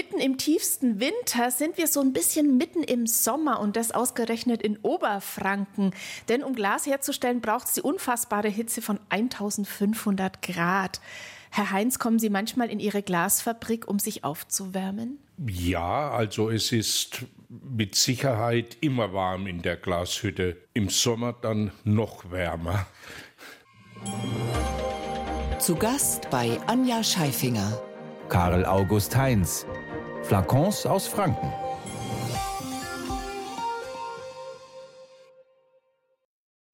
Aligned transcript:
Mitten 0.00 0.18
im 0.18 0.38
tiefsten 0.38 0.98
Winter 0.98 1.50
sind 1.50 1.76
wir 1.76 1.86
so 1.86 2.00
ein 2.00 2.14
bisschen 2.14 2.56
mitten 2.56 2.82
im 2.82 3.06
Sommer 3.06 3.60
und 3.60 3.76
das 3.76 3.92
ausgerechnet 3.92 4.62
in 4.62 4.78
Oberfranken. 4.78 5.92
Denn 6.30 6.42
um 6.42 6.54
Glas 6.54 6.86
herzustellen, 6.86 7.42
braucht 7.42 7.66
es 7.66 7.74
die 7.74 7.82
unfassbare 7.82 8.48
Hitze 8.48 8.80
von 8.80 8.98
1500 9.10 10.40
Grad. 10.40 11.02
Herr 11.50 11.70
Heinz, 11.70 11.98
kommen 11.98 12.18
Sie 12.18 12.30
manchmal 12.30 12.70
in 12.70 12.80
Ihre 12.80 13.02
Glasfabrik, 13.02 13.88
um 13.88 13.98
sich 13.98 14.24
aufzuwärmen? 14.24 15.18
Ja, 15.46 16.10
also 16.12 16.48
es 16.48 16.72
ist 16.72 17.26
mit 17.50 17.94
Sicherheit 17.94 18.78
immer 18.80 19.12
warm 19.12 19.46
in 19.46 19.60
der 19.60 19.76
Glashütte. 19.76 20.56
Im 20.72 20.88
Sommer 20.88 21.34
dann 21.34 21.72
noch 21.84 22.30
wärmer. 22.30 22.86
Zu 25.58 25.74
Gast 25.74 26.30
bei 26.30 26.58
Anja 26.68 27.04
Scheifinger. 27.04 27.82
Karl 28.30 28.64
August 28.64 29.14
Heinz. 29.14 29.66
Flakons 30.22 30.86
aus 30.86 31.08
Franken. 31.08 31.52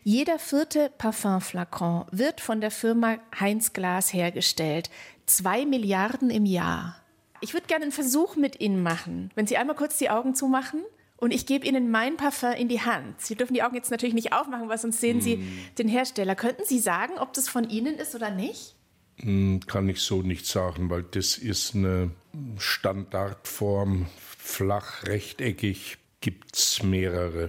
Jeder 0.02 0.38
vierte 0.38 0.91
Parfumflakon 0.98 2.04
wird 2.10 2.40
von 2.40 2.60
der 2.60 2.70
Firma 2.70 3.18
Heinz 3.38 3.73
Glas 3.73 4.12
hergestellt. 4.12 4.90
Zwei 5.27 5.64
Milliarden 5.64 6.30
im 6.30 6.45
Jahr. 6.45 6.96
Ich 7.40 7.54
würde 7.54 7.66
gerne 7.66 7.84
einen 7.84 7.92
Versuch 7.92 8.37
mit 8.37 8.60
Ihnen 8.60 8.82
machen. 8.82 9.30
Wenn 9.34 9.46
Sie 9.46 9.56
einmal 9.56 9.76
kurz 9.76 9.96
die 9.98 10.10
Augen 10.10 10.34
zumachen 10.34 10.82
und 11.16 11.32
ich 11.32 11.46
gebe 11.46 11.66
Ihnen 11.66 11.90
mein 11.90 12.16
Parfum 12.16 12.52
in 12.52 12.68
die 12.68 12.82
Hand. 12.82 13.20
Sie 13.20 13.37
dürfen 13.37 13.54
die 13.54 13.62
Augen 13.62 13.74
jetzt 13.74 13.90
natürlich 13.90 14.15
nicht 14.15 14.32
aufmachen, 14.32 14.68
weil 14.68 14.78
sonst 14.78 15.01
sehen 15.01 15.20
Sie 15.20 15.38
mm. 15.38 15.59
den 15.78 15.88
Hersteller. 15.88 16.34
Könnten 16.34 16.65
Sie 16.65 16.78
sagen, 16.78 17.15
ob 17.18 17.32
das 17.32 17.48
von 17.48 17.68
Ihnen 17.70 17.95
ist 17.95 18.15
oder 18.15 18.30
nicht? 18.30 18.76
Hm, 19.20 19.61
kann 19.66 19.88
ich 19.88 20.01
so 20.01 20.23
nicht 20.23 20.47
sagen, 20.47 20.91
weil 20.91 21.02
das 21.02 21.38
ist 21.38 21.74
eine 21.74 22.11
Standardform, 22.59 24.07
flach, 24.38 25.05
rechteckig, 25.05 25.98
gibt 26.20 26.57
es 26.57 26.83
mehrere. 26.83 27.49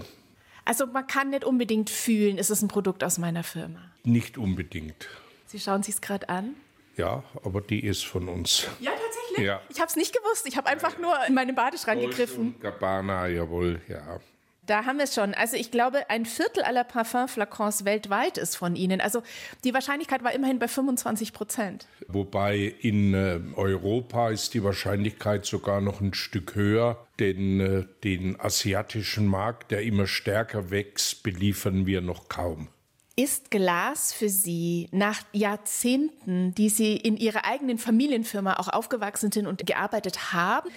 Also 0.66 0.86
man 0.86 1.08
kann 1.08 1.30
nicht 1.30 1.46
unbedingt 1.46 1.90
fühlen, 1.90 2.38
ist 2.38 2.50
es 2.50 2.62
ein 2.62 2.68
Produkt 2.68 3.04
aus 3.04 3.18
meiner 3.18 3.44
Firma? 3.44 3.80
Nicht 4.04 4.38
unbedingt. 4.38 5.08
Sie 5.46 5.60
schauen 5.60 5.84
sich 5.84 5.96
es 5.96 6.02
gerade 6.02 6.28
an? 6.30 6.56
Ja, 6.98 7.24
aber 7.44 7.62
die 7.62 7.86
ist 7.86 8.06
von 8.06 8.28
uns. 8.28 8.68
Ja, 8.80 8.92
tatsächlich? 8.92 9.46
Ja. 9.46 9.62
Ich 9.70 9.80
habe 9.80 9.88
es 9.88 9.96
nicht 9.96 10.14
gewusst. 10.14 10.48
Ich 10.48 10.58
habe 10.58 10.68
einfach 10.68 10.98
nur 10.98 11.16
in 11.28 11.34
meinen 11.36 11.56
Badeschrank 11.56 12.02
gegriffen. 12.02 12.56
Gabbana, 12.60 13.28
jawohl, 13.28 13.82
ja. 13.88 14.20
Da 14.68 14.86
haben 14.86 14.98
wir 14.98 15.06
es 15.06 15.16
schon. 15.16 15.34
Also 15.34 15.56
ich 15.56 15.72
glaube, 15.72 16.10
ein 16.10 16.26
Viertel 16.26 16.64
aller 16.64 16.84
Parfumflakons 16.84 17.86
weltweit 17.86 18.38
ist 18.38 18.58
von 18.58 18.76
Ihnen. 18.76 19.00
Also 19.00 19.24
die 19.64 19.74
Wahrscheinlichkeit 19.74 20.24
war 20.24 20.34
immerhin 20.34 20.60
bei 20.60 20.68
25 20.68 21.32
Prozent. 21.32 21.88
Wobei 22.10 22.76
in 22.82 23.14
äh, 23.14 23.40
Europa 23.56 24.30
ist 24.30 24.54
die 24.54 24.64
Wahrscheinlichkeit 24.64 25.46
sogar 25.46 25.80
noch 25.80 26.02
ein 26.02 26.14
Stück 26.14 26.56
höher, 26.56 27.08
denn 27.20 27.60
äh, 27.62 27.86
den 28.04 28.40
asiatischen 28.40 29.26
Markt, 29.26 29.72
der 29.72 29.84
immer 29.84 30.06
stärker 30.06 30.70
wächst, 30.70 31.24
beliefern 31.24 31.86
wir 31.86 32.02
noch 32.02 32.28
kaum. 32.28 32.68
Ist 33.16 33.50
Glas 33.50 34.14
für 34.14 34.30
Sie 34.30 34.90
nach 34.92 35.22
Jahrzehnten, 35.32 36.54
die 36.54 36.70
Sie 36.70 36.98
in 36.98 37.18
Ihrer 37.18 37.46
eigenen 37.46 37.78
Familienfirma 37.78 38.58
auch 38.58 38.68
aufgewachsen 38.68 39.32
sind 39.32 39.48
und 39.48 39.66
gearbeitet 39.66 40.34
haben, 40.34 40.70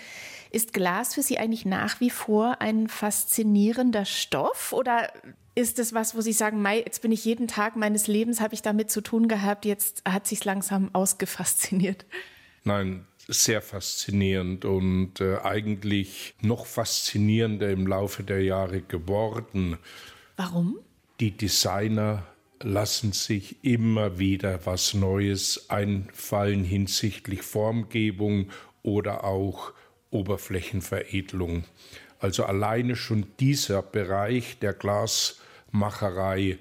ist 0.50 0.72
Glas 0.72 1.14
für 1.14 1.22
Sie 1.22 1.38
eigentlich 1.38 1.64
nach 1.64 2.00
wie 2.00 2.10
vor 2.10 2.60
ein 2.60 2.88
faszinierender 2.88 4.04
Stoff 4.04 4.72
oder 4.72 5.12
ist 5.54 5.78
es 5.78 5.92
was, 5.92 6.14
wo 6.14 6.20
Sie 6.20 6.32
sagen, 6.32 6.62
Mai, 6.62 6.78
jetzt 6.78 7.02
bin 7.02 7.12
ich 7.12 7.24
jeden 7.24 7.48
Tag 7.48 7.76
meines 7.76 8.06
Lebens, 8.06 8.40
habe 8.40 8.54
ich 8.54 8.62
damit 8.62 8.90
zu 8.90 9.00
tun 9.00 9.28
gehabt, 9.28 9.64
jetzt 9.64 10.02
hat 10.04 10.26
sich 10.26 10.44
langsam 10.44 10.90
ausgefasziniert? 10.92 12.06
Nein, 12.64 13.06
sehr 13.26 13.62
faszinierend 13.62 14.64
und 14.64 15.20
äh, 15.20 15.38
eigentlich 15.38 16.34
noch 16.40 16.66
faszinierender 16.66 17.70
im 17.70 17.86
Laufe 17.86 18.22
der 18.22 18.42
Jahre 18.42 18.80
geworden. 18.80 19.78
Warum? 20.36 20.78
Die 21.20 21.30
Designer 21.30 22.26
lassen 22.62 23.12
sich 23.12 23.56
immer 23.64 24.18
wieder 24.18 24.66
was 24.66 24.94
Neues 24.94 25.70
einfallen 25.70 26.64
hinsichtlich 26.64 27.42
Formgebung 27.42 28.50
oder 28.82 29.24
auch 29.24 29.72
Oberflächenveredelung. 30.10 31.64
Also 32.18 32.44
alleine 32.44 32.96
schon 32.96 33.26
dieser 33.38 33.82
Bereich 33.82 34.58
der 34.58 34.74
Glasmacherei 34.74 36.58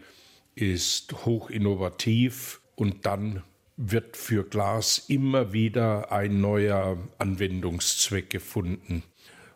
ist 0.55 1.25
hoch 1.25 1.49
innovativ 1.49 2.61
und 2.75 3.05
dann 3.05 3.43
wird 3.77 4.17
für 4.17 4.43
Glas 4.43 5.05
immer 5.07 5.53
wieder 5.53 6.11
ein 6.11 6.41
neuer 6.41 6.97
Anwendungszweck 7.17 8.29
gefunden. 8.29 9.03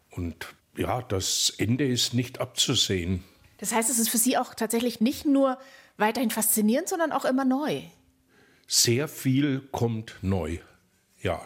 Und 0.10 0.56
ja, 0.78 1.02
das 1.02 1.54
Ende 1.58 1.86
ist 1.86 2.14
nicht 2.14 2.40
abzusehen. 2.40 3.24
Das 3.58 3.74
heißt, 3.74 3.90
es 3.90 4.00
ist 4.00 4.10
für 4.10 4.18
Sie 4.18 4.38
auch 4.38 4.54
tatsächlich 4.56 5.02
nicht 5.02 5.26
nur 5.26 5.58
weiterhin 5.98 6.32
faszinierend, 6.32 6.90
sondern 6.90 7.12
auch 7.12 7.26
immer 7.26 7.46
neu. 7.46 7.82
Sehr 8.68 9.08
viel 9.08 9.62
kommt 9.72 10.16
neu. 10.22 10.60
Ja, 11.22 11.42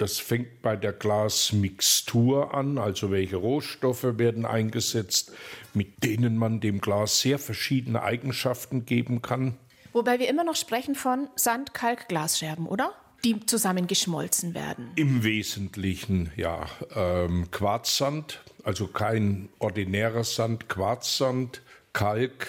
das 0.00 0.18
fängt 0.18 0.62
bei 0.62 0.76
der 0.76 0.92
Glasmixtur 0.92 2.54
an, 2.54 2.78
also 2.78 3.10
welche 3.10 3.36
Rohstoffe 3.36 4.04
werden 4.18 4.46
eingesetzt, 4.46 5.32
mit 5.74 6.04
denen 6.04 6.36
man 6.36 6.60
dem 6.60 6.80
Glas 6.80 7.20
sehr 7.20 7.38
verschiedene 7.38 8.02
Eigenschaften 8.02 8.86
geben 8.86 9.22
kann. 9.22 9.56
Wobei 9.92 10.18
wir 10.18 10.28
immer 10.28 10.44
noch 10.44 10.56
sprechen 10.56 10.94
von 10.94 11.28
Sand, 11.34 11.74
Kalk, 11.74 12.08
Glasscherben, 12.08 12.66
oder? 12.66 12.92
Die 13.24 13.44
zusammengeschmolzen 13.44 14.54
werden. 14.54 14.92
Im 14.94 15.24
Wesentlichen, 15.24 16.30
ja. 16.36 16.66
Ähm, 16.94 17.50
Quarzsand, 17.50 18.40
also 18.62 18.86
kein 18.86 19.48
ordinärer 19.58 20.22
Sand, 20.22 20.68
Quarzsand, 20.68 21.62
Kalk. 21.92 22.46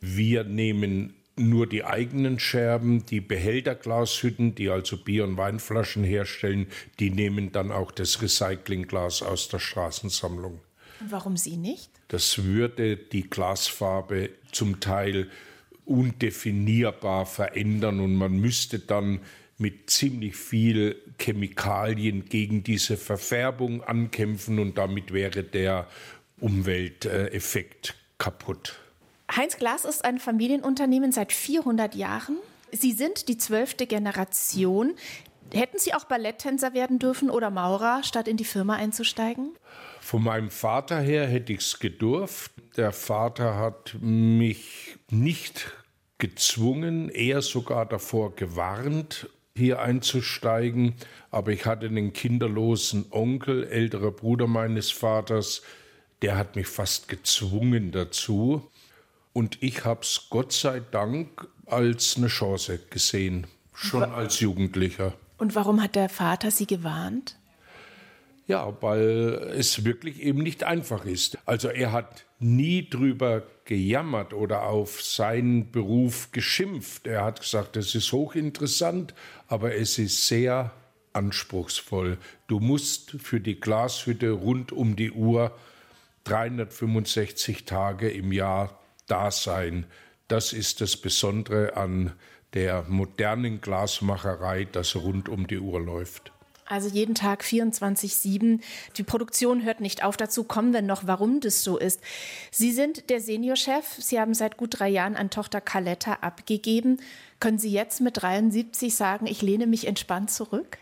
Wir 0.00 0.42
nehmen 0.42 1.14
nur 1.36 1.66
die 1.66 1.84
eigenen 1.84 2.38
Scherben, 2.38 3.06
die 3.06 3.20
Behälterglashütten, 3.20 4.54
die 4.54 4.68
also 4.68 4.96
Bier- 4.96 5.24
und 5.24 5.36
Weinflaschen 5.36 6.04
herstellen, 6.04 6.66
die 6.98 7.10
nehmen 7.10 7.52
dann 7.52 7.72
auch 7.72 7.90
das 7.90 8.20
Recyclingglas 8.20 9.22
aus 9.22 9.48
der 9.48 9.58
Straßensammlung. 9.58 10.60
Und 11.00 11.10
warum 11.10 11.36
Sie 11.36 11.56
nicht? 11.56 11.90
Das 12.08 12.44
würde 12.44 12.96
die 12.96 13.28
Glasfarbe 13.28 14.30
zum 14.52 14.80
Teil 14.80 15.30
undefinierbar 15.84 17.26
verändern 17.26 18.00
und 18.00 18.14
man 18.14 18.38
müsste 18.38 18.78
dann 18.78 19.20
mit 19.58 19.90
ziemlich 19.90 20.36
viel 20.36 20.96
Chemikalien 21.18 22.26
gegen 22.26 22.62
diese 22.62 22.96
Verfärbung 22.96 23.82
ankämpfen 23.82 24.58
und 24.58 24.76
damit 24.78 25.12
wäre 25.12 25.42
der 25.42 25.88
Umwelteffekt 26.40 27.94
kaputt. 28.18 28.81
Heinz 29.34 29.56
Glas 29.56 29.86
ist 29.86 30.04
ein 30.04 30.18
Familienunternehmen 30.18 31.10
seit 31.10 31.32
400 31.32 31.94
Jahren. 31.94 32.36
Sie 32.70 32.92
sind 32.92 33.28
die 33.28 33.38
zwölfte 33.38 33.86
Generation. 33.86 34.94
Hätten 35.52 35.78
Sie 35.78 35.94
auch 35.94 36.04
Balletttänzer 36.04 36.74
werden 36.74 36.98
dürfen 36.98 37.30
oder 37.30 37.50
Maurer, 37.50 38.02
statt 38.02 38.28
in 38.28 38.36
die 38.36 38.44
Firma 38.44 38.74
einzusteigen? 38.74 39.52
Von 40.00 40.22
meinem 40.22 40.50
Vater 40.50 41.00
her 41.00 41.26
hätte 41.26 41.54
ich 41.54 41.60
es 41.60 41.78
gedurft. 41.78 42.52
Der 42.76 42.92
Vater 42.92 43.56
hat 43.56 43.96
mich 44.00 44.98
nicht 45.10 45.72
gezwungen, 46.18 47.08
eher 47.08 47.40
sogar 47.40 47.86
davor 47.86 48.36
gewarnt, 48.36 49.30
hier 49.56 49.80
einzusteigen. 49.80 50.94
Aber 51.30 51.52
ich 51.52 51.64
hatte 51.64 51.86
einen 51.86 52.12
kinderlosen 52.12 53.06
Onkel, 53.10 53.64
älterer 53.64 54.10
Bruder 54.10 54.46
meines 54.46 54.90
Vaters, 54.90 55.62
der 56.20 56.36
hat 56.36 56.54
mich 56.54 56.68
fast 56.68 57.08
gezwungen 57.08 57.92
dazu. 57.92 58.70
Und 59.32 59.62
ich 59.62 59.84
habe 59.84 60.00
es 60.02 60.26
Gott 60.30 60.52
sei 60.52 60.80
Dank 60.80 61.46
als 61.66 62.16
eine 62.16 62.28
Chance 62.28 62.78
gesehen, 62.90 63.46
schon 63.72 64.02
als 64.02 64.40
Jugendlicher. 64.40 65.14
Und 65.38 65.54
warum 65.54 65.82
hat 65.82 65.96
der 65.96 66.08
Vater 66.08 66.50
Sie 66.50 66.66
gewarnt? 66.66 67.36
Ja, 68.46 68.76
weil 68.80 69.52
es 69.56 69.84
wirklich 69.84 70.20
eben 70.20 70.42
nicht 70.42 70.64
einfach 70.64 71.04
ist. 71.04 71.38
Also 71.46 71.68
er 71.68 71.92
hat 71.92 72.24
nie 72.38 72.88
drüber 72.88 73.42
gejammert 73.64 74.34
oder 74.34 74.64
auf 74.64 75.00
seinen 75.00 75.70
Beruf 75.70 76.32
geschimpft. 76.32 77.06
Er 77.06 77.24
hat 77.24 77.40
gesagt, 77.40 77.76
es 77.76 77.94
ist 77.94 78.12
hochinteressant, 78.12 79.14
aber 79.46 79.74
es 79.74 79.98
ist 79.98 80.26
sehr 80.26 80.72
anspruchsvoll. 81.12 82.18
Du 82.48 82.58
musst 82.60 83.12
für 83.12 83.40
die 83.40 83.60
Glashütte 83.60 84.30
rund 84.32 84.72
um 84.72 84.96
die 84.96 85.12
Uhr 85.12 85.52
365 86.24 87.64
Tage 87.64 88.10
im 88.10 88.32
Jahr 88.32 88.78
Dasein. 89.12 89.84
Das 90.26 90.54
ist 90.54 90.80
das 90.80 90.96
Besondere 90.96 91.76
an 91.76 92.12
der 92.54 92.84
modernen 92.88 93.60
Glasmacherei, 93.60 94.64
das 94.64 94.96
rund 94.96 95.28
um 95.28 95.46
die 95.46 95.58
Uhr 95.58 95.80
läuft. 95.80 96.32
Also 96.64 96.88
jeden 96.88 97.14
Tag 97.14 97.42
24-7. 97.42 98.60
Die 98.96 99.02
Produktion 99.02 99.62
hört 99.64 99.80
nicht 99.80 100.02
auf. 100.02 100.16
Dazu 100.16 100.44
kommen 100.44 100.72
wir 100.72 100.80
noch, 100.80 101.06
warum 101.06 101.40
das 101.40 101.62
so 101.62 101.76
ist. 101.76 102.00
Sie 102.50 102.72
sind 102.72 103.10
der 103.10 103.20
Seniorchef. 103.20 103.84
Sie 103.98 104.18
haben 104.18 104.32
seit 104.32 104.56
gut 104.56 104.78
drei 104.78 104.88
Jahren 104.88 105.16
an 105.16 105.28
Tochter 105.28 105.60
Caletta 105.60 106.14
abgegeben. 106.22 106.98
Können 107.38 107.58
Sie 107.58 107.70
jetzt 107.70 108.00
mit 108.00 108.22
73 108.22 108.94
sagen, 108.94 109.26
ich 109.26 109.42
lehne 109.42 109.66
mich 109.66 109.86
entspannt 109.86 110.30
zurück? 110.30 110.78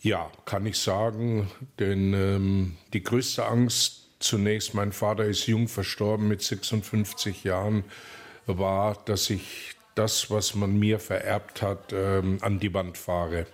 Ja, 0.00 0.30
kann 0.46 0.64
ich 0.64 0.78
sagen, 0.78 1.50
denn 1.78 2.14
ähm, 2.14 2.78
die 2.94 3.02
größte 3.02 3.44
Angst 3.44 4.05
zunächst, 4.26 4.74
mein 4.74 4.92
Vater 4.92 5.24
ist 5.24 5.46
jung 5.46 5.68
verstorben 5.68 6.28
mit 6.28 6.42
56 6.42 7.44
Jahren, 7.44 7.84
war, 8.46 9.02
dass 9.04 9.30
ich 9.30 9.74
das, 9.94 10.30
was 10.30 10.54
man 10.54 10.78
mir 10.78 10.98
vererbt 10.98 11.62
hat, 11.62 11.92
ähm, 11.92 12.38
an 12.42 12.60
die 12.60 12.74
Wand 12.74 12.98
fahre. 12.98 13.46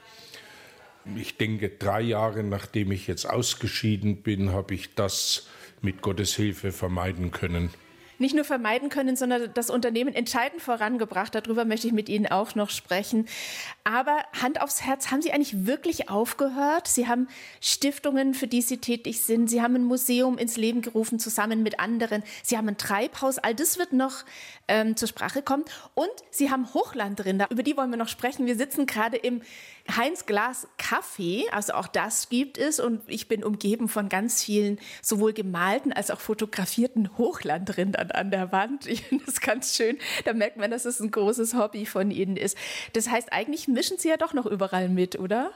Ich 1.16 1.36
denke, 1.36 1.68
drei 1.68 2.00
Jahre 2.00 2.42
nachdem 2.42 2.92
ich 2.92 3.06
jetzt 3.06 3.28
ausgeschieden 3.28 4.22
bin, 4.22 4.52
habe 4.52 4.74
ich 4.74 4.94
das 4.94 5.48
mit 5.80 6.02
Gottes 6.02 6.34
Hilfe 6.34 6.72
vermeiden 6.72 7.30
können 7.30 7.70
nicht 8.22 8.34
nur 8.34 8.44
vermeiden 8.44 8.88
können, 8.88 9.16
sondern 9.16 9.52
das 9.52 9.68
Unternehmen 9.68 10.14
entscheidend 10.14 10.62
vorangebracht. 10.62 11.34
Darüber 11.34 11.66
möchte 11.66 11.86
ich 11.86 11.92
mit 11.92 12.08
Ihnen 12.08 12.26
auch 12.26 12.54
noch 12.54 12.70
sprechen. 12.70 13.28
Aber 13.84 14.16
Hand 14.40 14.62
aufs 14.62 14.82
Herz, 14.82 15.10
haben 15.10 15.20
Sie 15.20 15.32
eigentlich 15.32 15.66
wirklich 15.66 16.08
aufgehört? 16.08 16.88
Sie 16.88 17.06
haben 17.06 17.28
Stiftungen, 17.60 18.32
für 18.32 18.46
die 18.46 18.62
Sie 18.62 18.78
tätig 18.78 19.22
sind. 19.22 19.48
Sie 19.48 19.60
haben 19.60 19.74
ein 19.74 19.84
Museum 19.84 20.38
ins 20.38 20.56
Leben 20.56 20.80
gerufen, 20.80 21.18
zusammen 21.18 21.62
mit 21.62 21.78
anderen. 21.78 22.22
Sie 22.42 22.56
haben 22.56 22.68
ein 22.68 22.78
Treibhaus. 22.78 23.38
All 23.38 23.54
das 23.54 23.78
wird 23.78 23.92
noch 23.92 24.24
ähm, 24.68 24.96
zur 24.96 25.08
Sprache 25.08 25.42
kommen. 25.42 25.64
Und 25.94 26.10
Sie 26.30 26.50
haben 26.50 26.72
Hochlandrinder. 26.72 27.48
Über 27.50 27.62
die 27.62 27.76
wollen 27.76 27.90
wir 27.90 27.98
noch 27.98 28.08
sprechen. 28.08 28.46
Wir 28.46 28.56
sitzen 28.56 28.86
gerade 28.86 29.18
im 29.18 29.42
Heinz 29.96 30.26
Glas 30.26 30.68
Kaffee, 30.78 31.44
also 31.50 31.74
auch 31.74 31.88
das 31.88 32.28
gibt 32.28 32.56
es 32.56 32.78
und 32.78 33.02
ich 33.08 33.26
bin 33.26 33.42
umgeben 33.42 33.88
von 33.88 34.08
ganz 34.08 34.42
vielen 34.42 34.78
sowohl 35.00 35.32
gemalten 35.32 35.92
als 35.92 36.10
auch 36.10 36.20
fotografierten 36.20 37.16
Hochlandrindern 37.18 38.11
an 38.14 38.30
der 38.30 38.52
Wand. 38.52 38.86
Ich 38.92 39.02
finde 39.02 39.24
das 39.24 39.40
ganz 39.40 39.76
schön. 39.76 39.98
Da 40.24 40.32
merkt 40.32 40.56
man, 40.56 40.70
dass 40.70 40.84
es 40.84 41.00
ein 41.00 41.10
großes 41.10 41.54
Hobby 41.54 41.86
von 41.86 42.10
Ihnen 42.10 42.36
ist. 42.36 42.56
Das 42.92 43.08
heißt, 43.08 43.32
eigentlich 43.32 43.68
mischen 43.68 43.98
Sie 43.98 44.08
ja 44.08 44.16
doch 44.16 44.34
noch 44.34 44.46
überall 44.46 44.88
mit, 44.88 45.18
oder? 45.18 45.52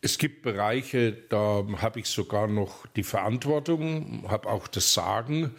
Es 0.00 0.16
gibt 0.16 0.42
Bereiche, 0.42 1.12
da 1.12 1.64
habe 1.76 2.00
ich 2.00 2.06
sogar 2.06 2.46
noch 2.46 2.86
die 2.96 3.02
Verantwortung, 3.02 4.24
habe 4.28 4.48
auch 4.48 4.66
das 4.66 4.94
Sagen. 4.94 5.54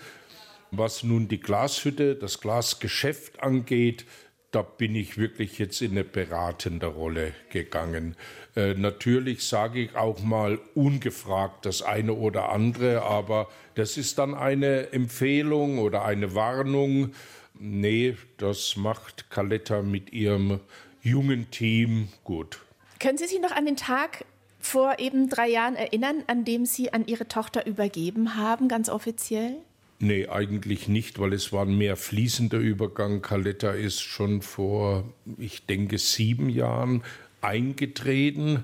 Was 0.72 1.04
nun 1.04 1.28
die 1.28 1.40
Glashütte, 1.40 2.16
das 2.16 2.40
Glasgeschäft 2.40 3.44
angeht, 3.44 4.06
da 4.52 4.62
bin 4.62 4.96
ich 4.96 5.18
wirklich 5.18 5.60
jetzt 5.60 5.82
in 5.82 5.92
eine 5.92 6.04
beratende 6.04 6.88
Rolle 6.88 7.34
gegangen. 7.50 8.16
Äh, 8.56 8.74
natürlich 8.74 9.48
sage 9.48 9.80
ich 9.80 9.96
auch 9.96 10.22
mal 10.22 10.60
ungefragt 10.76 11.66
das 11.66 11.82
eine 11.82 12.14
oder 12.14 12.50
andere, 12.50 13.04
aber 13.04 13.48
das 13.76 13.96
ist 13.98 14.18
dann 14.18 14.36
eine 14.36 14.92
Empfehlung 14.92 15.80
oder 15.80 16.04
eine 16.04 16.36
Warnung. 16.36 17.14
Nee, 17.58 18.18
das 18.38 18.76
macht 18.76 19.30
Caletta 19.30 19.82
mit 19.82 20.12
ihrem 20.12 20.60
jungen 21.02 21.50
Team 21.50 22.10
gut. 22.24 22.60
Können 23.00 23.18
Sie 23.18 23.28
sich 23.28 23.40
noch 23.40 23.52
an 23.52 23.66
den 23.66 23.78
Tag 23.78 24.26
vor 24.60 25.00
eben 25.00 25.30
drei 25.30 25.48
Jahren 25.48 25.76
erinnern, 25.76 26.24
an 26.28 26.44
dem 26.44 26.66
Sie 26.66 26.94
an 26.94 27.06
Ihre 27.08 27.28
Tochter 27.28 27.66
übergeben 27.66 28.36
haben, 28.36 28.68
ganz 28.68 28.90
offiziell? 28.90 29.58
Nee, 30.04 30.28
eigentlich 30.28 30.88
nicht, 30.88 31.20
weil 31.20 31.32
es 31.32 31.54
war 31.54 31.64
ein 31.64 31.78
mehr 31.78 31.96
fließender 31.96 32.58
Übergang. 32.58 33.22
Caletta 33.22 33.70
ist 33.70 34.02
schon 34.02 34.42
vor, 34.42 35.04
ich 35.38 35.68
denke, 35.68 36.00
sieben 36.00 36.50
Jahren 36.50 37.04
eingetreten, 37.42 38.64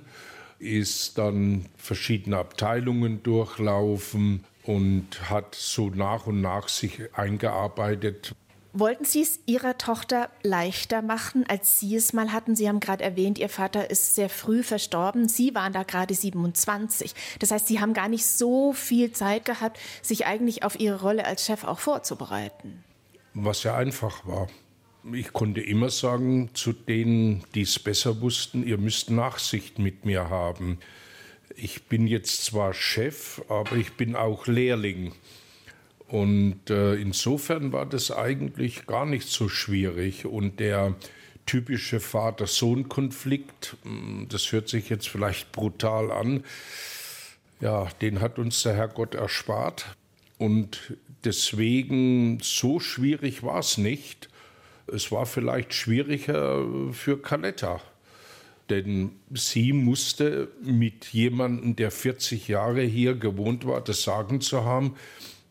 ist 0.57 1.19
dann 1.19 1.67
verschiedene 1.77 2.37
Abteilungen 2.37 3.21
durchlaufen 3.21 4.45
und 4.63 5.29
hat 5.29 5.53
so 5.53 5.91
nach 5.91 6.25
und 6.25 6.41
nach 6.41 6.69
sich 6.69 7.01
eingearbeitet. 7.13 8.33
Wollten 8.79 9.05
Sie 9.05 9.23
es 9.23 9.39
Ihrer 9.47 9.79
Tochter 9.79 10.29
leichter 10.43 11.01
machen, 11.01 11.45
als 11.47 11.79
Sie 11.79 11.95
es 11.95 12.13
mal 12.13 12.31
hatten? 12.31 12.55
Sie 12.55 12.69
haben 12.69 12.79
gerade 12.79 13.03
erwähnt, 13.03 13.39
Ihr 13.39 13.49
Vater 13.49 13.89
ist 13.89 14.13
sehr 14.13 14.29
früh 14.29 14.61
verstorben. 14.61 15.27
Sie 15.27 15.55
waren 15.55 15.73
da 15.73 15.81
gerade 15.81 16.13
27. 16.13 17.15
Das 17.39 17.49
heißt, 17.49 17.65
Sie 17.65 17.79
haben 17.79 17.95
gar 17.95 18.07
nicht 18.07 18.27
so 18.27 18.73
viel 18.73 19.11
Zeit 19.13 19.45
gehabt, 19.45 19.79
sich 20.03 20.27
eigentlich 20.27 20.61
auf 20.61 20.79
Ihre 20.79 21.01
Rolle 21.01 21.25
als 21.25 21.47
Chef 21.47 21.63
auch 21.63 21.79
vorzubereiten. 21.79 22.83
Was 23.33 23.63
ja 23.63 23.75
einfach 23.75 24.27
war. 24.27 24.47
Ich 25.11 25.33
konnte 25.33 25.61
immer 25.61 25.89
sagen 25.89 26.51
zu 26.53 26.71
denen, 26.71 27.45
die 27.55 27.63
es 27.63 27.79
besser 27.79 28.21
wussten, 28.21 28.63
ihr 28.63 28.77
müsst 28.77 29.09
Nachsicht 29.09 29.79
mit 29.79 30.05
mir 30.05 30.29
haben. 30.29 30.77
Ich 31.55 31.85
bin 31.85 32.05
jetzt 32.05 32.45
zwar 32.45 32.75
Chef, 32.75 33.41
aber 33.49 33.75
ich 33.75 33.93
bin 33.93 34.15
auch 34.15 34.45
Lehrling. 34.45 35.13
Und 36.07 36.69
äh, 36.69 36.95
insofern 36.95 37.73
war 37.73 37.85
das 37.85 38.11
eigentlich 38.11 38.85
gar 38.85 39.05
nicht 39.05 39.27
so 39.27 39.49
schwierig. 39.49 40.25
Und 40.25 40.59
der 40.59 40.95
typische 41.45 41.99
Vater-Sohn-Konflikt, 41.99 43.77
hm, 43.83 44.27
das 44.29 44.51
hört 44.51 44.69
sich 44.69 44.89
jetzt 44.89 45.09
vielleicht 45.09 45.51
brutal 45.51 46.11
an, 46.11 46.43
ja, 47.59 47.87
den 48.01 48.21
hat 48.21 48.37
uns 48.37 48.63
der 48.63 48.75
Herrgott 48.75 49.15
erspart. 49.15 49.97
Und 50.37 50.95
deswegen 51.23 52.37
so 52.41 52.79
schwierig 52.79 53.43
war 53.43 53.59
es 53.59 53.77
nicht. 53.77 54.29
Es 54.85 55.11
war 55.11 55.25
vielleicht 55.25 55.73
schwieriger 55.73 56.65
für 56.93 57.21
Caletta. 57.21 57.81
Denn 58.69 59.11
sie 59.33 59.73
musste 59.73 60.49
mit 60.61 61.07
jemandem, 61.07 61.75
der 61.75 61.89
40 61.89 62.47
Jahre 62.47 62.81
hier 62.81 63.15
gewohnt 63.15 63.65
war, 63.65 63.81
das 63.81 64.03
Sagen 64.03 64.41
zu 64.41 64.65
haben, 64.65 64.95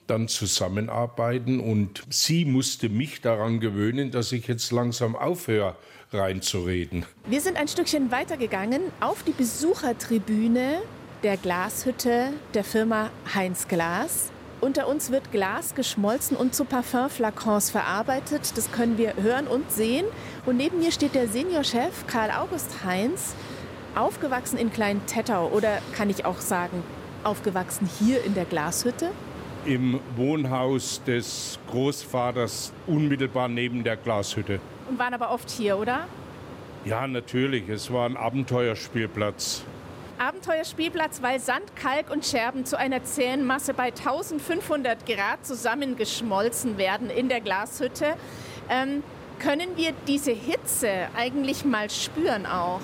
dann 0.07 0.29
zusammenarbeiten 0.29 1.61
und 1.61 2.03
sie 2.11 2.45
musste 2.45 2.89
mich 2.89 3.21
daran 3.21 3.61
gewöhnen, 3.61 4.11
dass 4.11 4.33
ich 4.33 4.47
jetzt 4.47 4.71
langsam 4.73 5.17
aufhöre 5.17 5.77
reinzureden. 6.13 7.05
Wir 7.27 7.41
sind 7.41 7.57
ein 7.57 7.69
Stückchen 7.69 8.11
weitergegangen 8.11 8.83
auf 9.01 9.23
die 9.23 9.33
Besuchertribüne 9.33 10.79
der 11.23 11.37
Glashütte 11.37 12.33
der 12.55 12.65
Firma 12.65 13.11
Heinz 13.35 13.69
Glas. 13.69 14.31
Unter 14.61 14.89
uns 14.89 15.11
wird 15.11 15.33
Glas 15.33 15.75
geschmolzen 15.75 16.37
und 16.37 16.55
zu 16.55 16.65
Parfumflakons 16.65 17.71
verarbeitet. 17.71 18.57
Das 18.57 18.73
können 18.73 18.97
wir 18.97 19.15
hören 19.17 19.47
und 19.47 19.71
sehen. 19.71 20.07
Und 20.47 20.57
neben 20.57 20.79
mir 20.79 20.93
steht 20.93 21.15
der 21.15 21.29
Seniorchef 21.29 22.07
Karl 22.07 22.31
August 22.31 22.85
Heinz, 22.85 23.35
aufgewachsen 23.95 24.59
in 24.59 24.73
Klein-Tettau 24.73 25.49
oder 25.49 25.79
kann 25.95 26.11
ich 26.11 26.25
auch 26.25 26.41
sagen, 26.41 26.83
aufgewachsen 27.25 27.89
hier 27.99 28.25
in 28.25 28.35
der 28.35 28.45
Glashütte? 28.45 29.11
Im 29.67 30.01
Wohnhaus 30.15 31.03
des 31.05 31.59
Großvaters 31.71 32.73
unmittelbar 32.87 33.49
neben 33.49 33.83
der 33.83 33.97
Glashütte. 33.97 34.61
Und 34.89 34.99
waren 34.99 35.15
aber 35.15 35.31
oft 35.31 35.51
hier, 35.51 35.77
oder? 35.77 36.07
Ja, 36.85 37.07
natürlich. 37.07 37.69
Es 37.69 37.93
war 37.93 38.09
ein 38.09 38.17
Abenteuerspielplatz. 38.17 39.65
Abenteuerspielplatz, 40.19 41.21
weil 41.21 41.41
Sand, 41.41 41.75
Kalk 41.75 42.11
und 42.11 42.25
Scherben 42.25 42.65
zu 42.65 42.79
einer 42.79 43.03
zähen 43.05 43.45
Masse 43.45 43.75
bei 43.75 43.87
1500 43.87 45.05
Grad 45.05 45.45
zusammengeschmolzen 45.45 46.79
werden 46.79 47.11
in 47.11 47.29
der 47.29 47.41
Glashütte. 47.41 48.15
Ähm, 48.71 49.03
können 49.39 49.77
wir 49.77 49.93
diese 50.07 50.31
Hitze 50.31 51.09
eigentlich 51.15 51.65
mal 51.65 51.91
spüren 51.91 52.47
auch? 52.47 52.81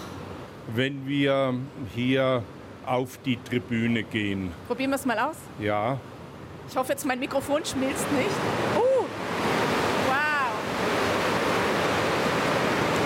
Wenn 0.74 1.06
wir 1.06 1.54
hier 1.94 2.42
auf 2.84 3.18
die 3.24 3.36
Tribüne 3.36 4.02
gehen. 4.02 4.50
Probieren 4.66 4.90
wir 4.90 4.96
es 4.96 5.06
mal 5.06 5.18
aus? 5.18 5.36
Ja, 5.60 5.98
ich 6.72 6.78
hoffe 6.78 6.92
jetzt, 6.92 7.04
mein 7.04 7.18
Mikrofon 7.18 7.62
schmilzt 7.66 8.10
nicht. 8.12 8.30
Uh, 8.74 9.04
wow. 10.08 10.52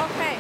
Okay, 0.05 0.37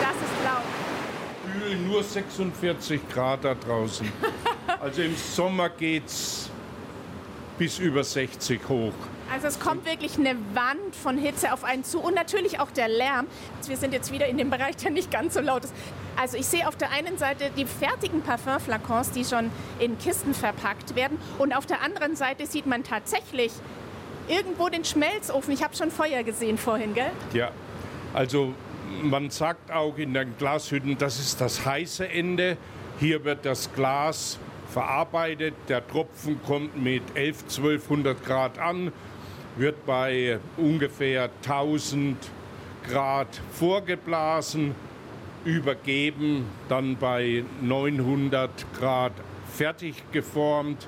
das 0.00 0.16
ist 0.16 0.44
laut. 0.44 1.62
Kühl 1.62 1.76
nur 1.76 2.02
46 2.02 3.08
Grad 3.08 3.44
da 3.44 3.54
draußen. 3.54 4.10
Also 4.80 5.02
im 5.02 5.16
Sommer 5.16 5.70
geht's 5.70 6.50
bis 7.58 7.78
über 7.78 8.02
60 8.02 8.68
hoch. 8.68 8.92
Also 9.32 9.46
es 9.46 9.58
kommt 9.58 9.86
wirklich 9.86 10.18
eine 10.18 10.36
Wand 10.54 10.94
von 10.94 11.18
Hitze 11.18 11.52
auf 11.52 11.64
einen 11.64 11.84
zu 11.84 12.00
und 12.00 12.14
natürlich 12.14 12.60
auch 12.60 12.70
der 12.70 12.88
Lärm. 12.88 13.26
Wir 13.66 13.76
sind 13.76 13.92
jetzt 13.92 14.12
wieder 14.12 14.26
in 14.26 14.36
dem 14.36 14.50
Bereich, 14.50 14.76
der 14.76 14.90
nicht 14.90 15.10
ganz 15.10 15.34
so 15.34 15.40
laut 15.40 15.64
ist. 15.64 15.74
Also 16.16 16.36
ich 16.36 16.46
sehe 16.46 16.68
auf 16.68 16.76
der 16.76 16.90
einen 16.90 17.18
Seite 17.18 17.50
die 17.56 17.64
fertigen 17.64 18.22
Parfumflakons, 18.22 19.10
die 19.12 19.24
schon 19.24 19.50
in 19.78 19.98
Kisten 19.98 20.34
verpackt 20.34 20.94
werden 20.94 21.18
und 21.38 21.56
auf 21.56 21.66
der 21.66 21.82
anderen 21.82 22.16
Seite 22.16 22.46
sieht 22.46 22.66
man 22.66 22.84
tatsächlich 22.84 23.52
irgendwo 24.28 24.68
den 24.68 24.84
Schmelzofen. 24.84 25.52
Ich 25.52 25.62
habe 25.62 25.74
schon 25.74 25.90
Feuer 25.90 26.22
gesehen 26.22 26.58
vorhin, 26.58 26.94
gell? 26.94 27.10
Ja, 27.32 27.50
also 28.12 28.54
man 29.02 29.30
sagt 29.30 29.70
auch 29.72 29.96
in 29.98 30.14
den 30.14 30.36
Glashütten, 30.38 30.96
das 30.98 31.18
ist 31.18 31.40
das 31.40 31.64
heiße 31.64 32.08
Ende. 32.08 32.56
Hier 33.00 33.24
wird 33.24 33.44
das 33.44 33.72
Glas 33.72 34.38
verarbeitet. 34.68 35.54
Der 35.68 35.86
Tropfen 35.86 36.40
kommt 36.42 36.82
mit 36.82 37.02
11, 37.14 37.44
1200 37.44 38.24
Grad 38.24 38.58
an 38.58 38.92
wird 39.56 39.86
bei 39.86 40.38
ungefähr 40.56 41.30
1000 41.44 42.16
Grad 42.88 43.28
vorgeblasen, 43.52 44.74
übergeben, 45.44 46.46
dann 46.68 46.96
bei 46.96 47.44
900 47.62 48.50
Grad 48.78 49.12
fertig 49.52 50.02
geformt. 50.12 50.86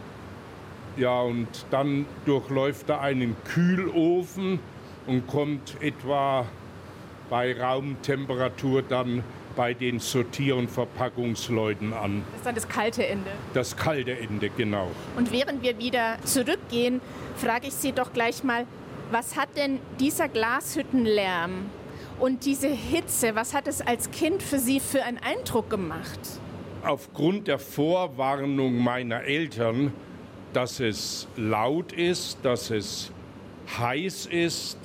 Ja, 0.96 1.20
und 1.20 1.66
dann 1.70 2.06
durchläuft 2.24 2.88
er 2.88 3.02
einen 3.02 3.36
Kühlofen 3.44 4.58
und 5.06 5.26
kommt 5.26 5.76
etwa 5.80 6.46
bei 7.28 7.58
Raumtemperatur 7.58 8.82
dann 8.82 9.22
bei 9.56 9.74
den 9.74 9.98
Sortier- 9.98 10.54
und 10.54 10.70
Verpackungsleuten 10.70 11.92
an. 11.92 12.22
Das 12.30 12.38
ist 12.38 12.46
dann 12.46 12.54
das 12.54 12.68
kalte 12.68 13.06
Ende. 13.06 13.30
Das 13.54 13.76
kalte 13.76 14.16
Ende, 14.16 14.50
genau. 14.50 14.88
Und 15.16 15.32
während 15.32 15.62
wir 15.62 15.78
wieder 15.78 16.18
zurückgehen, 16.22 17.00
frage 17.36 17.68
ich 17.68 17.74
Sie 17.74 17.92
doch 17.92 18.12
gleich 18.12 18.44
mal, 18.44 18.66
was 19.10 19.36
hat 19.36 19.56
denn 19.56 19.80
dieser 19.98 20.28
Glashüttenlärm 20.28 21.70
und 22.20 22.44
diese 22.44 22.68
Hitze, 22.68 23.34
was 23.34 23.54
hat 23.54 23.66
es 23.66 23.80
als 23.80 24.10
Kind 24.10 24.42
für 24.42 24.58
Sie 24.58 24.80
für 24.80 25.02
einen 25.02 25.18
Eindruck 25.18 25.70
gemacht? 25.70 26.20
Aufgrund 26.84 27.48
der 27.48 27.58
Vorwarnung 27.58 28.78
meiner 28.78 29.22
Eltern, 29.22 29.92
dass 30.52 30.80
es 30.80 31.26
laut 31.36 31.92
ist, 31.92 32.38
dass 32.42 32.70
es 32.70 33.10
heiß 33.78 34.26
ist, 34.26 34.78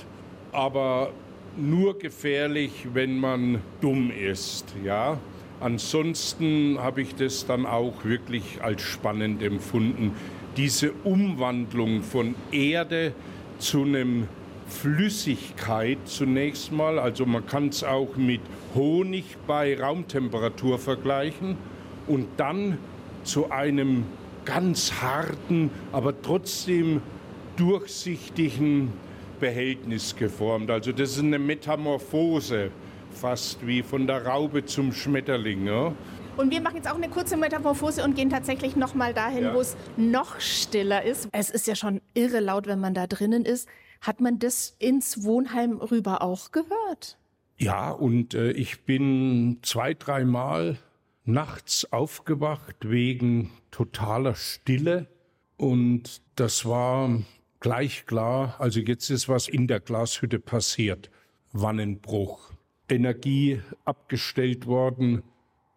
aber 0.51 1.11
nur 1.57 1.97
gefährlich, 1.97 2.87
wenn 2.93 3.19
man 3.19 3.61
dumm 3.81 4.11
ist, 4.11 4.73
ja. 4.83 5.19
Ansonsten 5.59 6.77
habe 6.79 7.03
ich 7.03 7.13
das 7.15 7.45
dann 7.45 7.65
auch 7.65 8.03
wirklich 8.03 8.61
als 8.61 8.81
spannend 8.81 9.43
empfunden. 9.43 10.13
Diese 10.57 10.91
Umwandlung 11.03 12.01
von 12.01 12.33
Erde 12.51 13.13
zu 13.59 13.83
einem 13.83 14.27
Flüssigkeit 14.67 15.99
zunächst 16.05 16.71
mal. 16.71 16.97
Also 16.97 17.25
man 17.25 17.45
kann 17.45 17.67
es 17.67 17.83
auch 17.83 18.15
mit 18.15 18.41
Honig 18.73 19.37
bei 19.45 19.79
Raumtemperatur 19.79 20.79
vergleichen 20.79 21.57
und 22.07 22.27
dann 22.37 22.77
zu 23.23 23.51
einem 23.51 24.05
ganz 24.45 24.93
harten, 25.01 25.69
aber 25.91 26.19
trotzdem 26.21 27.01
durchsichtigen 27.57 28.91
Behältnis 29.41 30.15
geformt. 30.15 30.71
Also 30.71 30.93
das 30.93 31.11
ist 31.11 31.19
eine 31.19 31.39
Metamorphose, 31.39 32.71
fast 33.09 33.67
wie 33.67 33.83
von 33.83 34.07
der 34.07 34.25
Raube 34.25 34.63
zum 34.63 34.93
Schmetterling. 34.93 35.67
Ja? 35.67 35.93
Und 36.37 36.51
wir 36.51 36.61
machen 36.61 36.77
jetzt 36.77 36.89
auch 36.89 36.95
eine 36.95 37.09
kurze 37.09 37.35
Metamorphose 37.35 38.03
und 38.03 38.15
gehen 38.15 38.29
tatsächlich 38.29 38.77
noch 38.77 38.93
mal 38.93 39.13
dahin, 39.13 39.43
ja. 39.43 39.53
wo 39.53 39.59
es 39.59 39.75
noch 39.97 40.39
stiller 40.39 41.03
ist. 41.03 41.27
Es 41.33 41.49
ist 41.49 41.67
ja 41.67 41.75
schon 41.75 41.99
irre 42.13 42.39
laut, 42.39 42.67
wenn 42.67 42.79
man 42.79 42.93
da 42.93 43.07
drinnen 43.07 43.43
ist. 43.43 43.67
Hat 43.99 44.21
man 44.21 44.39
das 44.39 44.75
ins 44.79 45.23
Wohnheim 45.23 45.77
rüber 45.77 46.21
auch 46.21 46.51
gehört? 46.51 47.17
Ja, 47.57 47.91
und 47.91 48.33
äh, 48.33 48.51
ich 48.51 48.85
bin 48.85 49.59
zwei, 49.61 49.93
dreimal 49.93 50.77
nachts 51.25 51.91
aufgewacht 51.91 52.77
wegen 52.81 53.51
totaler 53.69 54.35
Stille. 54.35 55.07
Und 55.57 56.21
das 56.35 56.65
war 56.65 57.09
gleich 57.61 58.05
klar, 58.05 58.55
also 58.59 58.81
jetzt 58.81 59.09
ist 59.09 59.29
was 59.29 59.47
in 59.47 59.67
der 59.67 59.79
Glashütte 59.79 60.39
passiert. 60.39 61.09
Wannenbruch, 61.53 62.51
Energie 62.89 63.61
abgestellt 63.85 64.65
worden, 64.65 65.23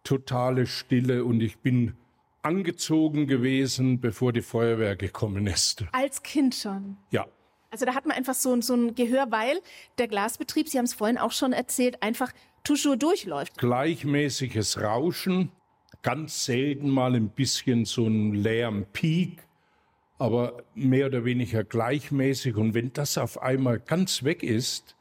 totale 0.03 0.65
Stille 0.65 1.23
und 1.23 1.41
ich 1.41 1.57
bin 1.59 1.93
angezogen 2.41 3.27
gewesen, 3.27 3.99
bevor 3.99 4.33
die 4.33 4.41
Feuerwehr 4.41 4.95
gekommen 4.95 5.47
ist. 5.47 5.85
Als 5.91 6.21
Kind 6.21 6.53
schon? 6.55 6.97
Ja. 7.11 7.25
Also 7.71 7.85
da 7.85 7.93
hat 7.93 8.05
man 8.05 8.15
einfach 8.15 8.35
so, 8.35 8.59
so 8.61 8.73
ein 8.73 8.95
Gehör, 8.95 9.31
weil 9.31 9.59
der 9.97 10.07
Glasbetrieb, 10.07 10.69
Sie 10.69 10.77
haben 10.77 10.85
es 10.85 10.93
vorhin 10.93 11.17
auch 11.17 11.31
schon 11.31 11.53
erzählt, 11.53 12.01
einfach 12.01 12.31
toujours 12.63 12.97
durchläuft. 12.99 13.57
Gleichmäßiges 13.57 14.79
Rauschen, 14.81 15.51
ganz 16.03 16.45
selten 16.45 16.89
mal 16.89 17.15
ein 17.15 17.29
bisschen 17.29 17.85
so 17.85 18.07
ein 18.07 18.33
Lärmpeak, 18.33 19.45
aber 20.17 20.63
mehr 20.73 21.07
oder 21.07 21.25
weniger 21.25 21.63
gleichmäßig. 21.63 22.55
Und 22.55 22.73
wenn 22.73 22.93
das 22.93 23.17
auf 23.17 23.41
einmal 23.41 23.79
ganz 23.79 24.23
weg 24.23 24.43
ist, 24.43 24.95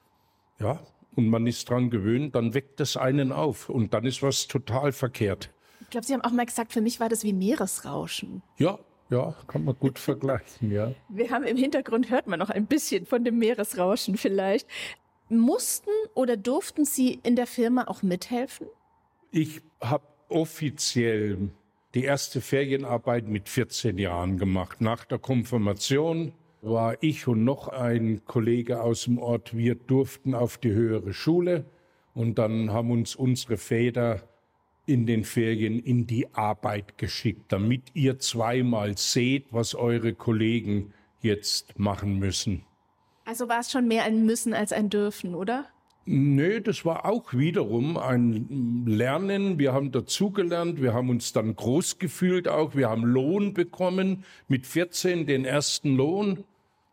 ja, 0.59 0.81
und 1.15 1.29
man 1.29 1.47
ist 1.47 1.69
dran 1.71 1.91
gewöhnt, 1.91 2.35
dann 2.35 2.55
weckt 2.55 2.81
das 2.81 2.97
einen 2.97 3.33
auf 3.33 3.69
und 3.69 3.95
dann 3.95 4.05
ist 4.05 4.23
was 4.23 4.49
total 4.49 4.93
verkehrt. 4.93 5.51
Ich 5.81 5.91
glaube, 5.91 6.07
Sie 6.07 6.13
haben 6.13 6.23
auch 6.23 6.33
mal 6.33 6.47
gesagt, 6.47 6.73
für 6.73 6.81
mich 6.81 6.99
war 6.99 7.09
das 7.09 7.23
wie 7.23 7.33
Meeresrauschen. 7.33 8.43
Ja, 8.59 8.79
ja, 9.11 9.35
kann 9.47 9.65
man 9.65 9.79
gut 9.79 9.99
vergleichen, 9.99 10.73
ja. 10.73 10.93
Wir 11.09 11.31
haben 11.31 11.45
im 11.45 11.57
Hintergrund, 11.57 12.11
hört 12.11 12.27
man 12.27 12.39
noch 12.39 12.51
ein 12.51 12.67
bisschen 12.67 13.07
von 13.07 13.23
dem 13.25 13.39
Meeresrauschen 13.39 14.17
vielleicht. 14.17 14.67
Mussten 15.29 15.91
oder 16.15 16.37
durften 16.37 16.85
Sie 16.85 17.21
in 17.23 17.37
der 17.37 17.47
Firma 17.47 17.85
auch 17.87 18.03
mithelfen? 18.03 18.67
Ich 19.31 19.61
habe 19.81 20.05
offiziell 20.29 21.51
die 21.95 22.05
erste 22.05 22.41
Ferienarbeit 22.41 23.29
mit 23.29 23.49
14 23.49 23.99
Jahren 23.99 24.37
gemacht. 24.37 24.81
Nach 24.81 25.05
der 25.05 25.19
Konfirmation 25.19 26.33
war 26.61 26.97
ich 27.03 27.29
und 27.29 27.45
noch 27.45 27.69
ein 27.69 28.25
Kollege 28.25 28.81
aus 28.83 29.05
dem 29.05 29.19
Ort, 29.19 29.57
wir 29.57 29.75
durften 29.75 30.35
auf 30.35 30.59
die 30.59 30.73
höhere 30.73 31.13
Schule 31.13 31.67
und 32.15 32.39
dann 32.39 32.73
haben 32.73 32.91
uns 32.91 33.15
unsere 33.15 33.57
Väter 33.57 34.23
in 34.87 35.07
den 35.07 35.25
Ferien 35.25 35.79
in 35.79 36.07
die 36.07 36.33
Arbeit 36.35 36.99
geschickt, 36.99 37.45
damit 37.49 37.83
ihr 37.95 38.19
zweimal 38.19 38.99
seht, 38.99 39.47
was 39.51 39.75
eure 39.75 40.15
Kollegen 40.15 40.93
jetzt 41.21 41.79
machen 41.79 42.19
müssen. 42.19 42.65
Also 43.25 43.49
war 43.49 43.61
es 43.61 43.71
schon 43.71 43.89
mehr 43.89 44.05
ein 44.05 44.27
Müssen 44.27 44.53
als 44.53 44.73
ein 44.73 44.91
Dürfen, 44.91 45.35
oder? 45.35 45.67
Nö, 46.07 46.61
das 46.61 46.85
war 46.85 47.07
auch 47.07 47.33
wiederum 47.33 47.97
ein 47.97 48.85
Lernen. 48.87 49.59
Wir 49.59 49.73
haben 49.73 49.91
dazugelernt, 49.91 50.83
wir 50.83 50.93
haben 50.93 51.09
uns 51.09 51.33
dann 51.33 51.57
groß 51.57 51.99
gefühlt 51.99 52.47
auch. 52.47 52.75
Wir 52.75 52.91
haben 52.91 53.05
Lohn 53.05 53.55
bekommen, 53.55 54.25
mit 54.47 54.67
14 54.67 55.27
den 55.27 55.45
ersten 55.47 55.97
Lohn. 55.97 56.45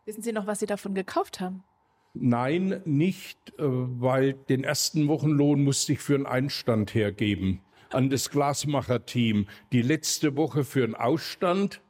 Wissen 0.06 0.22
Sie 0.22 0.32
noch, 0.32 0.46
was 0.46 0.60
Sie 0.60 0.66
davon 0.66 0.94
gekauft 0.94 1.40
haben? 1.40 1.62
Nein, 2.14 2.80
nicht, 2.84 3.38
äh, 3.58 3.62
weil 3.62 4.34
den 4.34 4.64
ersten 4.64 5.08
Wochenlohn 5.08 5.62
musste 5.62 5.92
ich 5.92 5.98
für 6.00 6.14
einen 6.14 6.26
Einstand 6.26 6.94
hergeben 6.94 7.60
an 7.90 8.10
das 8.10 8.30
Glasmacher-Team. 8.30 9.46
Die 9.72 9.82
letzte 9.82 10.36
Woche 10.36 10.64
für 10.64 10.84
einen 10.84 10.94
Ausstand. 10.94 11.80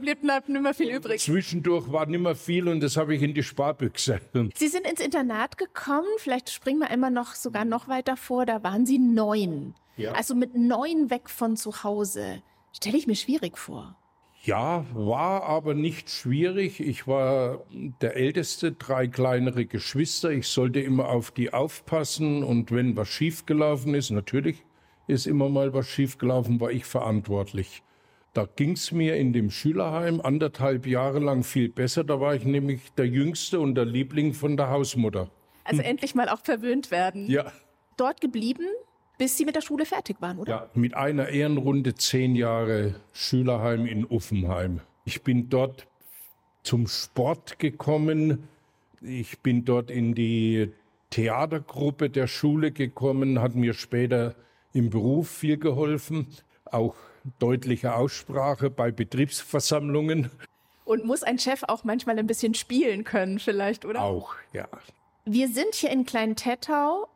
Blieb 0.00 0.22
bleibt 0.22 0.48
nicht 0.48 0.62
mehr 0.62 0.74
viel 0.74 0.94
übrig. 0.94 1.20
Zwischendurch 1.20 1.90
war 1.90 2.06
nicht 2.06 2.20
mehr 2.20 2.36
viel 2.36 2.68
und 2.68 2.80
das 2.80 2.96
habe 2.96 3.14
ich 3.14 3.22
in 3.22 3.34
die 3.34 3.42
Sparbüchse. 3.42 4.20
Sie 4.54 4.68
sind 4.68 4.86
ins 4.86 5.00
Internat 5.00 5.58
gekommen, 5.58 6.06
vielleicht 6.18 6.50
springen 6.50 6.80
wir 6.80 6.90
immer 6.90 7.10
noch 7.10 7.34
sogar 7.34 7.64
noch 7.64 7.88
weiter 7.88 8.16
vor, 8.16 8.46
da 8.46 8.62
waren 8.62 8.86
Sie 8.86 8.98
neun. 8.98 9.74
Ja. 9.96 10.12
Also 10.12 10.36
mit 10.36 10.54
neun 10.54 11.10
weg 11.10 11.28
von 11.28 11.56
zu 11.56 11.82
Hause. 11.82 12.42
Stelle 12.72 12.96
ich 12.98 13.08
mir 13.08 13.16
schwierig 13.16 13.58
vor. 13.58 13.96
Ja, 14.44 14.86
war 14.94 15.42
aber 15.42 15.74
nicht 15.74 16.08
schwierig. 16.08 16.78
Ich 16.78 17.08
war 17.08 17.64
der 17.70 18.14
Älteste, 18.14 18.70
drei 18.70 19.08
kleinere 19.08 19.66
Geschwister. 19.66 20.30
Ich 20.30 20.46
sollte 20.46 20.80
immer 20.80 21.08
auf 21.08 21.32
die 21.32 21.52
aufpassen 21.52 22.44
und 22.44 22.70
wenn 22.70 22.96
was 22.96 23.08
schiefgelaufen 23.08 23.94
ist, 23.94 24.10
natürlich 24.10 24.64
ist 25.08 25.26
immer 25.26 25.48
mal 25.48 25.74
was 25.74 25.88
schiefgelaufen, 25.88 26.60
war 26.60 26.70
ich 26.70 26.84
verantwortlich. 26.84 27.82
Da 28.34 28.46
ging 28.56 28.72
es 28.72 28.92
mir 28.92 29.16
in 29.16 29.32
dem 29.32 29.50
Schülerheim 29.50 30.20
anderthalb 30.20 30.86
Jahre 30.86 31.18
lang 31.18 31.42
viel 31.42 31.68
besser. 31.68 32.04
Da 32.04 32.20
war 32.20 32.34
ich 32.34 32.44
nämlich 32.44 32.92
der 32.96 33.06
Jüngste 33.06 33.58
und 33.60 33.74
der 33.74 33.84
Liebling 33.84 34.32
von 34.34 34.56
der 34.56 34.70
Hausmutter. 34.70 35.30
Also 35.64 35.82
hm. 35.82 35.90
endlich 35.90 36.14
mal 36.14 36.28
auch 36.28 36.40
verwöhnt 36.40 36.90
werden. 36.90 37.28
Ja. 37.28 37.52
Dort 37.96 38.20
geblieben, 38.20 38.66
bis 39.18 39.36
Sie 39.36 39.44
mit 39.44 39.56
der 39.56 39.60
Schule 39.60 39.84
fertig 39.86 40.20
waren, 40.20 40.38
oder? 40.38 40.50
Ja, 40.50 40.70
mit 40.74 40.94
einer 40.94 41.28
Ehrenrunde 41.28 41.94
zehn 41.94 42.36
Jahre 42.36 42.94
Schülerheim 43.12 43.86
in 43.86 44.04
Uffenheim. 44.04 44.80
Ich 45.04 45.22
bin 45.22 45.48
dort 45.48 45.88
zum 46.62 46.86
Sport 46.86 47.58
gekommen. 47.58 48.48
Ich 49.00 49.40
bin 49.40 49.64
dort 49.64 49.90
in 49.90 50.14
die 50.14 50.72
Theatergruppe 51.10 52.10
der 52.10 52.26
Schule 52.26 52.72
gekommen, 52.72 53.40
hat 53.40 53.54
mir 53.54 53.72
später 53.72 54.34
im 54.72 54.90
Beruf 54.90 55.30
viel 55.30 55.56
geholfen, 55.56 56.26
auch 56.66 56.94
deutliche 57.38 57.94
Aussprache 57.94 58.70
bei 58.70 58.90
Betriebsversammlungen. 58.90 60.30
Und 60.84 61.04
muss 61.04 61.22
ein 61.22 61.38
Chef 61.38 61.62
auch 61.68 61.84
manchmal 61.84 62.18
ein 62.18 62.26
bisschen 62.26 62.54
spielen 62.54 63.04
können, 63.04 63.38
vielleicht, 63.38 63.84
oder? 63.84 64.02
Auch, 64.02 64.34
ja. 64.52 64.68
Wir 65.24 65.48
sind 65.48 65.74
hier 65.74 65.90
in 65.90 66.06
Klein-Tettau, 66.06 67.08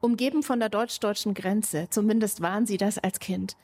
umgeben 0.00 0.42
von 0.42 0.58
der 0.58 0.68
deutsch-deutschen 0.68 1.34
Grenze. 1.34 1.86
Zumindest 1.90 2.40
waren 2.40 2.66
Sie 2.66 2.76
das 2.76 2.98
als 2.98 3.20
Kind. 3.20 3.56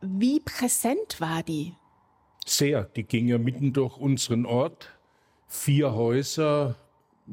Wie 0.00 0.40
präsent 0.40 1.20
war 1.20 1.42
die? 1.42 1.74
Sehr. 2.44 2.84
Die 2.84 3.04
ging 3.04 3.28
ja 3.28 3.38
mitten 3.38 3.72
durch 3.72 3.96
unseren 3.96 4.44
Ort. 4.44 4.90
Vier 5.46 5.94
Häuser 5.94 6.74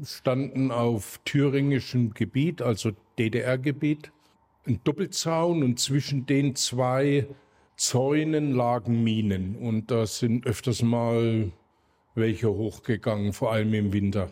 standen 0.04 0.70
auf 0.70 1.20
thüringischem 1.24 2.14
Gebiet, 2.14 2.62
also 2.62 2.92
DDR-Gebiet 3.18 4.12
ein 4.66 4.80
Doppelzaun 4.84 5.62
und 5.62 5.78
zwischen 5.78 6.26
den 6.26 6.54
zwei 6.54 7.26
Zäunen 7.80 8.52
lagen 8.52 9.02
Minen. 9.02 9.56
Und 9.56 9.90
da 9.90 10.04
sind 10.04 10.46
öfters 10.46 10.82
mal 10.82 11.50
welche 12.14 12.50
hochgegangen, 12.50 13.32
vor 13.32 13.52
allem 13.52 13.72
im 13.72 13.94
Winter. 13.94 14.30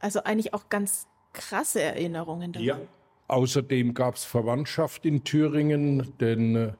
Also 0.00 0.24
eigentlich 0.24 0.54
auch 0.54 0.70
ganz 0.70 1.06
krasse 1.34 1.82
Erinnerungen 1.82 2.52
daran. 2.52 2.66
Ja. 2.66 2.80
Außerdem 3.28 3.92
gab 3.92 4.14
es 4.14 4.24
Verwandtschaft 4.24 5.04
in 5.04 5.24
Thüringen, 5.24 6.14
denn 6.20 6.56
äh, 6.56 6.72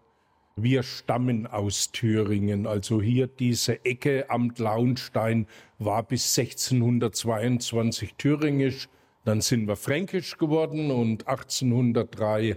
wir 0.57 0.83
stammen 0.85 1.47
aus 1.47 1.93
Thüringen. 1.93 2.67
Also 2.67 3.03
hier 3.03 3.27
diese 3.27 3.85
Ecke 3.85 4.31
am 4.31 4.55
Launstein 4.57 5.47
war 5.79 6.03
bis 6.03 6.39
1622 6.39 8.15
thüringisch. 8.15 8.89
Dann 9.27 9.43
sind 9.43 9.69
wir 9.69 9.77
fränkisch 9.77 10.39
geworden 10.39 10.91
und 10.91 11.29
1803 11.29 12.57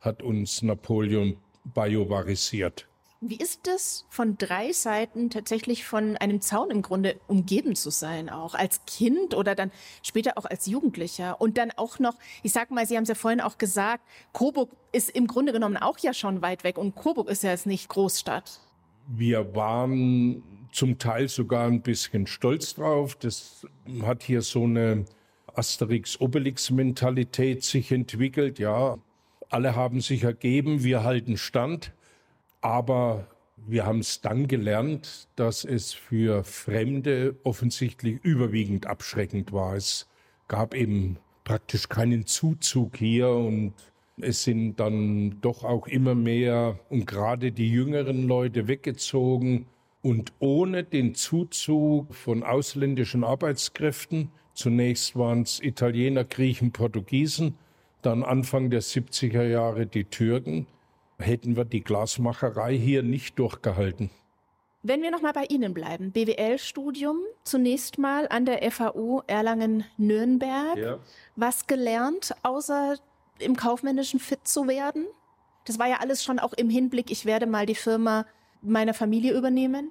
hat 0.00 0.22
uns 0.22 0.60
Napoleon 0.60 1.38
biovarisiert. 1.64 2.86
Wie 3.20 3.36
ist 3.36 3.66
es, 3.66 4.06
von 4.10 4.38
drei 4.38 4.70
Seiten 4.70 5.28
tatsächlich 5.28 5.84
von 5.84 6.16
einem 6.18 6.40
Zaun 6.40 6.70
im 6.70 6.82
Grunde 6.82 7.18
umgeben 7.26 7.74
zu 7.74 7.90
sein, 7.90 8.30
auch 8.30 8.54
als 8.54 8.84
Kind 8.86 9.34
oder 9.34 9.56
dann 9.56 9.72
später 10.04 10.38
auch 10.38 10.44
als 10.44 10.66
Jugendlicher? 10.66 11.40
Und 11.40 11.58
dann 11.58 11.72
auch 11.72 11.98
noch, 11.98 12.14
ich 12.44 12.52
sag 12.52 12.70
mal, 12.70 12.86
Sie 12.86 12.94
haben 12.96 13.02
es 13.02 13.08
ja 13.08 13.16
vorhin 13.16 13.40
auch 13.40 13.58
gesagt, 13.58 14.04
Coburg 14.32 14.70
ist 14.92 15.10
im 15.10 15.26
Grunde 15.26 15.52
genommen 15.52 15.76
auch 15.76 15.98
ja 15.98 16.14
schon 16.14 16.42
weit 16.42 16.62
weg 16.62 16.78
und 16.78 16.94
Coburg 16.94 17.28
ist 17.28 17.42
ja 17.42 17.50
jetzt 17.50 17.66
nicht 17.66 17.88
Großstadt. 17.88 18.60
Wir 19.08 19.52
waren 19.52 20.68
zum 20.70 20.98
Teil 20.98 21.28
sogar 21.28 21.66
ein 21.66 21.82
bisschen 21.82 22.28
stolz 22.28 22.74
drauf. 22.74 23.16
Das 23.16 23.66
hat 24.02 24.22
hier 24.22 24.42
so 24.42 24.62
eine 24.62 25.06
Asterix-Obelix-Mentalität 25.54 27.64
sich 27.64 27.90
entwickelt. 27.90 28.60
Ja, 28.60 28.96
alle 29.48 29.74
haben 29.74 30.00
sich 30.00 30.22
ergeben, 30.22 30.84
wir 30.84 31.02
halten 31.02 31.36
stand. 31.36 31.92
Aber 32.60 33.26
wir 33.66 33.86
haben 33.86 34.00
es 34.00 34.20
dann 34.20 34.48
gelernt, 34.48 35.28
dass 35.36 35.64
es 35.64 35.92
für 35.92 36.44
Fremde 36.44 37.36
offensichtlich 37.44 38.18
überwiegend 38.22 38.86
abschreckend 38.86 39.52
war. 39.52 39.76
Es 39.76 40.08
gab 40.48 40.74
eben 40.74 41.18
praktisch 41.44 41.88
keinen 41.88 42.26
Zuzug 42.26 42.96
hier 42.96 43.30
und 43.30 43.74
es 44.20 44.42
sind 44.44 44.80
dann 44.80 45.40
doch 45.40 45.64
auch 45.64 45.86
immer 45.86 46.14
mehr 46.14 46.78
und 46.88 47.06
gerade 47.06 47.52
die 47.52 47.70
jüngeren 47.70 48.26
Leute 48.26 48.66
weggezogen 48.66 49.66
und 50.02 50.32
ohne 50.38 50.82
den 50.82 51.14
Zuzug 51.14 52.14
von 52.14 52.42
ausländischen 52.42 53.22
Arbeitskräften. 53.22 54.30
Zunächst 54.54 55.14
waren 55.14 55.42
es 55.42 55.60
Italiener, 55.62 56.24
Griechen, 56.24 56.72
Portugiesen, 56.72 57.56
dann 58.02 58.24
Anfang 58.24 58.70
der 58.70 58.82
70er 58.82 59.44
Jahre 59.44 59.86
die 59.86 60.04
Türken 60.04 60.66
hätten 61.18 61.56
wir 61.56 61.64
die 61.64 61.82
Glasmacherei 61.82 62.76
hier 62.76 63.02
nicht 63.02 63.38
durchgehalten. 63.38 64.10
Wenn 64.82 65.02
wir 65.02 65.10
noch 65.10 65.22
mal 65.22 65.32
bei 65.32 65.44
Ihnen 65.44 65.74
bleiben, 65.74 66.12
BWL-Studium 66.12 67.18
zunächst 67.42 67.98
mal 67.98 68.28
an 68.28 68.46
der 68.46 68.70
FAU 68.70 69.22
Erlangen-Nürnberg. 69.26 70.78
Ja. 70.78 70.98
Was 71.34 71.66
gelernt, 71.66 72.34
außer 72.42 72.96
im 73.40 73.56
kaufmännischen 73.56 74.20
fit 74.20 74.46
zu 74.46 74.68
werden? 74.68 75.06
Das 75.64 75.78
war 75.78 75.88
ja 75.88 75.96
alles 76.00 76.22
schon 76.22 76.38
auch 76.38 76.52
im 76.52 76.70
Hinblick, 76.70 77.10
ich 77.10 77.26
werde 77.26 77.46
mal 77.46 77.66
die 77.66 77.74
Firma 77.74 78.24
meiner 78.62 78.94
Familie 78.94 79.36
übernehmen. 79.36 79.90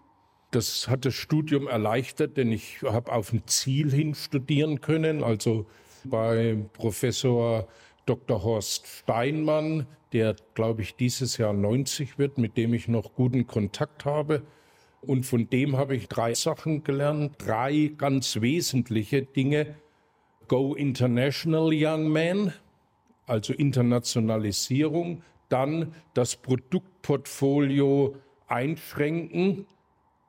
Das 0.52 0.88
hat 0.88 1.04
das 1.04 1.14
Studium 1.14 1.68
erleichtert, 1.68 2.38
denn 2.38 2.52
ich 2.52 2.82
habe 2.82 3.12
auf 3.12 3.34
ein 3.34 3.44
Ziel 3.46 3.92
hin 3.92 4.16
studieren 4.16 4.80
können. 4.80 5.24
Also 5.24 5.66
bei 6.06 6.58
Professor 6.74 7.68
Dr. 8.08 8.42
Horst 8.42 8.88
Steinmann, 8.88 9.86
der, 10.14 10.36
glaube 10.56 10.82
ich, 10.82 10.96
dieses 10.96 11.38
Jahr 11.38 11.54
90 11.54 12.18
wird, 12.18 12.38
mit 12.38 12.56
dem 12.58 12.74
ich 12.74 12.88
noch 12.88 13.14
guten 13.14 13.46
Kontakt 13.46 14.06
habe. 14.06 14.44
Und 15.02 15.26
von 15.26 15.50
dem 15.50 15.78
habe 15.78 15.96
ich 15.96 16.08
drei 16.08 16.34
Sachen 16.34 16.84
gelernt, 16.84 17.36
drei 17.38 17.92
ganz 17.98 18.42
wesentliche 18.42 19.24
Dinge. 19.24 19.76
Go 20.48 20.74
International 20.74 21.70
Young 21.74 22.08
Man, 22.08 22.54
also 23.26 23.54
Internationalisierung, 23.54 25.22
dann 25.50 25.94
das 26.14 26.38
Produktportfolio 26.38 28.16
einschränken 28.48 29.68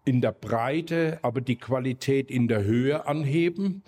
in 0.04 0.20
der 0.20 0.32
Breite, 0.32 1.20
aber 1.22 1.40
die 1.40 1.56
Qualität 1.56 2.30
in 2.30 2.48
der 2.48 2.64
Höhe 2.64 3.06
anheben 3.06 3.82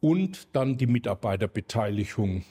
und 0.00 0.54
dann 0.54 0.76
die 0.76 0.86
Mitarbeiterbeteiligung. 0.86 2.44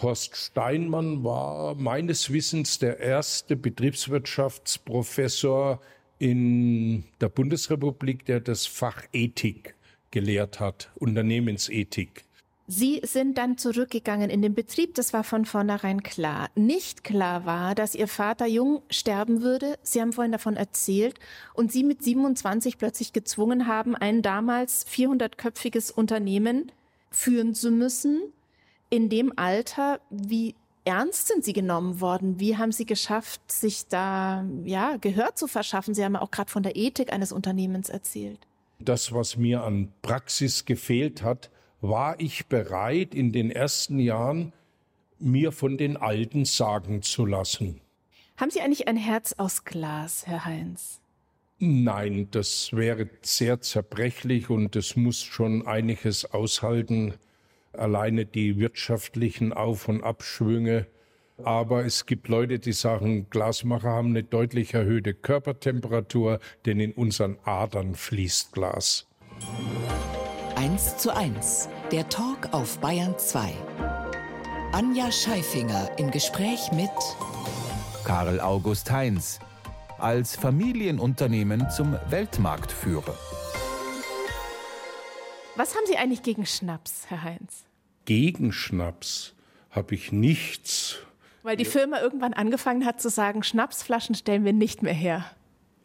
Horst 0.00 0.36
Steinmann 0.36 1.22
war 1.22 1.74
meines 1.74 2.32
Wissens 2.32 2.78
der 2.78 2.98
erste 2.98 3.56
Betriebswirtschaftsprofessor 3.56 5.82
in 6.18 7.04
der 7.20 7.28
Bundesrepublik, 7.28 8.24
der 8.24 8.40
das 8.40 8.64
Fach 8.66 9.02
Ethik 9.12 9.74
gelehrt 10.10 10.60
hat, 10.60 10.90
Unternehmensethik. 10.94 12.24
Sie 12.68 13.02
sind 13.04 13.38
dann 13.38 13.58
zurückgegangen 13.58 14.30
in 14.30 14.40
den 14.40 14.54
Betrieb, 14.54 14.94
das 14.94 15.12
war 15.12 15.24
von 15.24 15.44
vornherein 15.44 16.02
klar. 16.02 16.48
Nicht 16.54 17.04
klar 17.04 17.44
war, 17.44 17.74
dass 17.74 17.94
Ihr 17.94 18.08
Vater 18.08 18.46
jung 18.46 18.80
sterben 18.88 19.42
würde. 19.42 19.78
Sie 19.82 20.00
haben 20.00 20.14
vorhin 20.14 20.32
davon 20.32 20.56
erzählt 20.56 21.20
und 21.54 21.70
Sie 21.70 21.84
mit 21.84 22.02
27 22.02 22.78
plötzlich 22.78 23.12
gezwungen 23.12 23.66
haben, 23.66 23.94
ein 23.94 24.22
damals 24.22 24.86
400-köpfiges 24.86 25.92
Unternehmen 25.92 26.72
führen 27.10 27.54
zu 27.54 27.70
müssen 27.70 28.32
in 28.92 29.08
dem 29.08 29.32
Alter, 29.36 30.00
wie 30.10 30.54
ernst 30.84 31.28
sind 31.28 31.46
Sie 31.46 31.54
genommen 31.54 32.02
worden? 32.02 32.38
Wie 32.38 32.58
haben 32.58 32.72
Sie 32.72 32.84
geschafft, 32.84 33.40
sich 33.50 33.86
da 33.88 34.44
ja 34.64 34.98
Gehör 34.98 35.34
zu 35.34 35.46
verschaffen? 35.46 35.94
Sie 35.94 36.04
haben 36.04 36.12
ja 36.12 36.20
auch 36.20 36.30
gerade 36.30 36.50
von 36.50 36.62
der 36.62 36.76
Ethik 36.76 37.10
eines 37.10 37.32
Unternehmens 37.32 37.88
erzählt. 37.88 38.46
Das, 38.80 39.14
was 39.14 39.38
mir 39.38 39.64
an 39.64 39.90
Praxis 40.02 40.66
gefehlt 40.66 41.22
hat, 41.22 41.50
war 41.80 42.20
ich 42.20 42.48
bereit, 42.48 43.14
in 43.14 43.32
den 43.32 43.50
ersten 43.50 43.98
Jahren 43.98 44.52
mir 45.18 45.52
von 45.52 45.78
den 45.78 45.96
Alten 45.96 46.44
sagen 46.44 47.00
zu 47.00 47.24
lassen. 47.24 47.80
Haben 48.36 48.50
Sie 48.50 48.60
eigentlich 48.60 48.88
ein 48.88 48.98
Herz 48.98 49.32
aus 49.38 49.64
Glas, 49.64 50.26
Herr 50.26 50.44
Heinz? 50.44 51.00
Nein, 51.58 52.28
das 52.30 52.74
wäre 52.74 53.08
sehr 53.22 53.62
zerbrechlich 53.62 54.50
und 54.50 54.76
es 54.76 54.96
muss 54.96 55.22
schon 55.22 55.66
einiges 55.66 56.26
aushalten, 56.26 57.14
alleine 57.72 58.26
die 58.26 58.58
wirtschaftlichen 58.58 59.52
Auf- 59.52 59.88
und 59.88 60.02
Abschwünge. 60.02 60.86
Aber 61.42 61.84
es 61.84 62.06
gibt 62.06 62.28
Leute, 62.28 62.58
die 62.58 62.72
sagen, 62.72 63.28
Glasmacher 63.30 63.90
haben 63.90 64.10
eine 64.10 64.22
deutlich 64.22 64.74
erhöhte 64.74 65.14
Körpertemperatur, 65.14 66.38
denn 66.66 66.78
in 66.78 66.92
unseren 66.92 67.38
Adern 67.44 67.94
fließt 67.94 68.52
Glas. 68.52 69.08
1 70.56 70.98
zu 70.98 71.14
1, 71.14 71.68
der 71.90 72.08
Talk 72.08 72.52
auf 72.52 72.78
Bayern 72.78 73.18
2. 73.18 73.52
Anja 74.72 75.10
Scheifinger 75.10 75.90
im 75.98 76.10
Gespräch 76.10 76.70
mit 76.72 76.90
Karl 78.04 78.40
August 78.40 78.90
Heinz 78.90 79.38
als 79.98 80.36
Familienunternehmen 80.36 81.70
zum 81.70 81.96
Weltmarktführer. 82.08 83.14
Was 85.54 85.74
haben 85.76 85.84
Sie 85.86 85.96
eigentlich 85.98 86.22
gegen 86.22 86.46
Schnaps, 86.46 87.04
Herr 87.08 87.22
Heinz? 87.22 87.64
Gegen 88.06 88.52
Schnaps 88.52 89.34
habe 89.70 89.94
ich 89.94 90.10
nichts. 90.10 90.98
Weil 91.42 91.56
die 91.56 91.66
Firma 91.66 92.00
irgendwann 92.00 92.32
angefangen 92.32 92.86
hat 92.86 93.02
zu 93.02 93.10
sagen, 93.10 93.42
Schnapsflaschen 93.42 94.14
stellen 94.14 94.44
wir 94.44 94.54
nicht 94.54 94.82
mehr 94.82 94.94
her. 94.94 95.24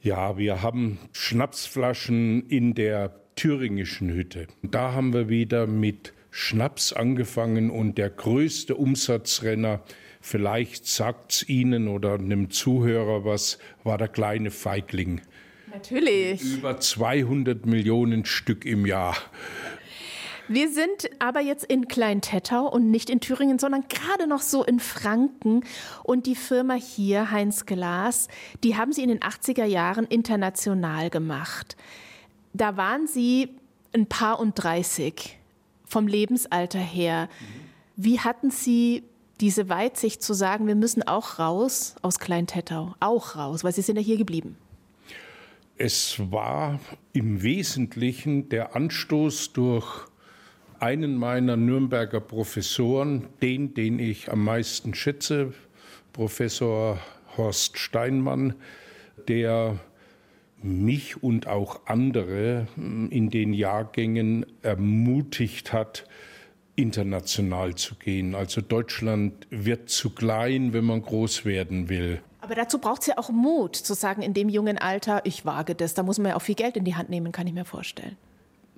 Ja, 0.01 0.37
wir 0.37 0.61
haben 0.61 0.99
Schnapsflaschen 1.11 2.47
in 2.47 2.75
der 2.75 3.19
thüringischen 3.35 4.09
Hütte. 4.09 4.47
Da 4.61 4.93
haben 4.93 5.13
wir 5.13 5.27
wieder 5.27 5.67
mit 5.67 6.13
Schnaps 6.31 6.93
angefangen 6.93 7.69
und 7.69 7.97
der 7.97 8.09
größte 8.09 8.75
Umsatzrenner, 8.75 9.81
vielleicht 10.21 10.85
sagt 10.85 11.33
es 11.33 11.49
Ihnen 11.49 11.89
oder 11.89 12.13
einem 12.13 12.51
Zuhörer 12.51 13.25
was, 13.25 13.57
war 13.83 13.97
der 13.97 14.07
kleine 14.07 14.49
Feigling. 14.49 15.21
Natürlich. 15.73 16.41
Über 16.41 16.79
200 16.79 17.65
Millionen 17.65 18.25
Stück 18.25 18.65
im 18.65 18.85
Jahr. 18.85 19.17
Wir 20.47 20.71
sind 20.71 21.09
aber 21.19 21.41
jetzt 21.41 21.65
in 21.65 21.87
Klein-Tettau 21.87 22.67
und 22.67 22.89
nicht 22.89 23.09
in 23.09 23.19
Thüringen, 23.19 23.59
sondern 23.59 23.85
gerade 23.89 24.27
noch 24.27 24.41
so 24.41 24.63
in 24.63 24.79
Franken. 24.79 25.63
Und 26.03 26.25
die 26.25 26.35
Firma 26.35 26.75
hier, 26.75 27.31
Heinz 27.31 27.65
Glas, 27.65 28.29
die 28.63 28.77
haben 28.77 28.93
sie 28.93 29.03
in 29.03 29.09
den 29.09 29.19
80er 29.19 29.65
Jahren 29.65 30.05
international 30.05 31.09
gemacht. 31.09 31.75
Da 32.53 32.77
waren 32.77 33.07
sie 33.07 33.49
ein 33.93 34.05
paar 34.05 34.39
und 34.39 34.55
30 34.55 35.37
vom 35.85 36.07
Lebensalter 36.07 36.79
her. 36.79 37.29
Wie 37.95 38.19
hatten 38.19 38.51
Sie 38.51 39.03
diese 39.39 39.69
Weitsicht 39.69 40.21
zu 40.21 40.33
sagen, 40.33 40.67
wir 40.67 40.75
müssen 40.75 41.03
auch 41.03 41.39
raus 41.39 41.95
aus 42.01 42.19
Klein-Tettau, 42.19 42.95
auch 42.99 43.35
raus, 43.35 43.63
weil 43.63 43.73
Sie 43.73 43.81
sind 43.81 43.95
ja 43.95 44.01
hier 44.01 44.17
geblieben? 44.17 44.57
Es 45.77 46.19
war 46.31 46.79
im 47.13 47.43
Wesentlichen 47.43 48.49
der 48.49 48.75
Anstoß 48.75 49.53
durch 49.53 50.06
einen 50.79 51.15
meiner 51.15 51.57
Nürnberger 51.57 52.19
Professoren, 52.19 53.27
den, 53.41 53.73
den 53.73 53.99
ich 53.99 54.31
am 54.31 54.43
meisten 54.43 54.93
schätze, 54.93 55.53
Professor 56.13 56.99
Horst 57.35 57.77
Steinmann, 57.77 58.55
der 59.27 59.79
mich 60.61 61.21
und 61.21 61.47
auch 61.47 61.81
andere 61.85 62.67
in 62.75 63.29
den 63.29 63.53
Jahrgängen 63.53 64.45
ermutigt 64.63 65.73
hat, 65.73 66.05
international 66.75 67.75
zu 67.75 67.95
gehen. 67.95 68.35
Also 68.35 68.61
Deutschland 68.61 69.47
wird 69.49 69.89
zu 69.89 70.11
klein, 70.11 70.73
wenn 70.73 70.85
man 70.85 71.01
groß 71.01 71.45
werden 71.45 71.89
will. 71.89 72.21
Aber 72.39 72.55
dazu 72.55 72.79
braucht 72.79 73.01
es 73.01 73.07
ja 73.07 73.17
auch 73.17 73.29
Mut, 73.29 73.75
zu 73.75 73.93
sagen, 73.93 74.21
in 74.21 74.33
dem 74.33 74.47
jungen 74.47 74.77
Alter, 74.77 75.21
ich 75.25 75.45
wage 75.45 75.75
das. 75.75 75.95
Da 75.95 76.03
muss 76.03 76.19
man 76.19 76.29
ja 76.29 76.35
auch 76.35 76.41
viel 76.41 76.55
Geld 76.55 76.77
in 76.77 76.85
die 76.85 76.95
Hand 76.95 77.09
nehmen, 77.09 77.31
kann 77.31 77.47
ich 77.47 77.53
mir 77.53 77.65
vorstellen. 77.65 78.15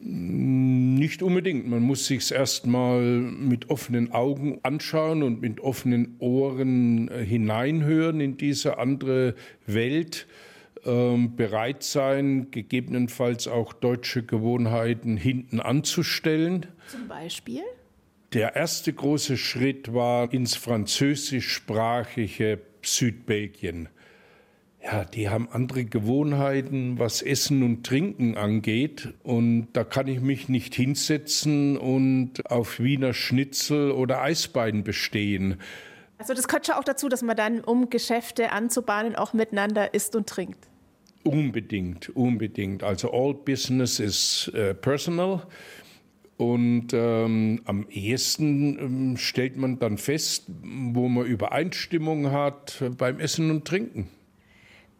Nicht 0.01 1.21
unbedingt. 1.21 1.67
Man 1.67 1.81
muss 1.81 2.07
sich 2.07 2.31
erstmal 2.31 3.01
mit 3.01 3.69
offenen 3.69 4.13
Augen 4.13 4.59
anschauen 4.63 5.23
und 5.23 5.41
mit 5.41 5.59
offenen 5.59 6.15
Ohren 6.19 7.09
äh, 7.09 7.25
hineinhören 7.25 8.21
in 8.21 8.37
diese 8.37 8.77
andere 8.77 9.35
Welt. 9.65 10.25
Ähm, 10.85 11.35
bereit 11.35 11.83
sein, 11.83 12.51
gegebenenfalls 12.51 13.49
auch 13.49 13.73
deutsche 13.73 14.23
Gewohnheiten 14.23 15.17
hinten 15.17 15.59
anzustellen. 15.59 16.67
Zum 16.87 17.09
Beispiel? 17.09 17.63
Der 18.31 18.55
erste 18.55 18.93
große 18.93 19.35
Schritt 19.35 19.93
war 19.93 20.31
ins 20.31 20.55
französischsprachige 20.55 22.61
Südbelgien. 22.81 23.89
Ja, 24.91 25.05
die 25.05 25.29
haben 25.29 25.47
andere 25.51 25.85
Gewohnheiten, 25.85 26.97
was 26.97 27.21
Essen 27.21 27.61
und 27.61 27.85
Trinken 27.85 28.37
angeht. 28.37 29.09
Und 29.21 29.67
da 29.73 29.83
kann 29.83 30.07
ich 30.07 30.19
mich 30.19 30.49
nicht 30.49 30.73
hinsetzen 30.73 31.77
und 31.77 32.49
auf 32.49 32.79
Wiener 32.79 33.13
Schnitzel 33.13 33.91
oder 33.91 34.21
Eisbein 34.21 34.83
bestehen. 34.83 35.61
Also 36.17 36.33
das 36.33 36.47
gehört 36.47 36.65
schon 36.65 36.75
auch 36.75 36.83
dazu, 36.83 37.07
dass 37.07 37.21
man 37.21 37.37
dann, 37.37 37.61
um 37.61 37.91
Geschäfte 37.91 38.51
anzubahnen, 38.51 39.15
auch 39.15 39.33
miteinander 39.33 39.93
isst 39.93 40.15
und 40.15 40.27
trinkt. 40.27 40.67
Unbedingt, 41.23 42.09
unbedingt. 42.09 42.81
Also 42.81 43.11
all 43.11 43.35
business 43.35 43.99
is 43.99 44.51
uh, 44.55 44.73
personal. 44.73 45.43
Und 46.37 46.93
ähm, 46.93 47.61
am 47.65 47.85
ehesten 47.89 48.79
ähm, 48.79 49.17
stellt 49.17 49.55
man 49.55 49.77
dann 49.77 49.99
fest, 49.99 50.45
wo 50.47 51.09
man 51.09 51.27
Übereinstimmung 51.27 52.31
hat 52.31 52.83
beim 52.97 53.19
Essen 53.19 53.51
und 53.51 53.65
Trinken. 53.65 54.09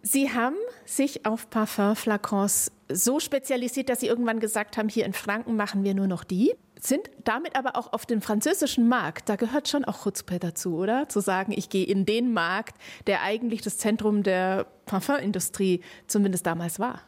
Sie 0.02 0.32
haben 0.32 0.56
sich 0.86 1.26
auf 1.26 1.50
Parfumflakons 1.50 2.72
so 2.92 3.20
spezialisiert, 3.20 3.90
dass 3.90 4.00
Sie 4.00 4.08
irgendwann 4.08 4.40
gesagt 4.40 4.78
haben, 4.78 4.90
hier 4.90 5.06
in 5.06 5.14
Franken 5.14 5.56
machen 5.56 5.84
wir 5.84 5.94
nur 5.94 6.08
noch 6.08 6.24
die. 6.24 6.54
Sind 6.80 7.10
damit 7.26 7.58
aber 7.58 7.76
auch 7.76 7.92
auf 7.92 8.06
den 8.06 8.22
französischen 8.22 8.88
Markt, 8.88 9.28
da 9.28 9.36
gehört 9.36 9.68
schon 9.68 9.84
auch 9.84 10.04
Chutzpe 10.04 10.40
dazu, 10.40 10.78
oder? 10.78 11.10
Zu 11.10 11.20
sagen, 11.20 11.52
ich 11.54 11.70
gehe 11.70 11.86
in 11.86 12.06
den 12.06 12.32
Markt, 12.32 12.78
der 13.06 13.22
eigentlich 13.22 13.62
das 13.62 13.78
Zentrum 13.78 14.24
der 14.24 14.66
Parfumindustrie 14.86 15.82
zumindest 16.08 16.46
damals 16.46 16.80
war. 16.80 17.02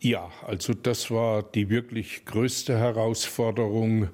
Ja, 0.00 0.30
also 0.46 0.74
das 0.74 1.10
war 1.10 1.42
die 1.42 1.70
wirklich 1.70 2.26
größte 2.26 2.78
Herausforderung 2.78 4.10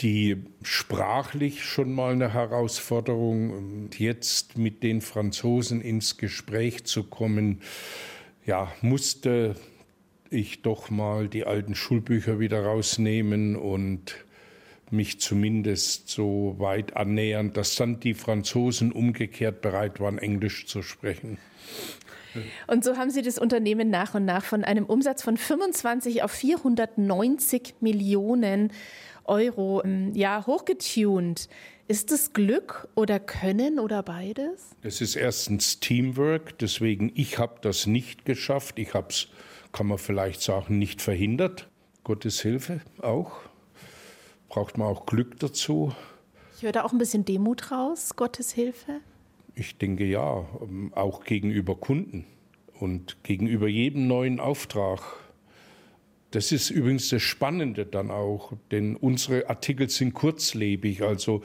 die 0.00 0.36
sprachlich 0.62 1.64
schon 1.64 1.92
mal 1.92 2.12
eine 2.12 2.32
Herausforderung. 2.32 3.50
Und 3.50 3.98
jetzt 3.98 4.58
mit 4.58 4.82
den 4.82 5.00
Franzosen 5.00 5.80
ins 5.80 6.16
Gespräch 6.16 6.84
zu 6.84 7.04
kommen, 7.04 7.60
ja, 8.44 8.72
musste 8.82 9.54
ich 10.30 10.62
doch 10.62 10.90
mal 10.90 11.28
die 11.28 11.44
alten 11.44 11.74
Schulbücher 11.74 12.40
wieder 12.40 12.64
rausnehmen 12.64 13.56
und 13.56 14.16
mich 14.90 15.20
zumindest 15.20 16.08
so 16.08 16.56
weit 16.58 16.96
annähern, 16.96 17.52
dass 17.52 17.76
dann 17.76 18.00
die 18.00 18.14
Franzosen 18.14 18.92
umgekehrt 18.92 19.60
bereit 19.60 20.00
waren, 20.00 20.18
Englisch 20.18 20.66
zu 20.66 20.82
sprechen. 20.82 21.38
Und 22.66 22.84
so 22.84 22.96
haben 22.96 23.10
Sie 23.10 23.22
das 23.22 23.38
Unternehmen 23.38 23.90
nach 23.90 24.14
und 24.14 24.24
nach 24.24 24.44
von 24.44 24.64
einem 24.64 24.86
Umsatz 24.86 25.22
von 25.22 25.36
25 25.36 26.22
auf 26.22 26.32
490 26.32 27.74
Millionen 27.80 28.72
Euro 29.24 29.80
im 29.80 30.08
ähm, 30.08 30.14
Jahr 30.14 30.46
hochgetunt. 30.46 31.48
Ist 31.86 32.12
es 32.12 32.32
Glück 32.32 32.88
oder 32.94 33.20
Können 33.20 33.78
oder 33.78 34.02
beides? 34.02 34.70
Es 34.82 35.00
ist 35.00 35.16
erstens 35.16 35.80
Teamwork, 35.80 36.58
deswegen 36.58 37.12
ich 37.14 37.38
habe 37.38 37.56
das 37.60 37.86
nicht 37.86 38.24
geschafft. 38.24 38.78
Ich 38.78 38.94
habe 38.94 39.08
es, 39.10 39.28
kann 39.72 39.86
man 39.86 39.98
vielleicht 39.98 40.40
sagen, 40.40 40.78
nicht 40.78 41.02
verhindert. 41.02 41.68
Gottes 42.02 42.40
Hilfe 42.40 42.80
auch. 43.02 43.32
Braucht 44.48 44.78
man 44.78 44.88
auch 44.88 45.04
Glück 45.06 45.38
dazu. 45.40 45.92
Ich 46.56 46.62
höre 46.62 46.72
da 46.72 46.84
auch 46.84 46.92
ein 46.92 46.98
bisschen 46.98 47.24
Demut 47.24 47.70
raus, 47.70 48.16
Gottes 48.16 48.52
Hilfe. 48.52 49.00
Ich 49.54 49.76
denke 49.76 50.04
ja, 50.04 50.46
ähm, 50.62 50.92
auch 50.94 51.24
gegenüber 51.24 51.76
Kunden 51.76 52.24
und 52.80 53.22
gegenüber 53.24 53.68
jedem 53.68 54.06
neuen 54.06 54.40
Auftrag 54.40 55.00
das 56.34 56.50
ist 56.50 56.70
übrigens 56.70 57.10
das 57.10 57.22
Spannende 57.22 57.86
dann 57.86 58.10
auch, 58.10 58.52
denn 58.72 58.96
unsere 58.96 59.48
Artikel 59.48 59.88
sind 59.88 60.14
kurzlebig. 60.14 61.02
Also 61.02 61.42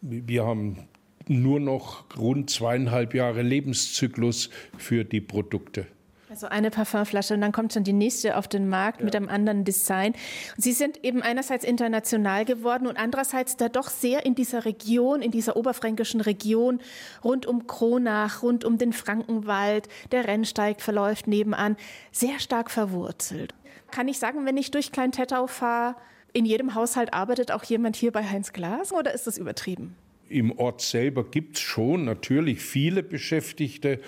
wir 0.00 0.44
haben 0.44 0.88
nur 1.28 1.60
noch 1.60 2.04
rund 2.16 2.50
zweieinhalb 2.50 3.14
Jahre 3.14 3.42
Lebenszyklus 3.42 4.50
für 4.76 5.04
die 5.04 5.20
Produkte. 5.20 5.86
Also 6.34 6.48
eine 6.48 6.72
Parfumflasche 6.72 7.32
und 7.32 7.42
dann 7.42 7.52
kommt 7.52 7.74
schon 7.74 7.84
die 7.84 7.92
nächste 7.92 8.36
auf 8.36 8.48
den 8.48 8.68
Markt 8.68 8.98
ja. 8.98 9.04
mit 9.04 9.14
einem 9.14 9.28
anderen 9.28 9.62
Design. 9.62 10.14
Sie 10.56 10.72
sind 10.72 11.04
eben 11.04 11.22
einerseits 11.22 11.64
international 11.64 12.44
geworden 12.44 12.88
und 12.88 12.96
andererseits 12.96 13.56
da 13.56 13.68
doch 13.68 13.88
sehr 13.88 14.26
in 14.26 14.34
dieser 14.34 14.64
Region, 14.64 15.22
in 15.22 15.30
dieser 15.30 15.56
oberfränkischen 15.56 16.20
Region 16.20 16.80
rund 17.22 17.46
um 17.46 17.68
Kronach, 17.68 18.42
rund 18.42 18.64
um 18.64 18.78
den 18.78 18.92
Frankenwald, 18.92 19.88
der 20.10 20.26
Rennsteig 20.26 20.80
verläuft 20.80 21.28
nebenan, 21.28 21.76
sehr 22.10 22.40
stark 22.40 22.72
verwurzelt 22.72 23.54
kann 23.92 24.08
ich 24.08 24.18
sagen, 24.18 24.44
wenn 24.44 24.56
ich 24.56 24.72
durch 24.72 24.90
Klein-Tettau 24.90 25.46
fahre, 25.46 25.94
in 26.32 26.44
jedem 26.44 26.74
Haushalt 26.74 27.14
arbeitet 27.14 27.52
auch 27.52 27.62
jemand 27.62 27.94
hier 27.94 28.10
bei 28.10 28.24
Heinz 28.24 28.52
Glas 28.52 28.92
oder 28.92 29.14
ist 29.14 29.28
das 29.28 29.38
übertrieben? 29.38 29.94
Im 30.28 30.58
Ort 30.58 30.80
selber 30.80 31.22
gibt 31.22 31.58
es 31.58 31.62
schon 31.62 32.04
natürlich 32.04 32.60
viele 32.60 33.04
Beschäftigte, 33.04 34.00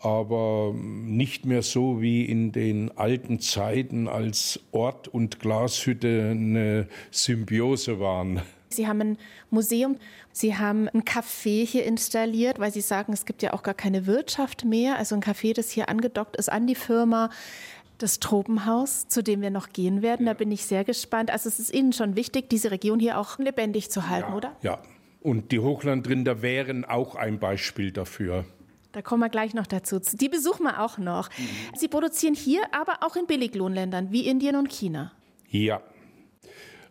aber 0.00 0.74
nicht 0.74 1.46
mehr 1.46 1.62
so 1.62 2.00
wie 2.00 2.24
in 2.24 2.52
den 2.52 2.96
alten 2.96 3.40
Zeiten, 3.40 4.08
als 4.08 4.60
Ort 4.72 5.08
und 5.08 5.40
Glashütte 5.40 6.28
eine 6.30 6.88
Symbiose 7.10 8.00
waren. 8.00 8.42
Sie 8.68 8.86
haben 8.86 9.00
ein 9.00 9.18
Museum, 9.50 9.96
Sie 10.32 10.56
haben 10.56 10.88
ein 10.88 11.02
Café 11.02 11.64
hier 11.66 11.84
installiert, 11.84 12.58
weil 12.58 12.70
Sie 12.70 12.82
sagen, 12.82 13.12
es 13.12 13.24
gibt 13.24 13.42
ja 13.42 13.54
auch 13.54 13.62
gar 13.62 13.74
keine 13.74 14.06
Wirtschaft 14.06 14.64
mehr. 14.64 14.98
Also 14.98 15.14
ein 15.14 15.22
Café, 15.22 15.54
das 15.54 15.70
hier 15.70 15.88
angedockt 15.88 16.36
ist 16.36 16.52
an 16.52 16.66
die 16.66 16.74
Firma 16.74 17.30
das 17.98 18.20
Tropenhaus, 18.20 19.08
zu 19.08 19.22
dem 19.22 19.40
wir 19.40 19.50
noch 19.50 19.70
gehen 19.70 20.02
werden. 20.02 20.26
Da 20.26 20.34
bin 20.34 20.52
ich 20.52 20.66
sehr 20.66 20.84
gespannt. 20.84 21.30
Also 21.30 21.48
es 21.48 21.58
ist 21.58 21.72
Ihnen 21.72 21.92
schon 21.92 22.16
wichtig, 22.16 22.50
diese 22.50 22.70
Region 22.70 23.00
hier 23.00 23.18
auch 23.18 23.38
lebendig 23.38 23.90
zu 23.90 24.08
halten, 24.08 24.30
ja, 24.30 24.36
oder? 24.36 24.56
Ja. 24.62 24.78
Und 25.22 25.50
die 25.50 25.58
Hochlandrinder 25.58 26.42
wären 26.42 26.84
auch 26.84 27.16
ein 27.16 27.40
Beispiel 27.40 27.90
dafür. 27.90 28.44
Da 28.96 29.02
kommen 29.02 29.20
wir 29.20 29.28
gleich 29.28 29.52
noch 29.52 29.66
dazu. 29.66 29.98
Die 30.00 30.30
besuchen 30.30 30.62
wir 30.62 30.82
auch 30.82 30.96
noch. 30.96 31.28
Mhm. 31.28 31.76
Sie 31.76 31.86
produzieren 31.86 32.34
hier, 32.34 32.62
aber 32.72 33.02
auch 33.02 33.14
in 33.14 33.26
Billiglohnländern 33.26 34.10
wie 34.10 34.26
Indien 34.26 34.56
und 34.56 34.70
China. 34.70 35.12
Ja. 35.50 35.82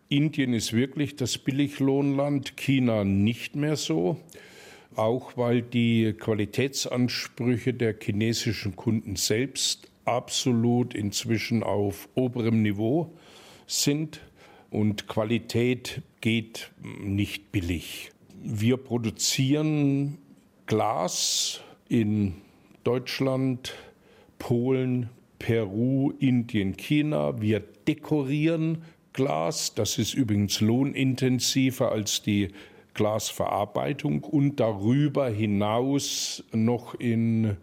Indien 0.08 0.52
ist 0.52 0.72
wirklich 0.72 1.16
das 1.16 1.36
Billiglohnland, 1.36 2.56
China 2.56 3.02
nicht 3.02 3.56
mehr 3.56 3.74
so. 3.74 4.20
Auch 4.94 5.36
weil 5.36 5.62
die 5.62 6.12
Qualitätsansprüche 6.12 7.74
der 7.74 7.96
chinesischen 8.00 8.76
Kunden 8.76 9.16
selbst 9.16 9.90
absolut 10.04 10.94
inzwischen 10.94 11.64
auf 11.64 12.08
oberem 12.14 12.62
Niveau 12.62 13.18
sind 13.66 14.20
und 14.70 15.08
Qualität 15.08 16.02
geht 16.20 16.70
nicht 16.80 17.50
billig. 17.50 18.12
Wir 18.44 18.76
produzieren 18.76 20.18
Glas 20.66 21.62
in 21.88 22.34
Deutschland, 22.84 23.74
Polen, 24.38 25.10
Peru, 25.38 26.12
Indien, 26.18 26.76
China. 26.76 27.40
Wir 27.40 27.60
dekorieren 27.60 28.82
Glas. 29.12 29.74
Das 29.74 29.98
ist 29.98 30.14
übrigens 30.14 30.60
lohnintensiver 30.60 31.92
als 31.92 32.22
die 32.22 32.50
Glasverarbeitung 32.94 34.24
und 34.24 34.60
darüber 34.60 35.28
hinaus 35.28 36.42
noch 36.52 36.94
in 36.94 37.56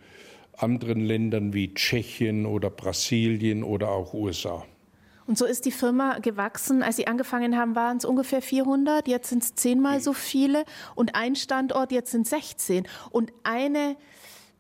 anderen 0.58 1.02
Ländern 1.02 1.54
wie 1.54 1.74
Tschechien 1.74 2.46
oder 2.46 2.70
Brasilien 2.70 3.64
oder 3.64 3.90
auch 3.90 4.14
USA. 4.14 4.64
Und 5.26 5.38
so 5.38 5.46
ist 5.46 5.66
die 5.66 5.72
Firma 5.72 6.20
gewachsen. 6.20 6.84
Als 6.84 6.98
Sie 6.98 7.08
angefangen 7.08 7.58
haben, 7.58 7.76
waren 7.76 7.98
es 7.98 8.06
ungefähr 8.06 8.42
400. 8.42 9.08
Jetzt 9.08 9.30
sind 9.30 9.42
es 9.42 9.56
zehnmal 9.56 10.02
so 10.02 10.12
viele. 10.14 10.66
Und 10.96 11.16
ein 11.16 11.36
Standort, 11.36 11.92
jetzt 11.92 12.12
sind 12.12 12.28
16. 12.28 12.86
Und 13.10 13.32
eine 13.44 13.96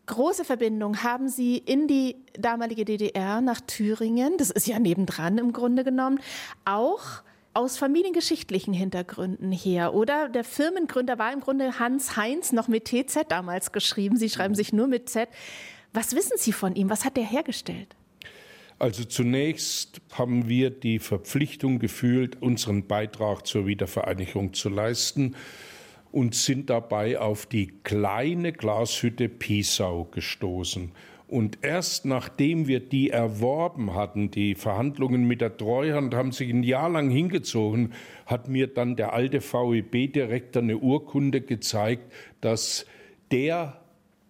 große 0.05 0.45
Verbindung 0.45 1.03
haben 1.03 1.29
Sie 1.29 1.57
in 1.57 1.87
die 1.87 2.15
damalige 2.37 2.85
DDR 2.85 3.41
nach 3.41 3.61
Thüringen. 3.61 4.37
Das 4.37 4.49
ist 4.49 4.67
ja 4.67 4.79
nebendran 4.79 5.37
im 5.37 5.53
Grunde 5.53 5.83
genommen. 5.83 6.19
Auch 6.65 7.21
aus 7.53 7.77
familiengeschichtlichen 7.77 8.73
Hintergründen 8.73 9.51
her, 9.51 9.93
oder? 9.93 10.27
Der 10.27 10.43
Firmengründer 10.43 11.19
war 11.19 11.31
im 11.31 11.39
Grunde 11.39 11.79
Hans 11.79 12.17
Heinz, 12.17 12.51
noch 12.51 12.67
mit 12.67 12.85
TZ 12.85 13.25
damals 13.29 13.71
geschrieben. 13.71 14.17
Sie 14.17 14.29
schreiben 14.29 14.55
sich 14.55 14.73
nur 14.73 14.87
mit 14.87 15.09
Z. 15.09 15.29
Was 15.93 16.15
wissen 16.15 16.37
Sie 16.37 16.51
von 16.51 16.75
ihm? 16.75 16.89
Was 16.89 17.05
hat 17.05 17.17
er 17.17 17.25
hergestellt? 17.25 17.95
Also 18.79 19.03
zunächst 19.03 20.01
haben 20.13 20.49
wir 20.49 20.71
die 20.71 20.97
Verpflichtung 20.97 21.77
gefühlt, 21.77 22.41
unseren 22.41 22.87
Beitrag 22.87 23.45
zur 23.45 23.67
Wiedervereinigung 23.67 24.53
zu 24.53 24.69
leisten 24.69 25.35
und 26.13 26.35
sind 26.35 26.69
dabei 26.69 27.19
auf 27.19 27.47
die 27.47 27.73
kleine 27.83 28.53
Glashütte 28.53 29.27
Pisau 29.29 30.05
gestoßen. 30.05 30.91
Und 31.27 31.57
erst 31.63 32.05
nachdem 32.05 32.67
wir 32.67 32.79
die 32.79 33.09
erworben 33.09 33.95
hatten, 33.95 34.29
die 34.29 34.53
Verhandlungen 34.53 35.25
mit 35.25 35.41
der 35.41 35.57
Treuhand 35.57 36.13
haben 36.13 36.31
sich 36.31 36.51
ein 36.51 36.61
Jahr 36.61 36.89
lang 36.89 37.09
hingezogen, 37.09 37.93
hat 38.27 38.47
mir 38.47 38.67
dann 38.67 38.95
der 38.95 39.13
alte 39.13 39.41
VEB-Direktor 39.41 40.61
eine 40.61 40.77
Urkunde 40.77 41.41
gezeigt, 41.41 42.13
dass 42.41 42.85
der 43.31 43.81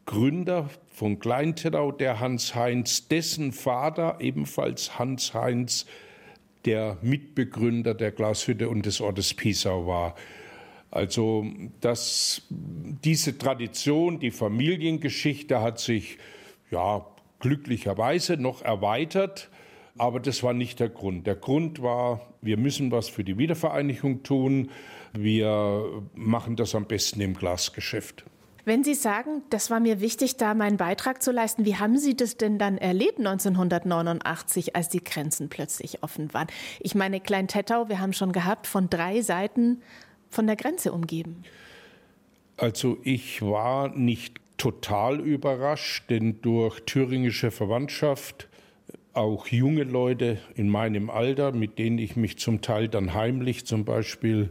Gründer 0.05 0.69
von 0.87 1.19
Kleinterau, 1.19 1.91
der 1.91 2.21
Hans 2.21 2.55
Heinz, 2.55 3.09
dessen 3.09 3.51
Vater, 3.51 4.19
ebenfalls 4.21 4.97
Hans 4.97 5.33
Heinz, 5.33 5.85
der 6.63 6.97
Mitbegründer 7.01 7.93
der 7.93 8.13
Glashütte 8.13 8.69
und 8.69 8.85
des 8.85 9.01
Ortes 9.01 9.33
Pisau 9.33 9.85
war. 9.85 10.15
Also 10.93 11.43
dass 11.81 12.43
diese 12.49 13.35
Tradition, 13.39 14.19
die 14.19 14.29
Familiengeschichte 14.29 15.59
hat 15.59 15.79
sich 15.79 16.19
ja 16.69 17.03
glücklicherweise 17.39 18.37
noch 18.37 18.61
erweitert, 18.61 19.49
aber 19.97 20.19
das 20.19 20.43
war 20.43 20.53
nicht 20.53 20.79
der 20.79 20.89
Grund. 20.89 21.25
Der 21.25 21.35
Grund 21.35 21.81
war, 21.81 22.33
wir 22.41 22.57
müssen 22.57 22.91
was 22.91 23.09
für 23.09 23.23
die 23.23 23.39
Wiedervereinigung 23.39 24.21
tun. 24.21 24.69
Wir 25.13 26.03
machen 26.13 26.55
das 26.55 26.75
am 26.75 26.85
besten 26.85 27.21
im 27.21 27.33
Glasgeschäft. 27.33 28.23
Wenn 28.65 28.83
Sie 28.83 28.93
sagen, 28.93 29.41
das 29.49 29.69
war 29.71 29.79
mir 29.79 29.99
wichtig, 29.99 30.37
da 30.37 30.53
meinen 30.53 30.77
Beitrag 30.77 31.21
zu 31.23 31.31
leisten, 31.31 31.65
wie 31.65 31.75
haben 31.75 31.97
Sie 31.97 32.15
das 32.15 32.37
denn 32.37 32.59
dann 32.59 32.77
erlebt 32.77 33.17
1989, 33.17 34.75
als 34.75 34.89
die 34.89 35.03
Grenzen 35.03 35.49
plötzlich 35.49 36.01
offen 36.01 36.33
waren? 36.33 36.47
Ich 36.79 36.95
meine, 36.95 37.19
Klein-Tettau, 37.19 37.89
wir 37.89 37.99
haben 37.99 38.13
schon 38.13 38.31
gehabt, 38.31 38.67
von 38.67 38.89
drei 38.89 39.21
Seiten 39.21 39.81
von 40.33 40.47
der 40.47 40.55
Grenze 40.55 40.91
umgeben. 40.91 41.43
Also 42.57 42.97
ich 43.03 43.41
war 43.41 43.89
nicht 43.89 44.39
total 44.57 45.19
überrascht, 45.19 46.09
denn 46.09 46.41
durch 46.41 46.81
thüringische 46.81 47.51
Verwandtschaft 47.51 48.47
auch 49.13 49.47
junge 49.47 49.83
Leute 49.83 50.39
in 50.55 50.69
meinem 50.69 51.09
Alter, 51.09 51.51
mit 51.51 51.77
denen 51.77 51.97
ich 51.99 52.15
mich 52.15 52.37
zum 52.37 52.61
Teil 52.61 52.87
dann 52.87 53.13
heimlich 53.13 53.65
zum 53.65 53.85
Beispiel 53.85 54.49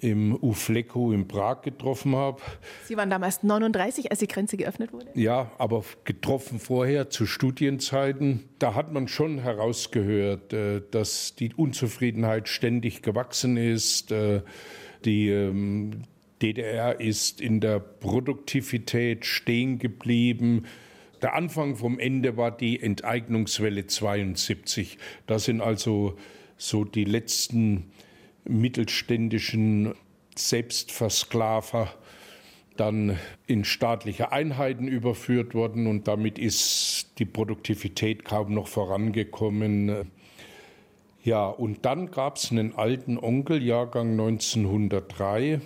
im 0.00 0.36
Ufleku 0.40 1.12
in 1.12 1.26
Prag 1.26 1.62
getroffen 1.62 2.14
habe. 2.14 2.40
Sie 2.84 2.96
waren 2.96 3.10
damals 3.10 3.42
39, 3.42 4.10
als 4.10 4.20
die 4.20 4.28
Grenze 4.28 4.56
geöffnet 4.56 4.92
wurde? 4.92 5.06
Ja, 5.14 5.50
aber 5.58 5.84
getroffen 6.04 6.60
vorher 6.60 7.10
zu 7.10 7.26
Studienzeiten. 7.26 8.48
Da 8.58 8.74
hat 8.74 8.92
man 8.92 9.08
schon 9.08 9.38
herausgehört, 9.38 10.52
äh, 10.52 10.82
dass 10.90 11.34
die 11.34 11.52
Unzufriedenheit 11.54 12.48
ständig 12.48 13.02
gewachsen 13.02 13.56
ist. 13.56 14.12
Die 15.04 15.28
ähm, 15.28 16.02
DDR 16.42 17.00
ist 17.00 17.40
in 17.40 17.60
der 17.60 17.80
Produktivität 17.80 19.24
stehen 19.24 19.78
geblieben. 19.78 20.66
Der 21.22 21.34
Anfang 21.34 21.76
vom 21.76 21.98
Ende 21.98 22.36
war 22.36 22.56
die 22.56 22.80
Enteignungswelle 22.80 23.86
72. 23.86 24.98
Das 25.26 25.44
sind 25.44 25.60
also 25.60 26.16
so 26.56 26.84
die 26.84 27.04
letzten 27.04 27.90
mittelständischen 28.44 29.94
Selbstversklaver 30.36 31.92
dann 32.76 33.18
in 33.46 33.64
staatliche 33.64 34.30
Einheiten 34.30 34.86
überführt 34.86 35.54
worden 35.54 35.88
und 35.88 36.06
damit 36.06 36.38
ist 36.38 37.06
die 37.18 37.24
Produktivität 37.24 38.24
kaum 38.24 38.54
noch 38.54 38.68
vorangekommen. 38.68 40.10
Ja, 41.28 41.44
und 41.44 41.84
dann 41.84 42.10
gab 42.10 42.36
es 42.36 42.50
einen 42.50 42.74
alten 42.74 43.18
Onkel, 43.18 43.62
Jahrgang 43.62 44.12
1903, 44.12 45.60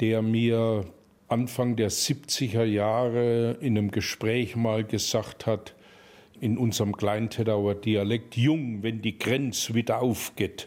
der 0.00 0.22
mir 0.22 0.86
Anfang 1.28 1.76
der 1.76 1.92
70er 1.92 2.64
Jahre 2.64 3.52
in 3.60 3.78
einem 3.78 3.92
Gespräch 3.92 4.56
mal 4.56 4.82
gesagt 4.82 5.46
hat, 5.46 5.76
in 6.40 6.58
unserem 6.58 6.96
Kleinteddauer 6.96 7.76
Dialekt, 7.76 8.36
Jung, 8.36 8.82
wenn 8.82 9.02
die 9.02 9.16
Grenz 9.16 9.72
wieder 9.72 10.02
aufgeht, 10.02 10.66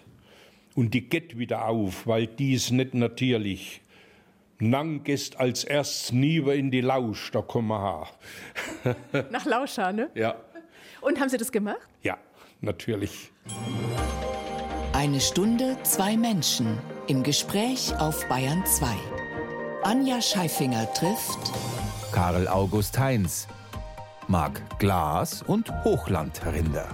und 0.75 0.93
die 0.93 1.09
geht 1.09 1.37
wieder 1.37 1.67
auf, 1.67 2.07
weil 2.07 2.25
dies 2.25 2.71
nicht 2.71 2.93
natürlich. 2.93 3.81
Nang 4.59 5.03
gehst 5.03 5.41
als 5.41 5.65
erst 5.65 6.13
nieber 6.13 6.55
in 6.55 6.71
die 6.71 6.79
Lausch, 6.79 7.31
da 7.31 7.41
kommen 7.41 7.67
wir 7.67 8.07
Nach 9.29 9.45
Lauscha, 9.45 9.91
ne? 9.91 10.09
Ja. 10.15 10.37
Und 11.01 11.19
haben 11.19 11.27
Sie 11.27 11.37
das 11.37 11.51
gemacht? 11.51 11.85
Ja, 12.01 12.17
natürlich. 12.61 13.29
Eine 15.07 15.21
Stunde, 15.21 15.77
zwei 15.83 16.17
Menschen 16.17 16.77
im 17.07 17.23
Gespräch 17.23 17.95
auf 17.97 18.27
Bayern 18.27 18.65
2. 18.65 18.87
Anja 19.83 20.21
Scheifinger 20.21 20.93
trifft 20.93 21.39
Karl 22.11 22.45
August 22.49 22.99
Heinz, 22.99 23.47
mag 24.27 24.61
Glas 24.79 25.43
und 25.43 25.71
Hochlandrinder. 25.85 26.89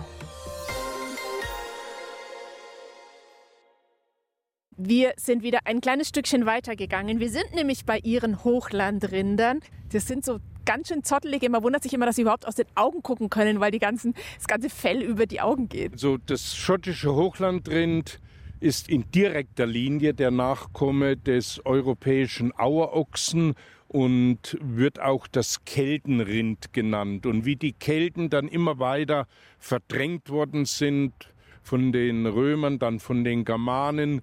Wir 4.78 5.14
sind 5.18 5.42
wieder 5.42 5.62
ein 5.66 5.82
kleines 5.82 6.10
Stückchen 6.10 6.46
weitergegangen. 6.46 7.20
Wir 7.20 7.32
sind 7.32 7.56
nämlich 7.56 7.84
bei 7.84 7.98
Ihren 7.98 8.44
Hochlandrindern. 8.44 9.62
Das 9.92 10.06
sind 10.06 10.24
so 10.24 10.38
ganz 10.66 10.88
schön 10.88 11.04
zottelige. 11.04 11.50
Man 11.50 11.64
wundert 11.64 11.84
sich 11.84 11.94
immer, 11.94 12.06
dass 12.06 12.16
sie 12.16 12.24
überhaupt 12.24 12.48
aus 12.48 12.56
den 12.56 12.68
Augen 12.76 13.02
gucken 13.04 13.30
können, 13.30 13.60
weil 13.60 13.72
die 13.72 13.80
ganzen, 13.80 14.14
das 14.38 14.48
ganze 14.48 14.70
Fell 14.70 15.02
über 15.02 15.26
die 15.26 15.42
Augen 15.42 15.70
geht. 15.70 16.00
So, 16.00 16.18
das 16.18 16.56
schottische 16.56 17.14
Hochlandrind 17.14 18.20
ist 18.60 18.88
in 18.88 19.12
direkter 19.12 19.66
Linie 19.66 20.14
der 20.14 20.32
Nachkomme 20.32 21.18
des 21.18 21.64
europäischen 21.66 22.58
Auerochsen 22.58 23.56
und 23.90 24.58
wird 24.60 25.00
auch 25.00 25.28
das 25.28 25.66
Keltenrind 25.66 26.74
genannt. 26.74 27.26
Und 27.26 27.46
wie 27.46 27.58
die 27.58 27.74
Kelten 27.74 28.30
dann 28.30 28.48
immer 28.48 28.80
weiter 28.80 29.28
verdrängt 29.60 30.30
worden 30.30 30.66
sind 30.66 31.14
von 31.62 31.92
den 31.92 32.26
Römern, 32.26 32.80
dann 32.80 33.00
von 33.00 33.24
den 33.24 33.46
Germanen, 33.46 34.22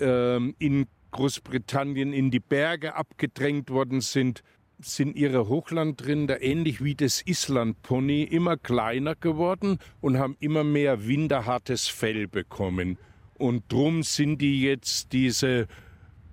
ähm, 0.00 0.54
in 0.58 0.86
Großbritannien 1.10 2.12
in 2.12 2.30
die 2.30 2.40
Berge 2.40 2.94
abgedrängt 2.94 3.68
worden 3.68 4.00
sind, 4.00 4.42
sind 4.84 5.16
ihre 5.16 5.48
Hochlandrinder 5.48 6.42
ähnlich 6.42 6.82
wie 6.82 6.94
das 6.94 7.22
Islandpony 7.22 8.22
immer 8.24 8.56
kleiner 8.56 9.14
geworden 9.14 9.78
und 10.00 10.18
haben 10.18 10.36
immer 10.40 10.64
mehr 10.64 11.06
winterhartes 11.06 11.88
Fell 11.88 12.28
bekommen. 12.28 12.98
Und 13.38 13.70
drum 13.72 14.02
sind 14.02 14.38
die 14.38 14.62
jetzt 14.62 15.12
diese 15.12 15.66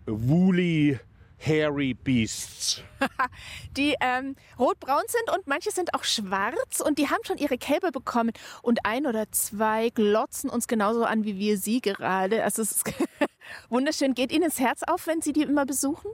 woolly 0.05 0.99
Hairy 1.39 1.93
Beasts. 1.93 2.83
die 3.77 3.95
ähm, 4.01 4.35
rotbraun 4.57 5.03
sind 5.07 5.35
und 5.35 5.47
manche 5.47 5.71
sind 5.71 5.93
auch 5.93 6.03
schwarz 6.03 6.81
und 6.81 6.99
die 6.99 7.09
haben 7.09 7.23
schon 7.23 7.37
ihre 7.37 7.57
Kälber 7.57 7.91
bekommen. 7.91 8.31
Und 8.61 8.85
ein 8.85 9.05
oder 9.05 9.31
zwei 9.31 9.89
glotzen 9.89 10.49
uns 10.49 10.67
genauso 10.67 11.05
an 11.05 11.23
wie 11.23 11.37
wir 11.37 11.57
sie 11.57 11.81
gerade. 11.81 12.43
Also 12.43 12.61
es 12.61 12.71
ist 12.73 12.93
wunderschön. 13.69 14.13
Geht 14.13 14.31
Ihnen 14.31 14.43
das 14.43 14.59
Herz 14.59 14.83
auf, 14.83 15.07
wenn 15.07 15.21
Sie 15.21 15.33
die 15.33 15.43
immer 15.43 15.65
besuchen? 15.65 16.11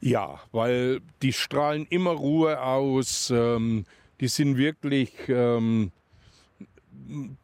Ja, 0.00 0.40
weil 0.52 1.00
die 1.22 1.32
strahlen 1.32 1.86
immer 1.88 2.12
Ruhe 2.12 2.60
aus. 2.62 3.30
Ähm, 3.30 3.84
die 4.20 4.28
sind 4.28 4.56
wirklich 4.56 5.12
ähm, 5.28 5.90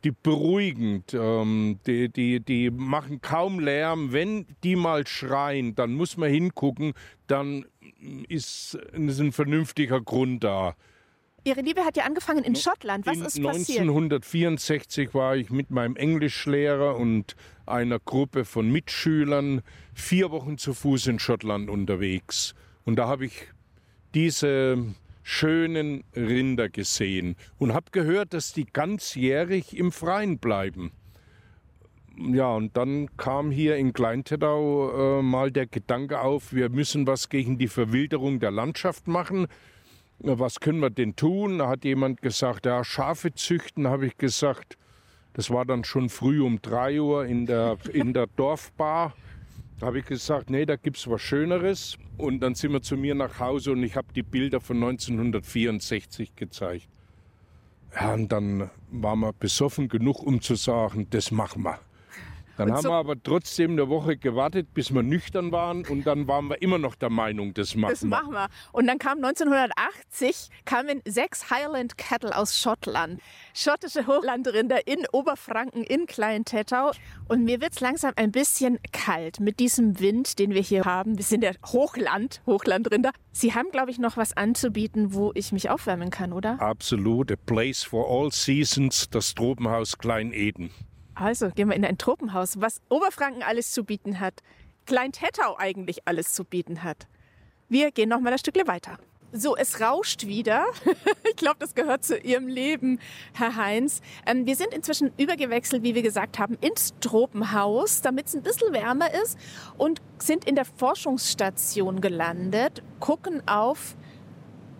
die 0.05 0.11
beruhigend. 0.11 1.15
Ähm, 1.15 1.79
die, 1.87 2.09
die, 2.09 2.41
die 2.41 2.71
machen 2.71 3.21
kaum 3.21 3.61
Lärm. 3.61 4.13
Wenn 4.13 4.47
die 4.65 4.77
mal 4.77 5.07
schreien, 5.07 5.75
dann 5.75 5.95
muss 5.95 6.17
man 6.17 6.31
hingucken, 6.31 6.95
dann 7.27 7.65
ist, 8.29 8.75
ist 8.75 9.21
ein 9.21 9.33
vernünftiger 9.33 10.01
Grund 10.01 10.45
da. 10.45 10.75
Ihre 11.45 11.61
Liebe 11.61 11.85
hat 11.85 11.97
ja 11.97 12.05
angefangen 12.05 12.45
in 12.45 12.55
Schottland. 12.55 13.05
Was 13.07 13.17
in 13.17 13.25
ist 13.25 13.43
passiert? 13.43 13.81
1964 13.81 15.13
war 15.13 15.37
ich 15.37 15.51
mit 15.51 15.71
meinem 15.71 15.97
Englischlehrer 15.97 16.97
und 16.97 17.35
einer 17.67 17.99
Gruppe 17.99 18.45
von 18.45 18.71
Mitschülern 18.71 19.63
vier 19.93 20.31
Wochen 20.31 20.57
zu 20.57 20.73
Fuß 20.73 21.09
in 21.09 21.19
Schottland 21.19 21.69
unterwegs. 21.69 22.55
Und 22.85 22.97
da 22.97 23.09
habe 23.09 23.27
ich 23.27 23.49
diese 24.15 24.95
schönen 25.25 26.05
Rinder 26.15 26.69
gesehen 26.69 27.37
und 27.59 27.73
habe 27.73 27.91
gehört, 27.91 28.35
dass 28.35 28.53
die 28.53 28.67
ganzjährig 28.67 29.77
im 29.77 29.93
Freien 29.93 30.39
bleiben. 30.39 30.93
Ja, 32.17 32.53
und 32.53 32.77
dann 32.77 33.09
kam 33.17 33.51
hier 33.51 33.77
in 33.77 33.93
Kleintettau 33.93 35.19
äh, 35.19 35.23
mal 35.23 35.51
der 35.51 35.67
Gedanke 35.67 36.21
auf, 36.21 36.53
wir 36.53 36.69
müssen 36.69 37.07
was 37.07 37.31
gegen 37.31 37.57
die 37.57 37.69
Verwilderung 37.69 38.39
der 38.39 38.51
Landschaft 38.51 39.09
machen. 39.09 39.47
Was 40.25 40.61
können 40.61 40.79
wir 40.79 40.91
denn 40.91 41.17
tun? 41.17 41.59
Da 41.59 41.69
hat 41.69 41.85
jemand 41.85 42.23
gesagt, 42.23 42.67
ja, 42.67 42.85
Schafe 42.85 43.35
züchten, 43.35 43.89
habe 43.89 44.07
ich 44.07 44.17
gesagt. 44.17 44.79
Das 45.33 45.51
war 45.51 45.65
dann 45.65 45.83
schon 45.83 46.11
früh 46.11 46.41
um 46.43 46.63
drei 46.63 47.01
Uhr 47.01 47.27
in 47.27 47.47
der, 47.47 47.77
in 47.93 48.13
der 48.13 48.27
Dorfbar. 48.37 49.15
Da 49.81 49.87
habe 49.87 49.99
ich 49.99 50.05
gesagt, 50.05 50.49
nee, 50.49 50.65
da 50.65 50.77
gibt 50.77 50.99
es 50.99 51.11
was 51.11 51.21
Schöneres. 51.21 51.99
Und 52.19 52.41
dann 52.41 52.55
sind 52.55 52.73
wir 52.73 52.83
zu 52.83 52.97
mir 52.97 53.17
nach 53.17 53.41
Hause 53.41 53.73
und 53.73 53.83
ich 53.83 53.97
habe 53.97 54.13
die 54.15 54.23
Bilder 54.23 54.61
von 54.61 54.77
1964 54.77 56.37
gezeigt. 56.37 56.89
Ja, 57.95 58.15
und 58.15 58.31
dann 58.31 58.71
waren 58.93 59.21
wir 59.21 59.33
besoffen 59.33 59.89
genug, 59.89 60.23
um 60.23 60.41
zu 60.41 60.55
sagen, 60.55 61.09
das 61.11 61.33
machen 61.33 61.65
wir. 61.65 61.81
Dann 62.63 62.71
und 62.71 62.77
haben 62.77 62.83
so 62.83 62.89
wir 62.91 62.97
aber 62.97 63.23
trotzdem 63.23 63.73
eine 63.73 63.89
Woche 63.89 64.17
gewartet, 64.17 64.73
bis 64.75 64.93
wir 64.95 65.03
nüchtern 65.03 65.53
waren 65.53 65.85
und 65.87 66.07
dann 66.07 66.29
waren 66.29 66.49
wir 66.49 66.63
immer 66.63 66.79
noch 66.79 66.95
der 66.95 67.11
Meinung, 67.11 67.55
das 67.55 67.75
machen 67.75 67.91
wir. 67.91 67.95
Das 67.95 68.05
machen 68.05 68.33
wir. 68.33 68.49
Und 68.73 68.87
dann 68.87 68.99
kam 68.99 69.19
1980 69.19 70.49
kamen 70.65 71.03
sechs 71.05 71.51
Highland 71.51 71.99
Cattle 71.99 72.37
aus 72.37 72.59
Schottland, 72.59 73.21
schottische 73.55 74.07
Hochlandrinder 74.07 74.87
in 74.87 75.05
Oberfranken 75.13 75.83
in 75.85 76.07
Klein-Tettau. 76.07 76.93
Und 77.29 77.45
mir 77.45 77.61
wird 77.61 77.73
es 77.73 77.81
langsam 77.81 78.13
ein 78.17 78.33
bisschen 78.33 78.79
kalt 78.93 79.41
mit 79.41 79.59
diesem 79.59 79.99
Wind, 80.01 80.39
den 80.39 80.53
wir 80.53 80.63
hier 80.63 80.85
haben. 80.85 81.19
Wir 81.19 81.25
sind 81.25 81.43
ja 81.43 81.53
Hochland, 81.67 82.43
Hochlandrinder. 82.47 83.11
Sie 83.33 83.55
haben, 83.55 83.71
glaube 83.71 83.91
ich, 83.91 83.99
noch 83.99 84.17
was 84.17 84.37
anzubieten, 84.37 85.15
wo 85.15 85.33
ich 85.35 85.53
mich 85.53 85.71
aufwärmen 85.71 86.11
kann, 86.11 86.33
oder? 86.33 86.61
Absolut. 86.61 87.33
A 87.33 87.37
place 87.37 87.83
for 87.83 88.09
all 88.09 88.31
seasons, 88.31 89.09
das 89.11 89.35
Tropenhaus 89.35 89.99
Klein-Eden. 89.99 90.71
Also 91.15 91.51
gehen 91.51 91.69
wir 91.69 91.77
in 91.77 91.85
ein 91.85 91.99
Tropenhaus, 91.99 92.61
was 92.61 92.81
Oberfranken 92.89 93.43
alles 93.43 93.73
zu 93.73 93.85
bieten 93.85 94.21
hat. 94.21 94.43
Klein-Tettau 94.87 95.57
eigentlich 95.59 96.07
alles 96.07 96.33
zu 96.33 96.45
bieten 96.45 96.83
hat. 96.83 97.07
Wir 97.69 97.91
gehen 97.91 98.09
noch 98.09 98.21
mal 98.21 98.33
ein 98.33 98.39
Stückchen 98.39 98.67
weiter. 98.67 98.99
So, 99.35 99.57
es 99.57 99.81
rauscht 99.81 100.27
wieder. 100.27 100.67
ich 101.25 101.37
glaube, 101.37 101.57
das 101.59 101.75
gehört 101.75 102.05
zu 102.05 102.19
Ihrem 102.19 102.49
Leben, 102.49 102.99
Herr 103.33 103.57
Heinz. 103.57 104.03
Ähm, 104.27 104.45
wir 104.45 104.57
sind 104.57 104.75
inzwischen 104.75 105.11
übergewechselt, 105.17 105.83
wie 105.83 105.95
wir 105.95 106.03
gesagt 106.03 106.39
haben, 106.39 106.59
ins 106.61 106.93
Tropenhaus, 107.01 108.03
damit 108.03 108.27
es 108.27 108.35
ein 108.35 108.43
bisschen 108.43 108.75
wärmer 108.75 109.13
ist 109.23 109.39
und 109.79 110.03
sind 110.19 110.45
in 110.45 110.55
der 110.55 110.67
Forschungsstation 110.67 112.03
gelandet, 112.03 112.83
gucken 113.01 113.43
auf 113.49 113.97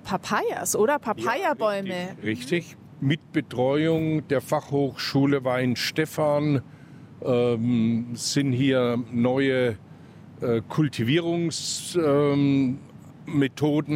Papayas 0.05 0.77
oder 0.77 0.99
Papayabäume. 0.99 1.89
Ja, 1.89 2.07
richtig, 2.23 2.53
richtig. 2.53 2.77
Mit 3.03 3.33
Betreuung 3.33 4.29
der 4.29 4.41
Fachhochschule 4.41 5.43
Weinstefan 5.43 6.63
ähm, 7.21 8.11
sind 8.15 8.53
hier 8.53 8.97
neue 9.11 9.71
äh, 10.41 10.61
Kultivierungs- 10.71 11.99
ähm, 11.99 12.79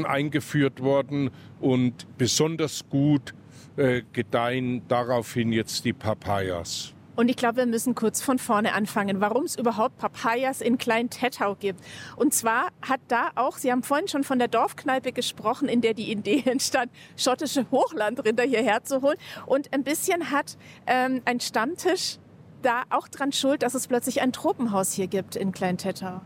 eingeführt 0.07 0.83
worden 0.83 1.31
und 1.61 2.19
besonders 2.19 2.89
gut 2.91 3.33
äh, 3.77 4.03
gedeihen 4.13 4.83
daraufhin 4.89 5.53
jetzt 5.53 5.85
die 5.85 5.93
Papayas. 5.93 6.96
Und 7.17 7.31
ich 7.31 7.37
glaube, 7.37 7.57
wir 7.57 7.67
müssen 7.67 7.95
kurz 7.95 8.21
von 8.21 8.39
vorne 8.39 8.75
anfangen, 8.75 9.21
warum 9.21 9.45
es 9.45 9.57
überhaupt 9.57 9.99
Papayas 9.99 10.61
in 10.61 10.77
Klein-Tettau 10.77 11.55
gibt. 11.55 11.81
Und 12.17 12.35
zwar 12.35 12.69
hat 12.87 13.01
da 13.09 13.31
auch, 13.35 13.57
Sie 13.57 13.73
haben 13.73 13.83
vorhin 13.83 14.07
schon 14.07 14.23
von 14.23 14.39
der 14.39 14.49
Dorfkneipe 14.49 15.13
gesprochen, 15.13 15.69
in 15.69 15.81
der 15.81 15.95
die 15.95 16.11
Idee 16.11 16.43
entstand, 16.47 16.93
schottische 17.17 17.67
Hochlandrinder 17.71 18.45
hierher 18.45 18.85
zu 18.85 19.01
holen. 19.01 19.17
Und 19.47 19.73
ein 19.73 19.83
bisschen 19.83 20.31
hat 20.31 20.59
ähm, 20.87 21.23
ein 21.25 21.41
Stammtisch 21.41 22.19
da 22.63 22.83
auch 22.91 23.09
dran 23.09 23.33
schuld, 23.33 23.63
dass 23.63 23.75
es 23.75 23.87
plötzlich 23.87 24.21
ein 24.21 24.33
Tropenhaus 24.33 24.93
hier 24.93 25.07
gibt 25.07 25.37
in 25.37 25.53
Klein-Tettau. 25.53 26.21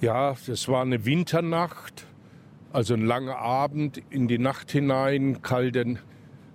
Ja, 0.00 0.34
das 0.46 0.68
war 0.68 0.82
eine 0.82 1.04
Winternacht, 1.04 2.06
also 2.72 2.94
ein 2.94 3.04
langer 3.04 3.36
Abend 3.36 4.00
in 4.10 4.28
die 4.28 4.38
Nacht 4.38 4.70
hinein, 4.70 5.42
kalten, 5.42 5.98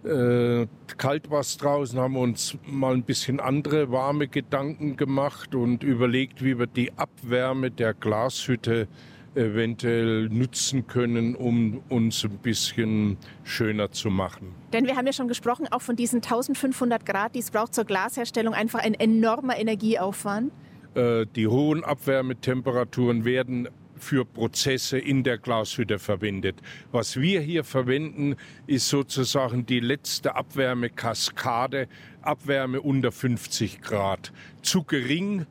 äh, 0.06 0.68
kalt 0.98 1.30
war 1.32 1.42
es 1.42 1.58
draußen, 1.58 2.00
haben 2.00 2.14
wir 2.14 2.22
uns 2.22 2.58
mal 2.66 2.94
ein 2.94 3.04
bisschen 3.04 3.40
andere 3.40 3.92
warme 3.92 4.28
Gedanken 4.28 4.98
gemacht 4.98 5.56
und 5.56 5.84
überlegt, 5.84 6.44
wie 6.44 6.58
wir 6.60 6.68
die 6.68 6.94
Abwärme 6.98 7.72
der 7.72 7.94
Glashütte 7.94 8.88
eventuell 9.36 10.30
nutzen 10.30 10.88
können, 10.88 11.36
um 11.36 11.82
uns 11.90 12.24
ein 12.24 12.38
bisschen 12.38 13.18
schöner 13.44 13.92
zu 13.92 14.10
machen. 14.10 14.56
Denn 14.72 14.86
wir 14.86 14.96
haben 14.96 15.06
ja 15.06 15.14
schon 15.14 15.28
gesprochen, 15.28 15.68
auch 15.72 15.82
von 15.82 15.96
diesen 15.96 16.18
1500 16.18 17.06
Grad, 17.06 17.36
die 17.36 17.40
es 17.40 17.52
braucht 17.52 17.74
zur 17.74 17.86
Glasherstellung, 17.86 18.54
einfach 18.54 18.80
ein 18.80 18.94
enormer 18.94 19.58
Energieaufwand. 19.58 20.52
Äh, 20.94 21.26
die 21.36 21.48
hohen 21.48 21.84
Abwärmetemperaturen 21.84 23.26
werden 23.26 23.68
für 23.98 24.26
Prozesse 24.26 24.98
in 24.98 25.24
der 25.24 25.38
Glashütte 25.38 26.00
verwendet. 26.00 26.62
Was 26.92 27.20
wir 27.20 27.42
hier 27.42 27.64
verwenden, 27.64 28.36
ist 28.68 28.90
sozusagen 28.90 29.66
die 29.66 29.80
letzte 29.80 30.36
Abwärmekaskade, 30.36 31.88
Abwärme 32.22 32.82
unter 32.82 33.12
50 33.12 33.82
Grad. 33.82 34.32
Zu 34.62 34.84
gering, 34.84 35.46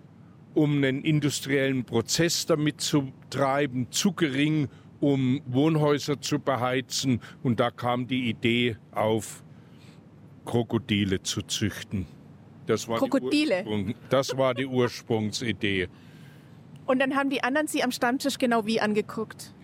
um 0.55 0.77
einen 0.77 1.03
industriellen 1.03 1.85
Prozess 1.85 2.47
damit 2.47 2.81
zu 2.81 3.13
treiben, 3.31 3.91
zu 3.91 4.13
gering, 4.13 4.69
um 5.01 5.41
Wohnhäuser 5.47 6.21
zu 6.21 6.39
beheizen. 6.39 7.21
Und 7.43 7.61
da 7.61 7.71
kam 7.71 8.07
die 8.07 8.29
Idee 8.29 8.77
auf, 8.93 9.43
Krokodile 10.45 11.23
zu 11.23 11.43
züchten. 11.43 12.07
Das 12.67 12.89
war 12.89 12.99
Krokodile. 12.99 13.95
das 14.09 14.37
war 14.37 14.55
die 14.55 14.67
Ursprungsidee. 14.67 15.89
Und 16.87 17.01
dann 17.01 17.17
haben 17.17 17.31
die 17.31 17.43
anderen 17.43 17.67
sie 17.67 17.83
am 17.83 17.91
Stammtisch 17.91 18.39
genau 18.39 18.67
wie 18.67 18.81
angeguckt? 18.81 19.55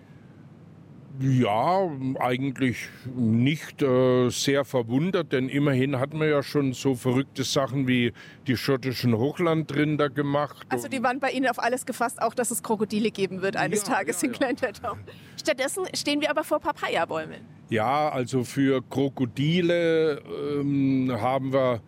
Ja, 1.22 1.90
eigentlich 2.18 2.88
nicht 3.14 3.82
äh, 3.82 4.30
sehr 4.30 4.64
verwundert, 4.64 5.32
denn 5.32 5.50
immerhin 5.50 5.98
hat 5.98 6.14
man 6.14 6.26
ja 6.30 6.42
schon 6.42 6.72
so 6.72 6.94
verrückte 6.94 7.44
Sachen 7.44 7.86
wie 7.86 8.14
die 8.46 8.56
schottischen 8.56 9.14
Hochlandrinder 9.14 10.08
gemacht. 10.08 10.66
Also 10.70 10.88
die 10.88 11.02
waren 11.02 11.20
bei 11.20 11.32
Ihnen 11.32 11.46
auf 11.46 11.58
alles 11.58 11.84
gefasst, 11.84 12.22
auch 12.22 12.32
dass 12.32 12.50
es 12.50 12.62
Krokodile 12.62 13.10
geben 13.10 13.42
wird 13.42 13.56
eines 13.56 13.86
ja, 13.86 13.96
Tages 13.96 14.22
ja, 14.22 14.28
in 14.28 14.32
Kleintettau. 14.32 14.96
Stattdessen 15.38 15.84
stehen 15.94 16.22
wir 16.22 16.30
aber 16.30 16.42
vor 16.42 16.58
Papayabäumen. 16.58 17.40
Ja, 17.68 18.08
also 18.08 18.42
für 18.42 18.82
Krokodile 18.88 20.22
ähm, 20.58 21.12
haben 21.20 21.52
wir 21.52 21.82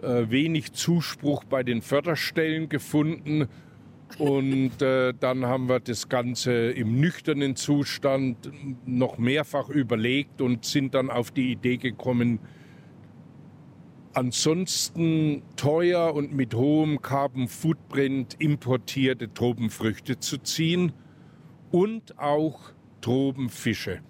äh, 0.00 0.30
wenig 0.30 0.72
Zuspruch 0.72 1.44
bei 1.44 1.62
den 1.62 1.82
Förderstellen 1.82 2.70
gefunden. 2.70 3.48
Und 4.16 4.80
äh, 4.80 5.12
dann 5.18 5.44
haben 5.44 5.68
wir 5.68 5.80
das 5.80 6.08
Ganze 6.08 6.70
im 6.70 6.98
nüchternen 6.98 7.56
Zustand 7.56 8.50
noch 8.86 9.18
mehrfach 9.18 9.68
überlegt 9.68 10.40
und 10.40 10.64
sind 10.64 10.94
dann 10.94 11.10
auf 11.10 11.30
die 11.30 11.52
Idee 11.52 11.76
gekommen, 11.76 12.40
ansonsten 14.14 15.42
teuer 15.56 16.14
und 16.14 16.32
mit 16.32 16.54
hohem 16.54 17.00
Carbon 17.02 17.46
Footprint 17.46 18.34
importierte 18.38 19.32
Tropenfrüchte 19.32 20.18
zu 20.18 20.38
ziehen 20.38 20.92
und 21.70 22.18
auch 22.18 22.72
Tropenfische. 23.00 24.00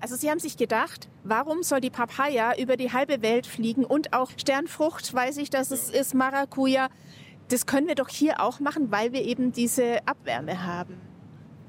Also 0.00 0.14
Sie 0.14 0.30
haben 0.30 0.38
sich 0.38 0.56
gedacht, 0.56 1.08
warum 1.24 1.62
soll 1.62 1.80
die 1.80 1.90
Papaya 1.90 2.56
über 2.56 2.76
die 2.76 2.92
halbe 2.92 3.22
Welt 3.22 3.46
fliegen 3.46 3.84
und 3.84 4.12
auch 4.12 4.30
Sternfrucht, 4.36 5.12
weiß 5.12 5.38
ich, 5.38 5.50
dass 5.50 5.70
es 5.70 5.90
ist, 5.90 6.14
Maracuja. 6.14 6.88
Das 7.48 7.66
können 7.66 7.88
wir 7.88 7.94
doch 7.94 8.08
hier 8.08 8.40
auch 8.40 8.60
machen, 8.60 8.90
weil 8.90 9.12
wir 9.12 9.22
eben 9.22 9.52
diese 9.52 10.06
Abwärme 10.06 10.64
haben. 10.64 10.94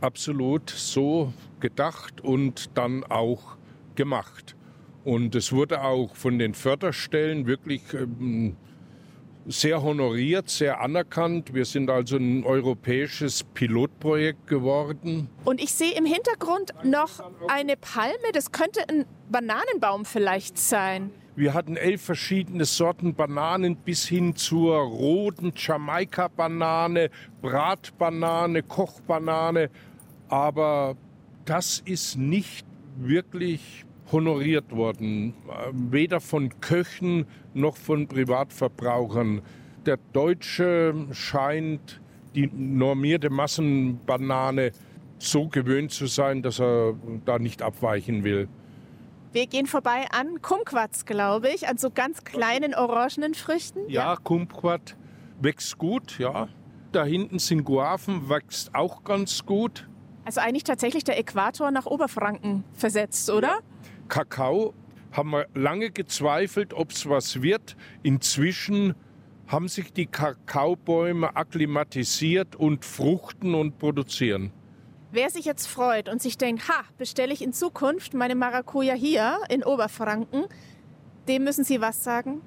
Absolut 0.01 0.69
so 0.69 1.33
gedacht 1.59 2.21
und 2.21 2.77
dann 2.77 3.03
auch 3.03 3.57
gemacht. 3.95 4.55
Und 5.03 5.35
es 5.35 5.51
wurde 5.51 5.81
auch 5.81 6.15
von 6.15 6.37
den 6.39 6.53
Förderstellen 6.53 7.47
wirklich 7.47 7.81
ähm, 7.93 8.55
sehr 9.45 9.81
honoriert, 9.81 10.49
sehr 10.49 10.81
anerkannt. 10.81 11.53
Wir 11.53 11.65
sind 11.65 11.89
also 11.89 12.17
ein 12.17 12.43
europäisches 12.43 13.43
Pilotprojekt 13.43 14.47
geworden. 14.47 15.29
Und 15.45 15.61
ich 15.61 15.73
sehe 15.73 15.93
im 15.97 16.05
Hintergrund 16.05 16.73
noch 16.83 17.31
eine 17.47 17.75
Palme. 17.77 18.31
Das 18.33 18.51
könnte 18.51 18.87
ein 18.89 19.05
Bananenbaum 19.29 20.05
vielleicht 20.05 20.57
sein. 20.57 21.11
Wir 21.39 21.53
hatten 21.53 21.77
elf 21.77 22.01
verschiedene 22.01 22.65
Sorten 22.65 23.15
Bananen 23.15 23.77
bis 23.77 24.05
hin 24.05 24.35
zur 24.35 24.75
roten 24.75 25.53
Jamaika-Banane, 25.55 27.09
Bratbanane, 27.41 28.61
Kochbanane. 28.61 29.69
Aber 30.27 30.97
das 31.45 31.81
ist 31.85 32.17
nicht 32.17 32.67
wirklich 32.97 33.85
honoriert 34.11 34.75
worden, 34.75 35.33
weder 35.71 36.19
von 36.19 36.59
Köchen 36.59 37.25
noch 37.53 37.77
von 37.77 38.09
Privatverbrauchern. 38.09 39.41
Der 39.85 39.97
Deutsche 40.11 40.93
scheint 41.13 42.01
die 42.35 42.47
normierte 42.53 43.29
Massenbanane 43.29 44.73
so 45.19 45.47
gewöhnt 45.47 45.91
zu 45.91 46.07
sein, 46.07 46.41
dass 46.41 46.59
er 46.59 46.95
da 47.23 47.39
nicht 47.39 47.61
abweichen 47.61 48.25
will. 48.25 48.49
Wir 49.31 49.45
gehen 49.45 49.67
vorbei 49.67 50.07
an 50.11 50.41
Kumquats, 50.41 51.05
glaube 51.05 51.49
ich, 51.49 51.67
an 51.67 51.77
so 51.77 51.91
ganz 51.91 52.23
kleinen 52.23 52.73
orangenen 52.73 53.35
Früchten. 53.35 53.87
Ja, 53.87 54.13
ja. 54.13 54.15
Kumquat 54.15 54.95
wächst 55.39 55.77
gut, 55.77 56.17
ja. 56.17 56.47
Da 56.91 57.03
hinten 57.03 57.37
sind 57.37 57.63
Guaven, 57.63 58.27
wächst 58.27 58.73
auch 58.73 59.03
ganz 59.03 59.45
gut. 59.45 59.87
Also 60.25 60.41
eigentlich 60.41 60.63
tatsächlich 60.63 61.03
der 61.03 61.19
Äquator 61.19 61.69
nach 61.69 61.85
Oberfranken 61.85 62.63
versetzt, 62.73 63.29
oder? 63.29 63.47
Ja. 63.47 63.59
Kakao 64.07 64.73
haben 65.11 65.29
wir 65.29 65.45
lange 65.53 65.91
gezweifelt, 65.91 66.73
ob 66.73 66.89
es 66.91 67.07
was 67.07 67.43
wird. 67.43 67.75
Inzwischen 68.01 68.95
haben 69.45 69.67
sich 69.67 69.93
die 69.93 70.07
Kakaobäume 70.07 71.35
akklimatisiert 71.35 72.55
und 72.55 72.83
fruchten 72.83 73.53
und 73.53 73.77
produzieren. 73.77 74.51
Wer 75.11 75.29
sich 75.29 75.45
jetzt 75.45 75.67
freut 75.67 76.07
und 76.09 76.21
sich 76.21 76.37
denkt, 76.37 76.69
ha, 76.69 76.83
bestelle 76.97 77.33
ich 77.33 77.41
in 77.41 77.53
Zukunft 77.53 78.13
meine 78.13 78.35
Maracuja 78.35 78.93
hier 78.93 79.39
in 79.49 79.63
Oberfranken, 79.63 80.45
dem 81.27 81.43
müssen 81.43 81.63
Sie 81.63 81.81
was 81.81 82.03
sagen? 82.03 82.41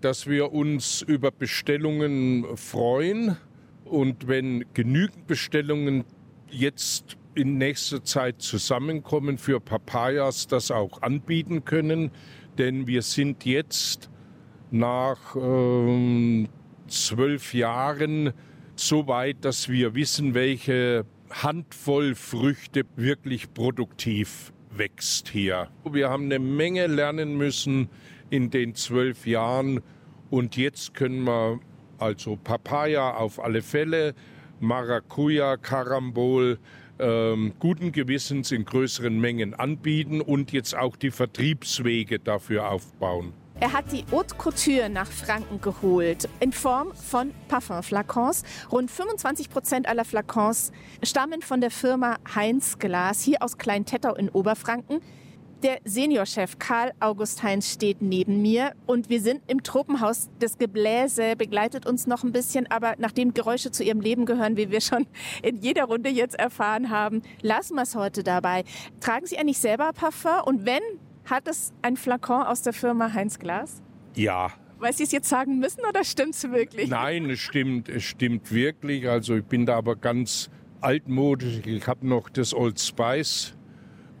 dass 0.00 0.26
wir 0.26 0.52
uns 0.52 1.02
über 1.02 1.30
Bestellungen 1.30 2.56
freuen 2.56 3.36
und 3.84 4.28
wenn 4.28 4.64
genügend 4.74 5.26
Bestellungen 5.26 6.04
jetzt 6.50 7.16
in 7.34 7.58
nächster 7.58 8.02
Zeit 8.04 8.42
zusammenkommen 8.42 9.38
für 9.38 9.60
Papayas, 9.60 10.46
das 10.46 10.70
auch 10.70 11.02
anbieten 11.02 11.64
können. 11.64 12.10
Denn 12.58 12.86
wir 12.86 13.02
sind 13.02 13.44
jetzt 13.44 14.10
nach 14.70 15.36
ähm, 15.36 16.48
zwölf 16.88 17.54
Jahren 17.54 18.32
so 18.74 19.06
weit, 19.06 19.44
dass 19.44 19.68
wir 19.68 19.94
wissen, 19.94 20.34
welche 20.34 21.04
Handvoll 21.30 22.14
Früchte 22.14 22.82
wirklich 22.96 23.52
produktiv 23.52 24.52
wächst 24.70 25.28
hier. 25.28 25.68
Wir 25.90 26.10
haben 26.10 26.24
eine 26.24 26.38
Menge 26.38 26.86
lernen 26.86 27.36
müssen 27.36 27.88
in 28.30 28.50
den 28.50 28.74
zwölf 28.74 29.26
Jahren 29.26 29.80
und 30.30 30.56
jetzt 30.56 30.94
können 30.94 31.24
wir 31.24 31.60
also 31.98 32.36
Papaya 32.36 33.14
auf 33.14 33.42
alle 33.42 33.62
Fälle, 33.62 34.14
Maracuja, 34.60 35.56
Karambol, 35.56 36.58
ähm, 36.98 37.52
guten 37.58 37.92
Gewissens 37.92 38.50
in 38.52 38.64
größeren 38.64 39.18
Mengen 39.18 39.54
anbieten 39.54 40.20
und 40.20 40.52
jetzt 40.52 40.76
auch 40.76 40.96
die 40.96 41.10
Vertriebswege 41.10 42.18
dafür 42.18 42.70
aufbauen. 42.70 43.32
Er 43.60 43.72
hat 43.72 43.90
die 43.90 44.04
Haute 44.12 44.36
Couture 44.36 44.88
nach 44.88 45.10
Franken 45.10 45.60
geholt, 45.60 46.28
in 46.38 46.52
Form 46.52 46.94
von 46.94 47.32
Parfumflakons. 47.48 48.44
Rund 48.70 48.88
25 48.88 49.50
Prozent 49.50 49.88
aller 49.88 50.04
Flakons 50.04 50.70
stammen 51.02 51.42
von 51.42 51.60
der 51.60 51.72
Firma 51.72 52.18
Heinz 52.36 52.78
Glas, 52.78 53.20
hier 53.20 53.42
aus 53.42 53.58
Kleintettau 53.58 54.14
in 54.14 54.28
Oberfranken. 54.28 55.00
Der 55.64 55.80
Seniorchef 55.84 56.60
Karl 56.60 56.92
August 57.00 57.42
Heinz 57.42 57.72
steht 57.72 58.00
neben 58.00 58.42
mir 58.42 58.74
und 58.86 59.08
wir 59.08 59.20
sind 59.20 59.42
im 59.48 59.64
Tropenhaus. 59.64 60.28
Das 60.38 60.56
Gebläse 60.56 61.34
begleitet 61.34 61.84
uns 61.84 62.06
noch 62.06 62.22
ein 62.22 62.30
bisschen, 62.30 62.70
aber 62.70 62.94
nachdem 62.98 63.34
Geräusche 63.34 63.72
zu 63.72 63.82
ihrem 63.82 64.00
Leben 64.00 64.24
gehören, 64.24 64.56
wie 64.56 64.70
wir 64.70 64.80
schon 64.80 65.08
in 65.42 65.56
jeder 65.56 65.86
Runde 65.86 66.10
jetzt 66.10 66.38
erfahren 66.38 66.90
haben, 66.90 67.22
lassen 67.42 67.74
wir 67.74 67.82
es 67.82 67.96
heute 67.96 68.22
dabei. 68.22 68.62
Tragen 69.00 69.26
Sie 69.26 69.36
eigentlich 69.36 69.58
selber 69.58 69.92
Parfum? 69.92 70.44
Und 70.44 70.64
wenn, 70.64 70.82
hat 71.30 71.48
es 71.48 71.72
ein 71.82 71.96
Flakon 71.96 72.42
aus 72.42 72.62
der 72.62 72.72
Firma 72.72 73.12
Heinz 73.12 73.38
Glas? 73.38 73.82
Ja, 74.14 74.52
weil 74.78 74.92
Sie 74.92 75.02
es 75.02 75.12
jetzt 75.12 75.28
sagen 75.28 75.58
müssen 75.58 75.80
oder 75.88 76.04
stimmt 76.04 76.34
es 76.34 76.50
wirklich? 76.50 76.88
Nein, 76.88 77.28
es 77.30 77.40
stimmt, 77.40 77.88
es 77.88 78.04
stimmt 78.04 78.52
wirklich. 78.52 79.08
Also 79.08 79.36
ich 79.36 79.44
bin 79.44 79.66
da 79.66 79.76
aber 79.76 79.96
ganz 79.96 80.50
altmodisch. 80.80 81.60
Ich 81.66 81.86
habe 81.86 82.06
noch 82.06 82.28
das 82.28 82.54
Old 82.54 82.78
Spice 82.78 83.54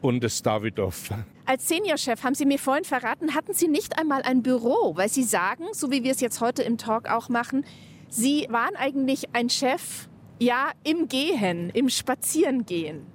und 0.00 0.22
das 0.22 0.42
Davidoff. 0.42 1.10
Als 1.46 1.68
Seniorchef 1.68 2.24
haben 2.24 2.34
Sie 2.34 2.44
mir 2.44 2.58
vorhin 2.58 2.84
verraten, 2.84 3.34
hatten 3.34 3.54
Sie 3.54 3.68
nicht 3.68 3.98
einmal 3.98 4.22
ein 4.22 4.42
Büro, 4.42 4.96
weil 4.96 5.08
Sie 5.08 5.22
sagen, 5.22 5.64
so 5.72 5.90
wie 5.90 6.02
wir 6.02 6.10
es 6.10 6.20
jetzt 6.20 6.40
heute 6.40 6.62
im 6.62 6.76
Talk 6.76 7.08
auch 7.08 7.28
machen, 7.28 7.64
Sie 8.08 8.46
waren 8.50 8.74
eigentlich 8.76 9.34
ein 9.34 9.48
Chef, 9.50 10.08
ja, 10.40 10.72
im 10.84 11.08
Gehen, 11.08 11.70
im 11.70 11.88
Spazierengehen. 11.88 13.06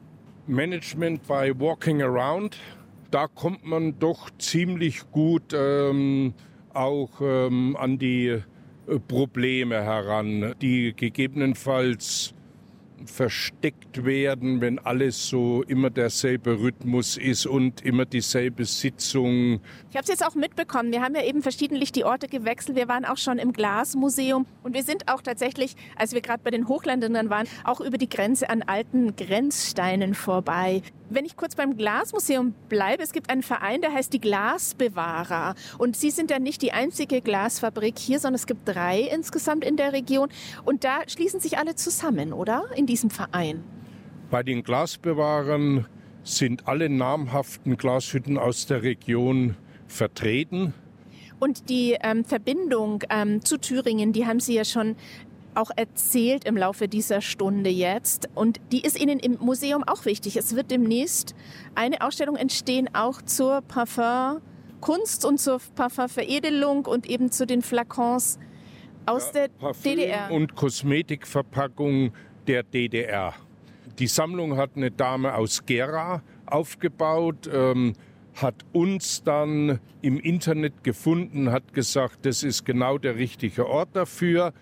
Management 0.47 1.25
by 1.27 1.51
Walking 1.57 2.01
Around, 2.01 2.57
da 3.13 3.27
kommt 3.27 3.63
man 3.63 3.99
doch 3.99 4.31
ziemlich 4.39 5.11
gut 5.11 5.53
ähm, 5.53 6.33
auch 6.73 7.11
ähm, 7.21 7.77
an 7.79 7.99
die 7.99 8.27
äh, 8.29 8.41
Probleme 9.07 9.83
heran, 9.83 10.55
die 10.59 10.93
gegebenenfalls 10.95 12.33
versteckt 13.05 14.05
werden, 14.05 14.61
wenn 14.61 14.79
alles 14.79 15.27
so 15.27 15.63
immer 15.63 15.89
derselbe 15.89 16.59
Rhythmus 16.59 17.17
ist 17.17 17.45
und 17.45 17.83
immer 17.85 18.05
dieselbe 18.05 18.65
Sitzung. 18.65 19.61
Ich 19.89 19.95
habe 19.95 20.03
es 20.03 20.07
jetzt 20.07 20.25
auch 20.25 20.35
mitbekommen. 20.35 20.91
Wir 20.91 21.01
haben 21.01 21.15
ja 21.15 21.23
eben 21.23 21.41
verschiedentlich 21.41 21.91
die 21.91 22.03
Orte 22.03 22.27
gewechselt. 22.27 22.75
Wir 22.77 22.87
waren 22.87 23.05
auch 23.05 23.17
schon 23.17 23.39
im 23.39 23.53
Glasmuseum 23.53 24.45
und 24.63 24.73
wir 24.73 24.83
sind 24.83 25.11
auch 25.11 25.21
tatsächlich, 25.21 25.75
als 25.95 26.13
wir 26.13 26.21
gerade 26.21 26.41
bei 26.43 26.51
den 26.51 26.67
Hochländern 26.67 27.29
waren, 27.29 27.47
auch 27.63 27.81
über 27.81 27.97
die 27.97 28.09
Grenze 28.09 28.49
an 28.49 28.61
alten 28.63 29.15
Grenzsteinen 29.15 30.13
vorbei. 30.13 30.81
Wenn 31.09 31.25
ich 31.25 31.35
kurz 31.35 31.53
beim 31.53 31.77
Glasmuseum 31.77 32.55
bleibe, 32.69 33.03
es 33.03 33.11
gibt 33.11 33.29
einen 33.29 33.43
Verein, 33.43 33.81
der 33.81 33.93
heißt 33.93 34.13
die 34.13 34.19
Glasbewahrer. 34.19 35.53
Und 35.77 35.95
Sie 35.95 36.09
sind 36.09 36.31
ja 36.31 36.39
nicht 36.39 36.63
die 36.63 36.71
einzige 36.71 37.21
Glasfabrik 37.21 37.99
hier, 37.99 38.19
sondern 38.19 38.35
es 38.35 38.47
gibt 38.47 38.67
drei 38.67 39.01
insgesamt 39.01 39.63
in 39.63 39.77
der 39.77 39.93
Region. 39.93 40.29
Und 40.65 40.83
da 40.83 41.01
schließen 41.07 41.39
sich 41.39 41.59
alle 41.59 41.75
zusammen, 41.75 42.33
oder? 42.33 42.63
In 42.75 42.87
diesem 42.93 43.09
Verein. 43.09 43.63
Bei 44.29 44.43
den 44.43 44.63
Glasbewahrern 44.63 45.87
sind 46.23 46.67
alle 46.67 46.89
namhaften 46.89 47.75
Glashütten 47.75 48.37
aus 48.37 48.67
der 48.67 48.83
Region 48.83 49.55
vertreten. 49.87 50.75
Und 51.39 51.69
die 51.69 51.97
ähm, 52.01 52.23
Verbindung 52.23 53.03
ähm, 53.09 53.43
zu 53.43 53.57
Thüringen, 53.57 54.13
die 54.13 54.27
haben 54.27 54.39
Sie 54.39 54.53
ja 54.53 54.63
schon 54.63 54.95
auch 55.55 55.71
erzählt 55.75 56.45
im 56.45 56.55
Laufe 56.55 56.87
dieser 56.87 57.21
Stunde 57.21 57.71
jetzt. 57.71 58.29
Und 58.35 58.61
die 58.71 58.81
ist 58.81 58.99
Ihnen 58.99 59.17
im 59.17 59.37
Museum 59.39 59.83
auch 59.83 60.05
wichtig. 60.05 60.37
Es 60.37 60.55
wird 60.55 60.69
demnächst 60.69 61.33
eine 61.73 62.01
Ausstellung 62.01 62.35
entstehen, 62.35 62.89
auch 62.93 63.23
zur 63.23 63.61
Parfumkunst 63.61 65.25
und 65.25 65.39
zur 65.39 65.59
Parfumveredelung 65.75 66.85
und 66.85 67.09
eben 67.09 67.31
zu 67.31 67.47
den 67.47 67.63
Flakons 67.63 68.37
aus 69.05 69.31
ja, 69.33 69.33
der 69.33 69.47
Parfüm 69.49 69.95
DDR. 69.97 70.31
Und 70.31 70.55
Kosmetikverpackung 70.55 72.13
der 72.47 72.63
DDR. 72.63 73.33
Die 73.99 74.07
Sammlung 74.07 74.57
hat 74.57 74.71
eine 74.75 74.91
Dame 74.91 75.35
aus 75.35 75.65
Gera 75.65 76.23
aufgebaut. 76.45 77.49
Ähm, 77.51 77.93
hat 78.35 78.65
uns 78.71 79.23
dann 79.23 79.79
im 80.01 80.19
Internet 80.19 80.83
gefunden, 80.83 81.51
hat 81.51 81.73
gesagt, 81.73 82.25
das 82.25 82.43
ist 82.43 82.65
genau 82.65 82.97
der 82.97 83.15
richtige 83.15 83.67
Ort 83.67 83.89
dafür. 83.93 84.53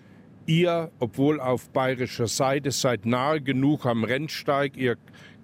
Ihr, 0.46 0.90
obwohl 0.98 1.40
auf 1.40 1.70
bayerischer 1.70 2.26
Seite, 2.26 2.70
seid 2.70 3.06
nahe 3.06 3.40
genug 3.40 3.86
am 3.86 4.04
Rennsteig. 4.04 4.76
Ihr 4.76 4.96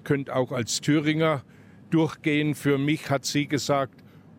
könnt 0.04 0.30
auch 0.30 0.52
als 0.52 0.80
Thüringer 0.80 1.42
durchgehen. 1.90 2.54
Für 2.54 2.78
mich 2.78 3.08
hat 3.08 3.24
sie 3.24 3.46
gesagt. 3.46 3.94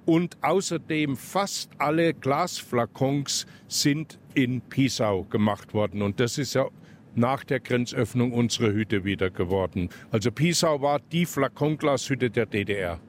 Und 0.06 0.38
außerdem 0.42 1.16
fast 1.16 1.72
alle 1.78 2.14
Glasflakons 2.14 3.46
sind 3.68 4.20
in 4.34 4.62
Pisau 4.62 5.24
gemacht 5.24 5.74
worden. 5.74 6.02
Und 6.02 6.20
das 6.20 6.38
ist 6.38 6.56
ja 6.56 6.68
nach 7.16 7.44
der 7.44 7.60
Grenzöffnung 7.60 8.32
unsere 8.34 8.74
Hütte 8.74 9.04
wieder 9.04 9.30
geworden. 9.30 9.90
Also 10.12 10.32
Pisau 10.32 10.82
war 10.82 11.00
die 11.00 11.26
Flakonglashütte 11.26 12.30
der 12.30 12.46
DDR. 12.46 13.00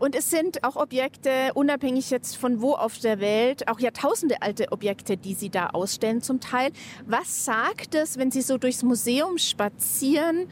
Und 0.00 0.16
es 0.16 0.30
sind 0.30 0.64
auch 0.64 0.76
Objekte, 0.76 1.52
unabhängig 1.54 2.10
jetzt 2.10 2.38
von 2.38 2.62
wo 2.62 2.72
auf 2.72 2.98
der 2.98 3.20
Welt, 3.20 3.68
auch 3.68 3.78
Jahrtausende 3.80 4.40
alte 4.40 4.72
Objekte, 4.72 5.18
die 5.18 5.34
Sie 5.34 5.50
da 5.50 5.66
ausstellen 5.68 6.22
zum 6.22 6.40
Teil. 6.40 6.70
Was 7.06 7.44
sagt 7.44 7.94
es, 7.94 8.16
wenn 8.16 8.30
Sie 8.30 8.40
so 8.40 8.56
durchs 8.56 8.82
Museum 8.82 9.36
spazieren 9.36 10.46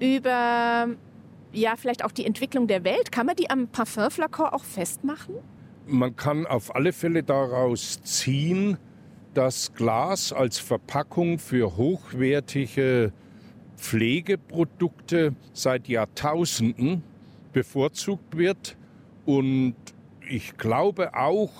über, 0.00 0.88
ja, 1.52 1.76
vielleicht 1.76 2.06
auch 2.06 2.12
die 2.12 2.24
Entwicklung 2.24 2.68
der 2.68 2.84
Welt? 2.84 3.12
Kann 3.12 3.26
man 3.26 3.36
die 3.36 3.50
am 3.50 3.68
Parfumflakon 3.68 4.46
auch 4.46 4.64
festmachen? 4.64 5.34
Man 5.86 6.16
kann 6.16 6.46
auf 6.46 6.74
alle 6.74 6.94
Fälle 6.94 7.22
daraus 7.22 8.00
ziehen, 8.02 8.78
dass 9.36 9.74
Glas 9.74 10.32
als 10.32 10.58
Verpackung 10.58 11.38
für 11.38 11.76
hochwertige 11.76 13.12
Pflegeprodukte 13.76 15.34
seit 15.52 15.88
Jahrtausenden 15.88 17.02
bevorzugt 17.52 18.38
wird. 18.38 18.78
Und 19.26 19.74
ich 20.26 20.56
glaube 20.56 21.14
auch, 21.14 21.50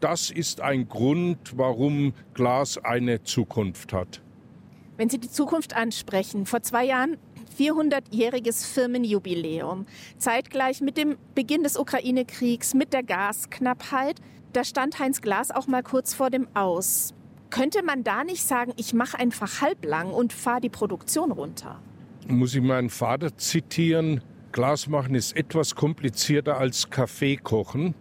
das 0.00 0.30
ist 0.30 0.62
ein 0.62 0.88
Grund, 0.88 1.58
warum 1.58 2.14
Glas 2.32 2.78
eine 2.78 3.22
Zukunft 3.22 3.92
hat. 3.92 4.22
Wenn 4.96 5.10
Sie 5.10 5.18
die 5.18 5.30
Zukunft 5.30 5.76
ansprechen, 5.76 6.46
vor 6.46 6.62
zwei 6.62 6.86
Jahren 6.86 7.18
400-jähriges 7.58 8.66
Firmenjubiläum, 8.66 9.84
zeitgleich 10.16 10.80
mit 10.80 10.96
dem 10.96 11.18
Beginn 11.34 11.64
des 11.64 11.76
Ukraine-Kriegs, 11.76 12.72
mit 12.72 12.94
der 12.94 13.02
Gasknappheit, 13.02 14.20
da 14.52 14.64
stand 14.64 14.98
Heinz 14.98 15.20
Glas 15.20 15.50
auch 15.50 15.66
mal 15.66 15.82
kurz 15.82 16.14
vor 16.14 16.30
dem 16.30 16.48
Aus. 16.54 17.14
Könnte 17.50 17.82
man 17.82 18.04
da 18.04 18.24
nicht 18.24 18.42
sagen, 18.44 18.72
ich 18.76 18.94
mache 18.94 19.18
einfach 19.18 19.60
halblang 19.60 20.10
und 20.10 20.32
fahre 20.32 20.60
die 20.60 20.68
Produktion 20.68 21.32
runter? 21.32 21.80
Muss 22.28 22.54
ich 22.54 22.62
meinen 22.62 22.90
Vater 22.90 23.36
zitieren? 23.36 24.22
Glas 24.52 24.88
machen 24.88 25.14
ist 25.14 25.36
etwas 25.36 25.74
komplizierter 25.74 26.58
als 26.58 26.90
Kaffee 26.90 27.36
kochen. 27.36 27.94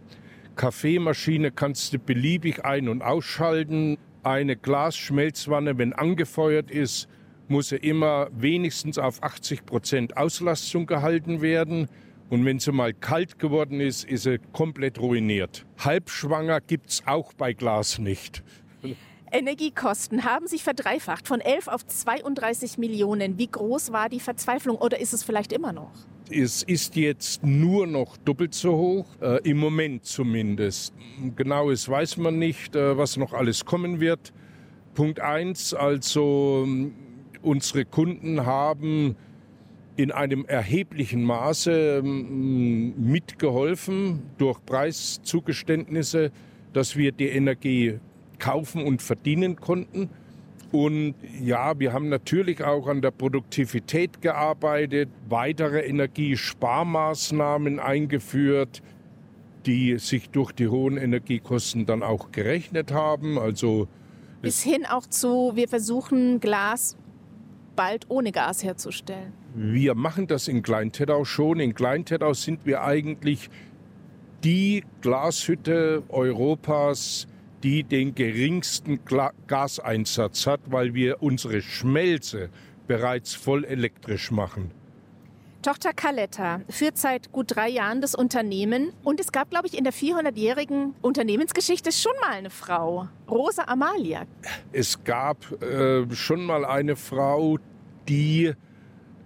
Kaffeemaschine 0.56 1.52
kannst 1.52 1.94
du 1.94 2.00
beliebig 2.00 2.66
ein- 2.66 2.90
und 2.90 3.02
ausschalten. 3.02 3.98
Eine 4.24 4.56
Glasschmelzwanne, 4.56 5.78
wenn 5.78 5.94
angefeuert 5.94 6.70
ist, 6.70 7.08
muss 7.48 7.72
immer 7.72 8.28
wenigstens 8.32 8.98
auf 8.98 9.24
80 9.24 9.66
Prozent 9.66 10.18
Auslastung 10.18 10.86
gehalten 10.86 11.42
werden. 11.42 11.88
Und 12.30 12.46
wenn 12.46 12.60
sie 12.60 12.72
mal 12.72 12.94
kalt 12.94 13.40
geworden 13.40 13.80
ist, 13.82 14.04
ist 14.04 14.24
sie 14.24 14.40
komplett 14.54 15.00
ruiniert. 15.00 15.66
Halbschwanger 15.80 16.62
gibt 16.62 16.90
es 16.90 17.04
auch 17.06 17.34
bei 17.34 17.54
Glas 17.54 18.00
nicht. 18.00 18.44
Energiekosten 19.32 20.24
haben 20.24 20.48
sich 20.48 20.64
verdreifacht 20.64 21.28
von 21.28 21.40
11 21.40 21.68
auf 21.68 21.86
32 21.86 22.78
Millionen. 22.78 23.38
Wie 23.38 23.48
groß 23.48 23.92
war 23.92 24.10
die 24.10 24.20
Verzweiflung 24.20 24.78
oder 24.78 25.00
ist 25.00 25.14
es 25.14 25.24
vielleicht 25.24 25.52
immer 25.54 25.72
noch? 25.72 25.92
es 26.32 26.64
ist 26.64 26.96
jetzt 26.96 27.44
nur 27.44 27.88
noch 27.88 28.18
doppelt 28.18 28.54
so 28.54 28.76
hoch, 28.76 29.06
äh, 29.22 29.42
im 29.50 29.58
Moment 29.58 30.06
zumindest. 30.06 30.94
Genaues 31.36 31.90
weiß 31.90 32.18
man 32.18 32.38
nicht, 32.38 32.76
äh, 32.76 32.98
was 32.98 33.18
noch 33.18 33.34
alles 33.34 33.66
kommen 33.66 34.00
wird. 34.00 34.34
Punkt 34.94 35.20
eins, 35.20 35.74
also 35.74 36.68
unsere 37.42 37.86
Kunden 37.86 38.46
haben 38.46 39.16
in 40.00 40.12
einem 40.14 40.46
erheblichen 40.46 41.26
Maße 41.26 41.98
ähm, 41.98 42.94
mitgeholfen 42.98 44.22
durch 44.38 44.58
Preiszugeständnisse, 44.66 46.32
dass 46.72 46.96
wir 46.96 47.12
die 47.12 47.28
Energie 47.28 48.00
kaufen 48.38 48.86
und 48.86 49.02
verdienen 49.02 49.58
konnten. 49.58 50.10
Und 50.72 51.16
ja, 51.42 51.78
wir 51.78 51.92
haben 51.92 52.08
natürlich 52.08 52.64
auch 52.64 52.88
an 52.88 53.02
der 53.02 53.12
Produktivität 53.12 54.22
gearbeitet, 54.22 55.10
weitere 55.28 55.82
Energiesparmaßnahmen 55.82 57.82
eingeführt, 57.82 58.82
die 59.66 59.98
sich 59.98 60.30
durch 60.30 60.54
die 60.54 60.70
hohen 60.70 60.96
Energiekosten 60.96 61.86
dann 61.86 62.04
auch 62.04 62.32
gerechnet 62.32 62.94
haben. 62.94 63.38
Also 63.38 63.90
bis 64.42 64.64
hin 64.64 64.86
auch 64.86 65.08
zu, 65.08 65.52
wir 65.56 65.68
versuchen 65.68 66.40
Glas 66.40 66.96
bald 67.80 68.10
ohne 68.10 68.34
Gas 68.34 68.62
herzustellen. 68.62 69.32
Wir 69.56 69.96
machen 69.96 70.28
das 70.28 70.50
in 70.50 70.64
Kleintettau 70.64 71.24
schon. 71.24 71.62
In 71.62 71.74
Kleintettau 71.74 72.34
sind 72.34 72.66
wir 72.66 72.84
eigentlich 72.84 73.50
die 74.44 74.84
Glashütte 75.00 76.04
Europas, 76.10 77.26
die 77.64 77.86
den 77.86 78.16
geringsten 78.16 79.06
Gla 79.06 79.32
Gaseinsatz 79.48 80.46
hat, 80.46 80.60
weil 80.66 80.94
wir 80.94 81.24
unsere 81.24 81.62
Schmelze 81.62 82.50
bereits 82.86 83.34
voll 83.34 83.64
elektrisch 83.64 84.30
machen. 84.30 84.72
Tochter 85.62 85.92
Caletta 85.94 86.62
führt 86.70 86.98
seit 86.98 87.34
gut 87.34 87.56
drei 87.56 87.68
Jahren 87.68 88.00
das 88.00 88.16
Unternehmen 88.16 88.94
und 89.04 89.20
es 89.20 89.34
gab, 89.34 89.50
glaube 89.50 89.68
ich, 89.68 89.78
in 89.78 89.84
der 89.84 89.92
400-jährigen 89.92 90.96
Unternehmensgeschichte 91.02 91.92
schon 91.92 92.14
mal 92.22 92.32
eine 92.32 92.50
Frau, 92.50 93.10
Rosa 93.30 93.64
Amalia. 93.68 94.24
Es 94.72 95.04
gab 95.04 95.62
äh, 95.62 96.10
schon 96.16 96.46
mal 96.46 96.64
eine 96.64 96.96
Frau, 96.96 97.58
die 98.10 98.54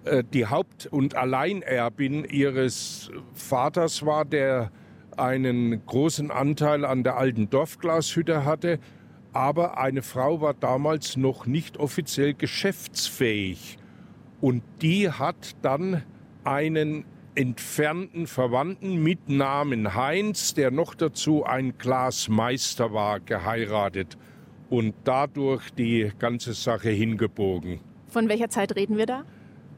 äh, 0.05 0.23
die 0.34 0.47
Haupt- 0.47 0.88
und 0.88 1.15
Alleinerbin 1.15 2.25
ihres 2.25 3.09
Vaters 3.34 4.05
war, 4.05 4.25
der 4.25 4.71
einen 5.17 5.86
großen 5.86 6.31
Anteil 6.31 6.86
an 6.86 7.03
der 7.03 7.17
alten 7.17 7.49
Dorfglashütte 7.49 8.45
hatte. 8.45 8.79
Aber 9.31 9.77
eine 9.77 10.01
Frau 10.01 10.41
war 10.41 10.53
damals 10.53 11.17
noch 11.17 11.45
nicht 11.45 11.77
offiziell 11.77 12.34
geschäftsfähig. 12.34 13.77
Und 14.41 14.63
die 14.81 15.09
hat 15.09 15.55
dann 15.61 16.03
einen 16.43 17.05
entfernten 17.36 18.27
Verwandten 18.27 19.01
mit 19.01 19.29
Namen 19.29 19.95
Heinz, 19.95 20.53
der 20.53 20.69
noch 20.69 20.93
dazu 20.93 21.45
ein 21.45 21.77
Glasmeister 21.77 22.93
war, 22.93 23.19
geheiratet 23.19 24.17
und 24.69 24.93
dadurch 25.03 25.71
die 25.71 26.11
ganze 26.19 26.53
Sache 26.53 26.89
hingebogen. 26.89 27.79
Von 28.14 28.30
welcher 28.30 28.47
Zeit 28.47 28.76
reden 28.76 28.95
wir 28.95 29.07
da? 29.07 29.26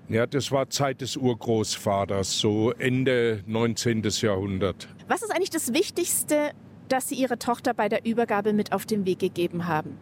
Ja, 0.10 0.28
das 0.28 0.52
war 0.52 0.70
Zeit 0.70 1.00
des 1.00 1.16
Urgroßvaters, 1.16 2.38
so 2.38 2.72
Ende 2.72 3.42
19. 3.48 4.04
Jahrhundert. 4.04 4.90
Was 5.08 5.24
ist 5.24 5.32
eigentlich 5.34 5.52
das 5.52 5.74
Wichtigste, 5.74 6.52
das 6.90 7.08
Sie 7.08 7.16
Ihrer 7.16 7.40
Tochter 7.40 7.74
bei 7.74 7.88
der 7.88 8.06
Übergabe 8.06 8.52
mit 8.52 8.74
auf 8.74 8.86
den 8.86 9.06
Weg 9.06 9.20
gegeben 9.20 9.68
haben? 9.68 9.98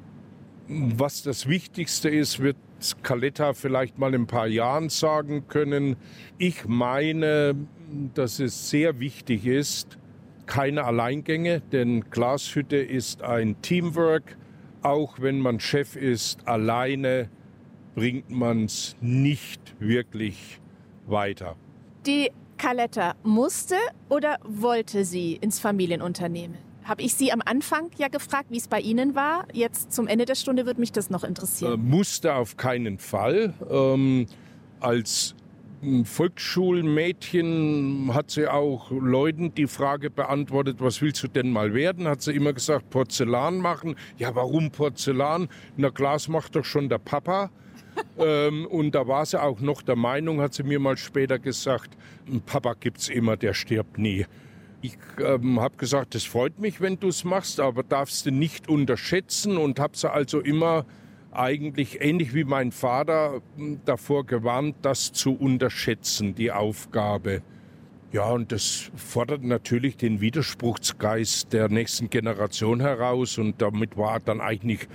Was 0.67 1.21
das 1.21 1.47
Wichtigste 1.47 2.09
ist, 2.09 2.39
wird 2.39 2.57
Caletta 3.03 3.53
vielleicht 3.53 3.99
mal 3.99 4.15
in 4.15 4.23
ein 4.23 4.27
paar 4.27 4.47
Jahren 4.47 4.89
sagen 4.89 5.47
können. 5.47 5.95
Ich 6.39 6.65
meine, 6.65 7.53
dass 8.15 8.39
es 8.39 8.71
sehr 8.71 8.99
wichtig 8.99 9.45
ist, 9.45 9.99
keine 10.47 10.85
Alleingänge, 10.85 11.61
denn 11.71 12.09
Glashütte 12.09 12.77
ist 12.77 13.21
ein 13.21 13.61
Teamwork. 13.61 14.37
Auch 14.81 15.21
wenn 15.21 15.39
man 15.39 15.59
Chef 15.59 15.95
ist, 15.95 16.47
alleine 16.47 17.29
bringt 17.95 18.29
man 18.29 18.65
es 18.65 18.95
nicht 19.01 19.75
wirklich 19.79 20.59
weiter. 21.05 21.55
Die 22.05 22.31
Caletta 22.57 23.15
musste 23.23 23.75
oder 24.09 24.37
wollte 24.43 25.05
sie 25.05 25.35
ins 25.35 25.59
Familienunternehmen? 25.59 26.57
Habe 26.85 27.01
ich 27.01 27.13
Sie 27.13 27.31
am 27.31 27.41
Anfang 27.45 27.91
ja 27.97 28.09
gefragt, 28.09 28.47
wie 28.49 28.57
es 28.57 28.67
bei 28.67 28.81
Ihnen 28.81 29.15
war. 29.15 29.47
Jetzt 29.53 29.93
zum 29.93 30.07
Ende 30.07 30.25
der 30.25 30.35
Stunde 30.35 30.65
würde 30.65 30.81
mich 30.81 30.91
das 30.91 31.09
noch 31.09 31.23
interessieren. 31.23 31.73
Äh, 31.73 31.77
musste 31.77 32.35
auf 32.35 32.57
keinen 32.57 32.99
Fall. 32.99 33.53
Ähm, 33.69 34.25
als 34.81 35.33
Volksschulmädchen 36.03 38.13
hat 38.13 38.31
sie 38.31 38.47
auch 38.47 38.91
Leuten 38.91 39.53
die 39.53 39.67
Frage 39.67 40.09
beantwortet, 40.09 40.77
was 40.79 41.01
willst 41.01 41.23
du 41.23 41.29
denn 41.29 41.51
mal 41.51 41.73
werden? 41.73 42.07
Hat 42.07 42.21
sie 42.21 42.33
immer 42.33 42.53
gesagt, 42.53 42.89
Porzellan 42.89 43.57
machen. 43.57 43.95
Ja, 44.17 44.35
warum 44.35 44.71
Porzellan? 44.71 45.47
Na, 45.77 45.89
Glas 45.89 46.27
macht 46.27 46.55
doch 46.55 46.65
schon 46.65 46.89
der 46.89 46.99
Papa 46.99 47.49
ähm, 48.17 48.65
und 48.65 48.93
da 48.93 49.07
war 49.07 49.25
sie 49.25 49.41
auch 49.41 49.59
noch 49.59 49.81
der 49.81 49.95
Meinung, 49.95 50.41
hat 50.41 50.53
sie 50.53 50.63
mir 50.63 50.79
mal 50.79 50.97
später 50.97 51.39
gesagt, 51.39 51.97
Papa 52.45 52.75
gibt's 52.79 53.09
immer, 53.09 53.37
der 53.37 53.53
stirbt 53.53 53.97
nie. 53.97 54.25
Ich 54.81 54.97
ähm, 55.23 55.59
habe 55.59 55.77
gesagt, 55.77 56.13
es 56.13 56.25
freut 56.25 56.59
mich, 56.59 56.81
wenn 56.81 56.99
du 56.99 57.07
es 57.07 57.23
machst, 57.23 57.59
aber 57.59 57.83
darfst 57.83 58.25
du 58.25 58.31
nicht 58.31 58.67
unterschätzen 58.67 59.57
und 59.57 59.79
habe 59.79 59.95
sie 59.95 60.11
also 60.11 60.39
immer 60.39 60.85
eigentlich 61.31 62.01
ähnlich 62.01 62.33
wie 62.33 62.43
mein 62.43 62.71
Vater 62.71 63.41
hm, 63.55 63.79
davor 63.85 64.25
gewarnt, 64.25 64.75
das 64.81 65.11
zu 65.11 65.33
unterschätzen, 65.33 66.35
die 66.35 66.51
Aufgabe. 66.51 67.41
Ja, 68.11 68.29
und 68.29 68.51
das 68.51 68.91
fordert 68.95 69.43
natürlich 69.43 69.97
den 69.97 70.21
Widerspruchsgeist 70.21 71.51
der 71.51 71.69
nächsten 71.69 72.11
Generation 72.11 72.79
heraus 72.79 73.39
und 73.39 73.59
damit 73.61 73.97
war 73.97 74.19
dann 74.19 74.39
eigentlich 74.39 74.87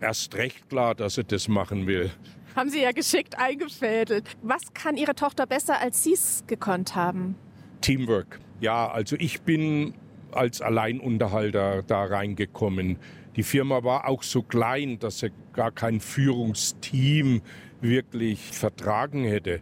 erst 0.00 0.34
recht 0.34 0.68
klar, 0.68 0.94
dass 0.94 1.18
er 1.18 1.24
das 1.24 1.48
machen 1.48 1.86
will. 1.86 2.10
Haben 2.56 2.70
Sie 2.70 2.82
ja 2.82 2.92
geschickt 2.92 3.38
eingefädelt. 3.38 4.28
Was 4.42 4.62
kann 4.74 4.96
Ihre 4.96 5.14
Tochter 5.14 5.46
besser, 5.46 5.80
als 5.80 6.04
Sie 6.04 6.12
es 6.12 6.44
gekonnt 6.46 6.94
haben? 6.94 7.34
Teamwork. 7.80 8.38
Ja, 8.60 8.88
also 8.88 9.16
ich 9.18 9.42
bin 9.42 9.94
als 10.30 10.62
Alleinunterhalter 10.62 11.82
da 11.82 12.04
reingekommen. 12.04 12.98
Die 13.36 13.42
Firma 13.42 13.82
war 13.82 14.08
auch 14.08 14.22
so 14.22 14.42
klein, 14.42 14.98
dass 14.98 15.22
er 15.22 15.30
gar 15.52 15.72
kein 15.72 16.00
Führungsteam 16.00 17.42
wirklich 17.80 18.52
vertragen 18.52 19.24
hätte. 19.24 19.60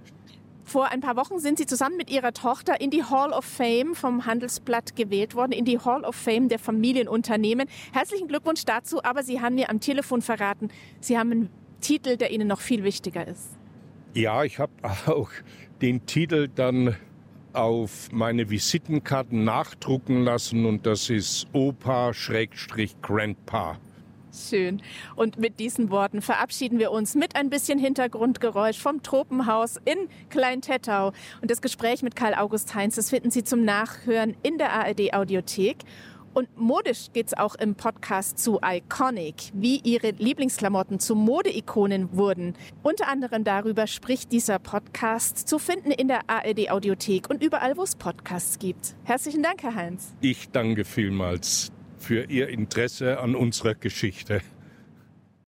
Vor 0.72 0.90
ein 0.90 1.00
paar 1.02 1.16
Wochen 1.16 1.38
sind 1.38 1.58
Sie 1.58 1.66
zusammen 1.66 1.98
mit 1.98 2.08
Ihrer 2.08 2.32
Tochter 2.32 2.80
in 2.80 2.88
die 2.88 3.04
Hall 3.04 3.34
of 3.34 3.44
Fame 3.44 3.94
vom 3.94 4.24
Handelsblatt 4.24 4.96
gewählt 4.96 5.34
worden, 5.34 5.52
in 5.52 5.66
die 5.66 5.78
Hall 5.78 6.02
of 6.02 6.16
Fame 6.16 6.48
der 6.48 6.58
Familienunternehmen. 6.58 7.68
Herzlichen 7.92 8.26
Glückwunsch 8.26 8.64
dazu, 8.64 9.04
aber 9.04 9.22
Sie 9.22 9.42
haben 9.42 9.56
mir 9.56 9.68
am 9.68 9.80
Telefon 9.80 10.22
verraten, 10.22 10.70
Sie 10.98 11.18
haben 11.18 11.30
einen 11.30 11.50
Titel, 11.82 12.16
der 12.16 12.30
Ihnen 12.30 12.48
noch 12.48 12.62
viel 12.62 12.84
wichtiger 12.84 13.28
ist. 13.28 13.50
Ja, 14.14 14.44
ich 14.44 14.58
habe 14.58 14.72
auch 15.04 15.28
den 15.82 16.06
Titel 16.06 16.48
dann 16.48 16.96
auf 17.52 18.10
meine 18.10 18.48
Visitenkarten 18.48 19.44
nachdrucken 19.44 20.24
lassen 20.24 20.64
und 20.64 20.86
das 20.86 21.10
ist 21.10 21.48
Opa-Grandpa. 21.52 22.18
Schön. 24.32 24.80
Und 25.14 25.38
mit 25.38 25.60
diesen 25.60 25.90
Worten 25.90 26.22
verabschieden 26.22 26.78
wir 26.78 26.90
uns 26.90 27.14
mit 27.14 27.36
ein 27.36 27.50
bisschen 27.50 27.78
Hintergrundgeräusch 27.78 28.78
vom 28.78 29.02
Tropenhaus 29.02 29.78
in 29.84 30.08
Klein-Tettau. 30.30 31.12
Und 31.40 31.50
das 31.50 31.60
Gespräch 31.60 32.02
mit 32.02 32.16
Karl 32.16 32.34
August 32.34 32.74
Heinz, 32.74 32.96
das 32.96 33.10
finden 33.10 33.30
Sie 33.30 33.44
zum 33.44 33.64
Nachhören 33.64 34.34
in 34.42 34.56
der 34.56 34.72
ARD 34.72 35.12
Audiothek. 35.12 35.78
Und 36.34 36.48
modisch 36.56 37.08
geht 37.12 37.26
es 37.26 37.34
auch 37.34 37.56
im 37.56 37.74
Podcast 37.74 38.38
zu 38.38 38.58
Iconic, 38.64 39.50
wie 39.52 39.80
ihre 39.84 40.12
Lieblingsklamotten 40.12 40.98
zu 40.98 41.14
Modeikonen 41.14 42.16
wurden. 42.16 42.54
Unter 42.82 43.08
anderem 43.08 43.44
darüber 43.44 43.86
spricht 43.86 44.32
dieser 44.32 44.58
Podcast, 44.58 45.46
zu 45.46 45.58
finden 45.58 45.90
in 45.90 46.08
der 46.08 46.30
ARD 46.30 46.70
Audiothek 46.70 47.28
und 47.28 47.42
überall, 47.42 47.76
wo 47.76 47.82
es 47.82 47.96
Podcasts 47.96 48.58
gibt. 48.58 48.94
Herzlichen 49.04 49.42
Dank, 49.42 49.62
Herr 49.62 49.74
Heinz. 49.74 50.14
Ich 50.22 50.48
danke 50.48 50.86
vielmals 50.86 51.70
für 52.02 52.24
Ihr 52.24 52.48
Interesse 52.48 53.20
an 53.20 53.34
unserer 53.34 53.74
Geschichte. 53.74 54.42